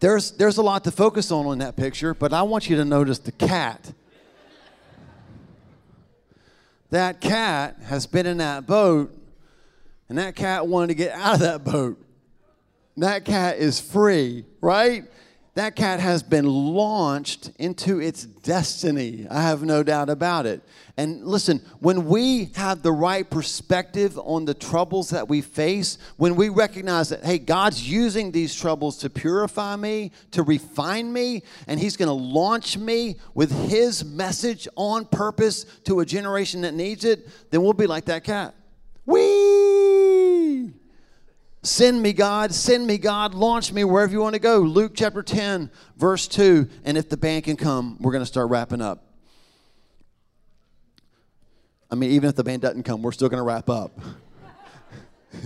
there's, 0.00 0.32
there's 0.32 0.56
a 0.56 0.62
lot 0.62 0.82
to 0.84 0.90
focus 0.90 1.30
on 1.30 1.46
in 1.52 1.60
that 1.60 1.76
picture, 1.76 2.14
but 2.14 2.32
I 2.32 2.42
want 2.42 2.68
you 2.68 2.74
to 2.78 2.84
notice 2.84 3.20
the 3.20 3.30
cat. 3.30 3.92
That 6.90 7.20
cat 7.20 7.76
has 7.84 8.08
been 8.08 8.26
in 8.26 8.38
that 8.38 8.66
boat, 8.66 9.16
and 10.08 10.18
that 10.18 10.34
cat 10.34 10.66
wanted 10.66 10.88
to 10.88 10.94
get 10.94 11.12
out 11.12 11.34
of 11.34 11.40
that 11.42 11.62
boat 11.62 12.02
that 12.98 13.24
cat 13.24 13.58
is 13.58 13.80
free, 13.80 14.44
right? 14.60 15.04
That 15.56 15.74
cat 15.74 16.00
has 16.00 16.22
been 16.22 16.44
launched 16.44 17.50
into 17.58 17.98
its 17.98 18.24
destiny. 18.24 19.26
I 19.30 19.40
have 19.40 19.62
no 19.62 19.82
doubt 19.82 20.10
about 20.10 20.44
it. 20.44 20.62
And 20.98 21.26
listen, 21.26 21.62
when 21.80 22.04
we 22.06 22.50
have 22.56 22.82
the 22.82 22.92
right 22.92 23.28
perspective 23.28 24.18
on 24.18 24.44
the 24.44 24.52
troubles 24.52 25.08
that 25.10 25.28
we 25.28 25.40
face, 25.40 25.96
when 26.18 26.36
we 26.36 26.50
recognize 26.50 27.08
that, 27.08 27.24
hey, 27.24 27.38
God's 27.38 27.90
using 27.90 28.32
these 28.32 28.54
troubles 28.54 28.98
to 28.98 29.08
purify 29.08 29.76
me, 29.76 30.12
to 30.32 30.42
refine 30.42 31.10
me, 31.10 31.42
and 31.66 31.80
He's 31.80 31.96
going 31.96 32.08
to 32.08 32.12
launch 32.12 32.76
me 32.76 33.16
with 33.32 33.50
His 33.70 34.04
message 34.04 34.68
on 34.76 35.06
purpose 35.06 35.64
to 35.84 36.00
a 36.00 36.04
generation 36.04 36.60
that 36.62 36.74
needs 36.74 37.06
it, 37.06 37.28
then 37.50 37.62
we'll 37.62 37.72
be 37.72 37.86
like 37.86 38.04
that 38.06 38.24
cat. 38.24 38.54
Whee! 39.06 39.75
Send 41.66 42.00
me, 42.00 42.12
God. 42.12 42.54
Send 42.54 42.86
me, 42.86 42.96
God. 42.96 43.34
Launch 43.34 43.72
me 43.72 43.82
wherever 43.82 44.12
you 44.12 44.20
want 44.20 44.34
to 44.34 44.38
go. 44.38 44.60
Luke 44.60 44.92
chapter 44.94 45.20
10, 45.20 45.68
verse 45.96 46.28
2. 46.28 46.68
And 46.84 46.96
if 46.96 47.08
the 47.08 47.16
band 47.16 47.42
can 47.42 47.56
come, 47.56 47.96
we're 48.00 48.12
going 48.12 48.22
to 48.22 48.26
start 48.26 48.50
wrapping 48.50 48.80
up. 48.80 49.02
I 51.90 51.96
mean, 51.96 52.12
even 52.12 52.28
if 52.28 52.36
the 52.36 52.44
band 52.44 52.62
doesn't 52.62 52.84
come, 52.84 53.02
we're 53.02 53.10
still 53.10 53.28
going 53.28 53.40
to 53.40 53.44
wrap 53.44 53.68
up. 53.68 53.98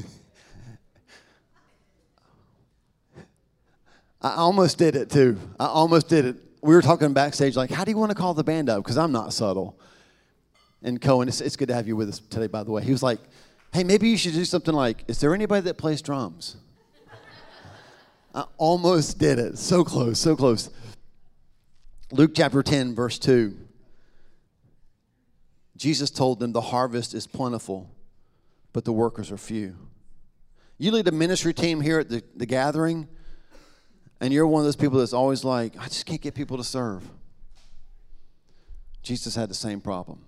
I 4.21 4.35
almost 4.35 4.77
did 4.77 4.97
it 4.97 5.09
too. 5.09 5.39
I 5.59 5.69
almost 5.69 6.11
did 6.11 6.27
it. 6.27 6.37
We 6.61 6.75
were 6.75 6.83
talking 6.83 7.15
backstage, 7.15 7.57
like, 7.57 7.71
how 7.71 7.85
do 7.85 7.93
you 7.93 7.97
want 7.97 8.11
to 8.11 8.15
call 8.15 8.35
the 8.35 8.45
band 8.45 8.69
up? 8.69 8.85
Because 8.85 8.99
I'm 8.99 9.13
not 9.13 9.33
subtle. 9.33 9.81
And 10.83 11.01
Cohen, 11.01 11.29
it's, 11.29 11.41
it's 11.41 11.57
good 11.57 11.69
to 11.69 11.75
have 11.75 11.89
you 11.89 11.97
with 11.97 12.11
us 12.11 12.19
today, 12.19 12.47
by 12.47 12.63
the 12.63 12.73
way. 12.73 12.85
He 12.85 12.93
was 12.93 13.03
like, 13.03 13.21
Hey, 13.73 13.85
maybe 13.85 14.09
you 14.09 14.17
should 14.17 14.33
do 14.33 14.45
something 14.45 14.75
like, 14.75 15.05
is 15.07 15.21
there 15.21 15.33
anybody 15.35 15.63
that 15.63 15.79
plays 15.79 16.03
drums? 16.03 16.57
I 18.35 18.45
almost 18.57 19.19
did 19.19 19.39
it. 19.39 19.59
So 19.59 19.85
close, 19.85 20.19
so 20.19 20.35
close. 20.35 20.71
Luke 22.11 22.33
chapter 22.35 22.63
10, 22.63 22.95
verse 22.95 23.19
2. 23.19 23.57
Jesus 25.77 26.11
told 26.11 26.41
them 26.41 26.53
the 26.53 26.61
harvest 26.61 27.15
is 27.15 27.27
plentiful, 27.27 27.91
but 28.73 28.85
the 28.85 28.93
workers 28.93 29.31
are 29.31 29.39
few. 29.39 29.77
You 30.77 30.91
lead 30.91 31.07
a 31.07 31.13
ministry 31.13 31.55
team 31.55 31.81
here 31.81 32.01
at 32.01 32.09
the, 32.09 32.25
the 32.35 32.47
gathering, 32.47 33.07
and 34.21 34.33
you're 34.33 34.47
one 34.47 34.61
of 34.61 34.67
those 34.67 34.77
people 34.77 34.99
that's 34.99 35.13
always 35.13 35.45
like, 35.45 35.79
I 35.79 35.85
just 35.85 36.07
can't 36.07 36.21
get 36.21 36.35
people 36.35 36.57
to 36.57 36.65
serve. 36.65 37.09
Jesus 39.03 39.37
had 39.37 39.49
the 39.49 39.55
same 39.55 39.81
problem. 39.81 40.25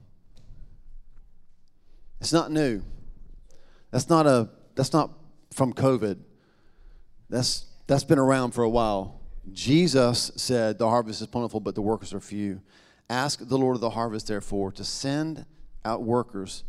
It's 2.20 2.32
not 2.32 2.52
new. 2.52 2.82
That's 3.92 4.08
not 4.08 4.26
a 4.26 4.48
that's 4.74 4.92
not 4.92 5.12
from 5.52 5.72
COVID. 5.72 6.18
That's 7.30 7.66
that's 7.86 8.04
been 8.04 8.18
around 8.18 8.52
for 8.52 8.64
a 8.64 8.68
while. 8.68 9.20
Jesus 9.52 10.32
said, 10.36 10.78
"The 10.78 10.88
harvest 10.88 11.20
is 11.20 11.28
plentiful, 11.28 11.60
but 11.60 11.76
the 11.76 11.82
workers 11.82 12.12
are 12.12 12.20
few." 12.20 12.62
Ask 13.08 13.46
the 13.46 13.58
Lord 13.58 13.74
of 13.74 13.80
the 13.80 13.90
harvest, 13.90 14.26
therefore, 14.26 14.72
to 14.72 14.84
send 14.84 15.44
out 15.84 16.02
workers 16.02 16.64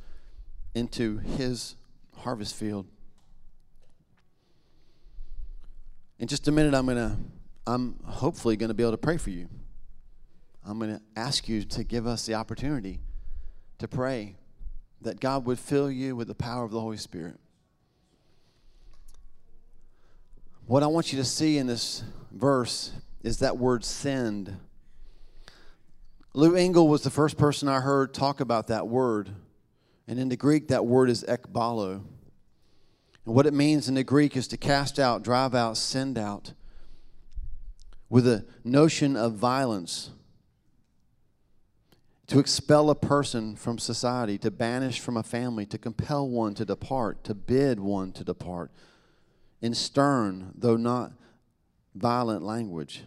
into 0.76 1.20
His 1.20 1.76
harvest 2.18 2.56
field. 2.56 2.88
In 6.20 6.28
just 6.28 6.48
a 6.48 6.52
minute, 6.52 6.74
I'm 6.74 6.86
gonna, 6.86 7.18
I'm 7.66 8.00
hopefully 8.04 8.58
gonna 8.58 8.74
be 8.74 8.84
able 8.84 8.92
to 8.92 8.98
pray 8.98 9.18
for 9.18 9.30
you. 9.30 9.48
I'm 10.66 10.80
gonna 10.80 11.02
ask 11.16 11.48
you 11.48 11.64
to 11.64 11.84
give 11.86 12.06
us 12.06 12.26
the 12.26 12.34
opportunity 12.34 13.00
to 13.78 13.88
pray 13.88 14.36
that 15.04 15.20
God 15.20 15.46
would 15.46 15.60
fill 15.60 15.92
you 15.92 16.16
with 16.16 16.28
the 16.28 16.36
power 16.36 16.64
of 16.64 16.72
the 16.72 16.80
Holy 16.80 16.98
Spirit. 16.98 17.40
What 20.66 20.84
I 20.84 20.88
want 20.88 21.12
you 21.12 21.20
to 21.20 21.26
see 21.26 21.58
in 21.58 21.68
this 21.68 22.04
verse 22.32 22.92
is 23.22 23.40
that 23.40 23.58
word 23.58 23.84
send. 23.84 24.58
Lou 26.34 26.56
Engle 26.56 26.88
was 26.88 27.04
the 27.04 27.10
first 27.10 27.38
person 27.38 27.68
I 27.68 27.80
heard 27.80 28.14
talk 28.14 28.40
about 28.40 28.68
that 28.68 28.88
word. 28.88 29.30
And 30.08 30.20
in 30.20 30.30
the 30.30 30.38
Greek, 30.38 30.70
that 30.70 30.86
word 30.86 31.10
is 31.10 31.24
ekbalo. 31.24 32.02
And 33.26 33.36
what 33.36 33.46
it 33.46 33.54
means 33.54 33.88
in 33.88 33.96
the 33.96 34.04
Greek 34.04 34.36
is 34.36 34.48
to 34.50 34.58
cast 34.58 35.00
out, 35.00 35.24
drive 35.24 35.54
out, 35.56 35.78
send 35.78 36.18
out. 36.18 36.54
with 38.14 38.28
a 38.28 38.46
notion 38.64 39.16
of 39.16 39.34
violence 39.34 40.12
to 42.28 42.40
expel 42.40 42.90
a 42.90 42.96
person 42.96 43.56
from 43.56 43.78
society, 43.78 44.38
to 44.38 44.50
banish 44.50 45.00
from 45.00 45.18
a 45.18 45.24
family, 45.24 45.66
to 45.66 45.78
compel 45.78 46.28
one 46.28 46.54
to 46.56 46.66
depart, 46.66 47.24
to 47.26 47.34
bid 47.34 47.80
one 47.80 48.12
to 48.14 48.24
depart, 48.24 48.72
in 49.62 49.74
stern, 49.74 50.52
though 50.56 50.78
not 50.78 51.12
violent 51.96 52.44
language. 52.44 53.04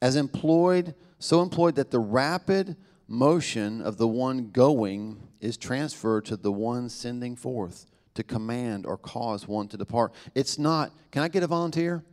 As 0.00 0.16
employed, 0.16 0.94
so 1.18 1.42
employed 1.42 1.76
that 1.76 1.90
the 1.90 1.98
rapid 1.98 2.76
motion 3.08 3.80
of 3.82 3.96
the 3.96 4.08
one 4.08 4.50
going 4.50 5.20
is 5.40 5.56
transferred 5.56 6.24
to 6.26 6.36
the 6.36 6.52
one 6.52 6.88
sending 6.88 7.36
forth 7.36 7.86
to 8.14 8.22
command 8.22 8.86
or 8.86 8.96
cause 8.96 9.46
one 9.46 9.68
to 9.68 9.76
depart. 9.76 10.12
It's 10.34 10.58
not, 10.58 10.92
can 11.10 11.22
I 11.22 11.28
get 11.28 11.42
a 11.42 11.46
volunteer? 11.46 12.04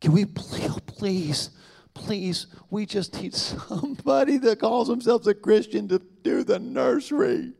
Can 0.00 0.12
we 0.12 0.24
please, 0.24 0.78
please, 0.86 1.50
please, 1.94 2.48
we 2.70 2.84
just 2.84 3.14
need 3.14 3.34
somebody 3.34 4.36
that 4.38 4.58
calls 4.58 4.88
themselves 4.88 5.26
a 5.26 5.34
Christian 5.34 5.88
to 5.88 6.02
do 6.22 6.44
the 6.44 6.58
nursery. 6.58 7.52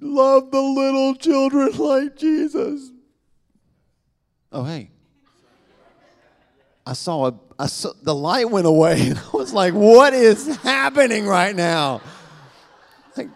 Love 0.00 0.50
the 0.50 0.60
little 0.60 1.14
children 1.14 1.72
like 1.78 2.16
Jesus. 2.16 2.90
Oh, 4.50 4.64
hey. 4.64 4.90
I 6.86 6.94
saw 6.94 7.26
a 7.26 7.34
I 7.58 7.66
saw, 7.66 7.92
the 8.02 8.14
light 8.14 8.48
went 8.50 8.66
away 8.66 9.12
I 9.34 9.36
was 9.36 9.52
like, 9.52 9.74
what 9.74 10.14
is 10.14 10.56
happening 10.58 11.26
right 11.26 11.54
now? 11.54 12.00
Like, 13.16 13.28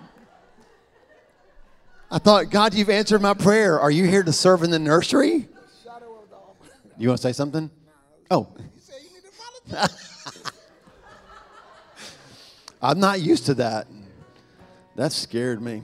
I 2.10 2.18
thought, 2.18 2.50
God, 2.50 2.72
you've 2.72 2.88
answered 2.88 3.20
my 3.20 3.34
prayer. 3.34 3.78
Are 3.78 3.90
you 3.90 4.06
here 4.06 4.22
to 4.22 4.32
serve 4.32 4.62
in 4.62 4.70
the 4.70 4.78
nursery? 4.78 5.48
You 6.96 7.08
want 7.08 7.20
to 7.20 7.22
say 7.22 7.32
something? 7.32 7.70
Oh. 8.30 8.54
I'm 12.82 13.00
not 13.00 13.20
used 13.20 13.46
to 13.46 13.54
that. 13.54 13.86
That 14.96 15.12
scared 15.12 15.62
me. 15.62 15.82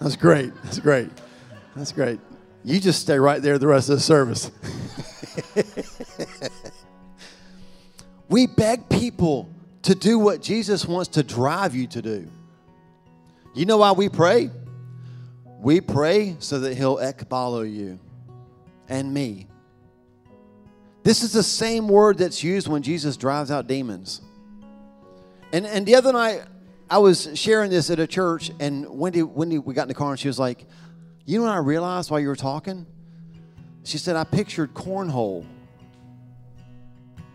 That's 0.00 0.16
great. 0.16 0.52
That's 0.64 0.78
great. 0.78 1.08
That's 1.74 1.92
great. 1.92 2.20
You 2.64 2.80
just 2.80 3.00
stay 3.00 3.18
right 3.18 3.40
there 3.40 3.58
the 3.58 3.68
rest 3.68 3.88
of 3.88 3.96
the 3.96 4.02
service. 4.02 4.50
we 8.28 8.46
beg 8.46 8.88
people 8.88 9.48
to 9.82 9.94
do 9.94 10.18
what 10.18 10.42
Jesus 10.42 10.84
wants 10.84 11.10
to 11.10 11.22
drive 11.22 11.74
you 11.74 11.86
to 11.86 12.02
do. 12.02 12.28
You 13.54 13.66
know 13.66 13.78
why 13.78 13.92
we 13.92 14.08
pray? 14.08 14.50
We 15.60 15.80
pray 15.80 16.36
so 16.40 16.60
that 16.60 16.76
He'll 16.76 16.96
ekbalo 16.96 17.72
you 17.72 17.98
and 18.88 19.14
me. 19.14 19.46
This 21.06 21.22
is 21.22 21.32
the 21.32 21.44
same 21.44 21.86
word 21.86 22.18
that's 22.18 22.42
used 22.42 22.66
when 22.66 22.82
Jesus 22.82 23.16
drives 23.16 23.52
out 23.52 23.68
demons. 23.68 24.22
And, 25.52 25.64
and 25.64 25.86
the 25.86 25.94
other 25.94 26.12
night, 26.12 26.42
I 26.90 26.98
was 26.98 27.28
sharing 27.34 27.70
this 27.70 27.90
at 27.90 28.00
a 28.00 28.08
church, 28.08 28.50
and 28.58 28.90
Wendy, 28.90 29.22
Wendy, 29.22 29.58
we 29.58 29.72
got 29.72 29.82
in 29.82 29.88
the 29.88 29.94
car, 29.94 30.10
and 30.10 30.18
she 30.18 30.26
was 30.26 30.40
like, 30.40 30.66
You 31.24 31.38
know 31.38 31.44
what 31.44 31.52
I 31.52 31.58
realized 31.58 32.10
while 32.10 32.18
you 32.18 32.26
were 32.26 32.34
talking? 32.34 32.86
She 33.84 33.98
said, 33.98 34.16
I 34.16 34.24
pictured 34.24 34.74
cornhole. 34.74 35.46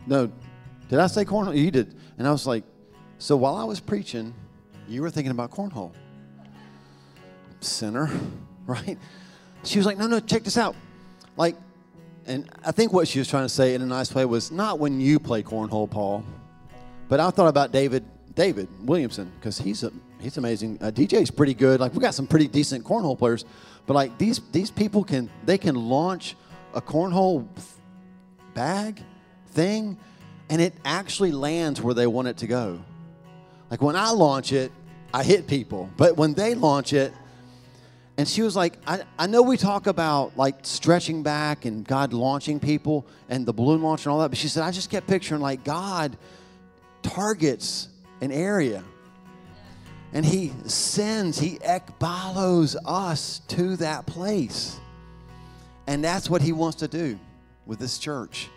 No, 0.06 0.30
did 0.90 1.00
I 1.00 1.08
say 1.08 1.24
cornhole? 1.24 1.56
You 1.56 1.72
did. 1.72 1.96
And 2.18 2.28
I 2.28 2.32
was 2.34 2.46
like, 2.46 2.66
So 3.20 3.38
while 3.38 3.56
I 3.56 3.64
was 3.64 3.80
preaching, 3.80 4.34
you 4.86 5.02
were 5.02 5.10
thinking 5.10 5.32
about 5.32 5.50
cornhole. 5.50 5.94
Sinner, 7.62 8.10
right? 8.66 8.98
She 9.64 9.80
was 9.80 9.86
like, 9.86 9.98
No, 9.98 10.08
no, 10.08 10.20
check 10.20 10.44
this 10.44 10.58
out. 10.58 10.76
Like, 11.38 11.56
and 12.26 12.50
I 12.64 12.72
think 12.72 12.94
what 12.94 13.08
she 13.08 13.20
was 13.20 13.28
trying 13.28 13.46
to 13.46 13.50
say 13.50 13.74
in 13.74 13.82
a 13.82 13.86
nice 13.86 14.14
way 14.14 14.26
was 14.26 14.52
not 14.52 14.80
when 14.80 15.00
you 15.00 15.20
play 15.20 15.44
cornhole, 15.44 15.90
Paul, 15.90 16.24
but 17.10 17.20
I 17.20 17.30
thought 17.30 17.48
about 17.48 17.72
David 17.72 18.06
David 18.36 18.68
Williamson 18.86 19.32
because 19.40 19.58
he's 19.58 19.84
a 19.84 19.92
he's 20.20 20.38
amazing. 20.38 20.78
Uh, 20.82 20.92
DJ's 20.92 21.32
pretty 21.32 21.54
good. 21.54 21.80
Like 21.80 21.94
we 21.94 22.00
got 22.00 22.14
some 22.14 22.28
pretty 22.28 22.48
decent 22.48 22.86
cornhole 22.86 23.18
players, 23.18 23.46
but 23.86 23.94
like 23.94 24.18
these 24.18 24.40
these 24.52 24.72
people 24.72 25.04
can 25.04 25.30
they 25.46 25.58
can 25.58 25.76
launch 25.76 26.36
a 26.74 26.82
cornhole 26.82 27.46
bag 28.54 29.02
thing, 29.48 29.98
and 30.50 30.62
it 30.62 30.74
actually 30.86 31.32
lands 31.32 31.82
where 31.82 31.94
they 31.94 32.08
want 32.08 32.28
it 32.28 32.38
to 32.38 32.48
go. 32.48 32.80
Like 33.70 33.82
when 33.82 33.96
I 33.96 34.12
launch 34.12 34.54
it, 34.54 34.72
I 35.14 35.24
hit 35.24 35.48
people, 35.48 35.90
but 35.98 36.18
when 36.18 36.34
they 36.34 36.56
launch 36.56 36.94
it, 36.94 37.14
and 38.18 38.28
she 38.28 38.42
was 38.42 38.56
like, 38.56 38.74
I, 38.86 39.04
I 39.18 39.28
know 39.28 39.42
we 39.42 39.58
talk 39.58 39.88
about 39.88 40.38
like 40.38 40.58
stretching 40.64 41.24
back 41.24 41.66
and 41.66 41.86
God 41.86 42.14
launching 42.14 42.60
people 42.60 43.06
and 43.30 43.46
the 43.46 43.54
balloon 43.54 43.82
launch 43.82 44.06
and 44.06 44.14
all 44.14 44.20
that, 44.20 44.30
but 44.30 44.38
she 44.38 44.48
said, 44.48 44.64
I 44.64 44.72
just 44.72 44.90
kept 44.90 45.08
picturing 45.08 45.42
like 45.42 45.64
God 45.64 46.18
targets 47.02 47.88
an 48.20 48.32
area 48.32 48.84
and 50.14 50.26
he 50.26 50.52
sends, 50.66 51.40
he 51.40 51.58
ekbalos 51.60 52.76
us 52.86 53.40
to 53.48 53.78
that 53.78 54.06
place. 54.06 54.80
And 55.88 56.04
that's 56.04 56.30
what 56.30 56.42
he 56.42 56.52
wants 56.52 56.78
to 56.78 56.88
do 56.88 57.18
with 57.66 57.80
this 57.80 57.98
church. 57.98 58.50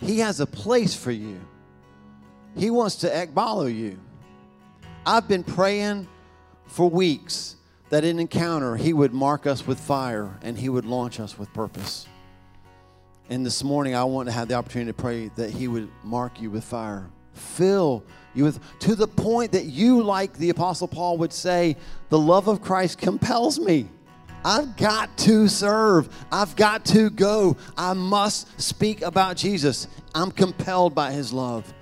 He 0.00 0.18
has 0.18 0.40
a 0.40 0.46
place 0.46 0.94
for 0.94 1.12
you. 1.12 1.40
He 2.56 2.70
wants 2.70 2.96
to 2.96 3.08
ekbalo 3.08 3.74
you. 3.74 3.98
I've 5.06 5.28
been 5.28 5.44
praying 5.44 6.08
for 6.66 6.90
weeks 6.90 7.56
that 7.90 8.04
in 8.04 8.18
encounter 8.18 8.76
he 8.76 8.92
would 8.92 9.12
mark 9.12 9.46
us 9.46 9.66
with 9.66 9.80
fire 9.80 10.38
and 10.42 10.58
he 10.58 10.68
would 10.68 10.84
launch 10.84 11.20
us 11.20 11.38
with 11.38 11.52
purpose. 11.52 12.06
And 13.30 13.44
this 13.44 13.62
morning 13.62 13.94
I 13.94 14.04
want 14.04 14.28
to 14.28 14.32
have 14.32 14.48
the 14.48 14.54
opportunity 14.54 14.90
to 14.90 14.94
pray 14.94 15.28
that 15.36 15.50
he 15.50 15.68
would 15.68 15.88
mark 16.02 16.40
you 16.40 16.50
with 16.50 16.64
fire. 16.64 17.08
Fill 17.32 18.04
you 18.34 18.44
with 18.44 18.60
to 18.80 18.94
the 18.94 19.06
point 19.06 19.52
that 19.52 19.64
you 19.64 20.02
like 20.02 20.34
the 20.34 20.50
apostle 20.50 20.88
Paul 20.88 21.18
would 21.18 21.32
say, 21.32 21.76
the 22.08 22.18
love 22.18 22.48
of 22.48 22.60
Christ 22.60 22.98
compels 22.98 23.58
me. 23.58 23.88
I've 24.44 24.76
got 24.76 25.16
to 25.18 25.48
serve. 25.48 26.08
I've 26.30 26.54
got 26.56 26.84
to 26.86 27.10
go. 27.10 27.56
I 27.76 27.92
must 27.92 28.60
speak 28.60 29.02
about 29.02 29.36
Jesus. 29.36 29.88
I'm 30.14 30.30
compelled 30.30 30.94
by 30.94 31.12
his 31.12 31.32
love. 31.32 31.72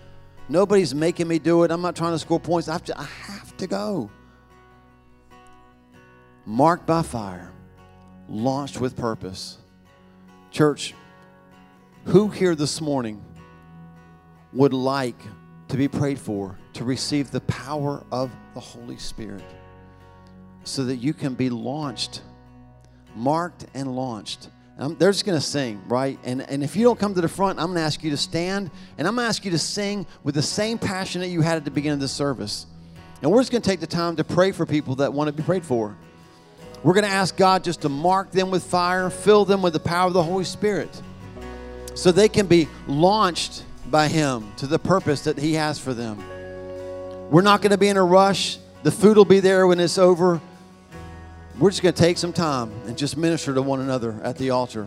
Nobody's 0.49 0.95
making 0.95 1.29
me 1.29 1.39
do 1.39 1.65
it. 1.65 1.71
I'm 1.71 1.83
not 1.83 1.97
trying 1.97 2.13
to 2.13 2.19
score 2.19 2.41
points. 2.41 2.69
I 2.69 2.73
have 2.73 2.85
to, 2.85 2.99
I 2.99 3.05
have 3.05 3.57
to 3.59 3.67
go 3.67 4.11
marked 6.47 6.87
by 6.87 7.03
fire, 7.03 7.53
launched 8.29 8.81
with 8.81 8.97
purpose. 8.97 9.59
Church, 10.53 10.95
who 12.05 12.29
here 12.29 12.55
this 12.55 12.81
morning 12.81 13.23
would 14.53 14.73
like 14.73 15.19
to 15.69 15.77
be 15.77 15.89
prayed 15.89 16.19
for 16.19 16.57
to 16.75 16.85
receive 16.85 17.33
the 17.33 17.41
power 17.43 18.05
of 18.13 18.31
the 18.55 18.61
Holy 18.61 18.97
Spirit 18.97 19.43
so 20.63 20.85
that 20.85 20.97
you 20.97 21.13
can 21.13 21.35
be 21.35 21.51
launched, 21.51 22.23
marked 23.17 23.67
and 23.75 23.95
launched? 23.97 24.49
Um, 24.79 24.95
they're 24.99 25.11
just 25.11 25.25
going 25.25 25.39
to 25.39 25.45
sing, 25.45 25.83
right? 25.89 26.19
And, 26.23 26.43
and 26.43 26.63
if 26.63 26.77
you 26.77 26.85
don't 26.85 26.99
come 26.99 27.15
to 27.15 27.21
the 27.21 27.29
front, 27.29 27.59
I'm 27.59 27.67
going 27.67 27.79
to 27.79 27.83
ask 27.83 28.05
you 28.05 28.11
to 28.11 28.17
stand 28.17 28.71
and 28.99 29.09
I'm 29.09 29.17
going 29.17 29.25
to 29.25 29.29
ask 29.29 29.45
you 29.45 29.51
to 29.51 29.59
sing 29.59 30.07
with 30.23 30.37
the 30.37 30.43
same 30.43 30.79
passion 30.79 31.23
that 31.23 31.29
you 31.29 31.41
had 31.41 31.57
at 31.57 31.65
the 31.65 31.71
beginning 31.73 31.95
of 31.95 32.01
the 32.01 32.09
service. 32.09 32.67
And 33.21 33.33
we're 33.33 33.41
just 33.41 33.51
going 33.51 33.63
to 33.63 33.69
take 33.69 33.81
the 33.81 33.87
time 33.87 34.15
to 34.17 34.25
pray 34.25 34.53
for 34.53 34.65
people 34.65 34.95
that 34.97 35.13
want 35.13 35.29
to 35.29 35.33
be 35.33 35.43
prayed 35.43 35.65
for. 35.65 35.97
We're 36.87 36.95
going 36.95 37.03
to 37.03 37.11
ask 37.11 37.37
God 37.37 37.65
just 37.65 37.83
to 37.83 37.89
mark 37.89 38.31
them 38.31 38.49
with 38.53 38.63
fire, 38.63 39.11
fill 39.11 39.45
them 39.45 39.61
with 39.61 39.73
the 39.73 39.81
power 39.81 40.07
of 40.07 40.13
the 40.13 40.23
Holy 40.23 40.45
Spirit 40.45 40.89
so 41.97 42.13
they 42.13 42.29
can 42.29 42.47
be 42.47 42.69
launched 42.87 43.65
by 43.91 44.07
Him 44.07 44.53
to 44.59 44.69
the 44.69 44.79
purpose 44.79 45.23
that 45.23 45.37
He 45.37 45.55
has 45.55 45.81
for 45.81 45.93
them. 45.93 46.23
We're 47.29 47.43
not 47.43 47.61
going 47.61 47.73
to 47.73 47.77
be 47.77 47.89
in 47.89 47.97
a 47.97 48.05
rush. 48.05 48.59
The 48.85 48.93
food 48.93 49.17
will 49.17 49.25
be 49.25 49.41
there 49.41 49.67
when 49.67 49.81
it's 49.81 49.99
over. 49.99 50.41
We're 51.59 51.71
just 51.71 51.83
going 51.83 51.93
to 51.93 52.01
take 52.01 52.19
some 52.19 52.33
time 52.33 52.71
and 52.87 52.97
just 52.97 53.17
minister 53.17 53.53
to 53.53 53.63
one 53.63 53.81
another 53.81 54.21
at 54.23 54.39
the 54.39 54.51
altar. 54.51 54.87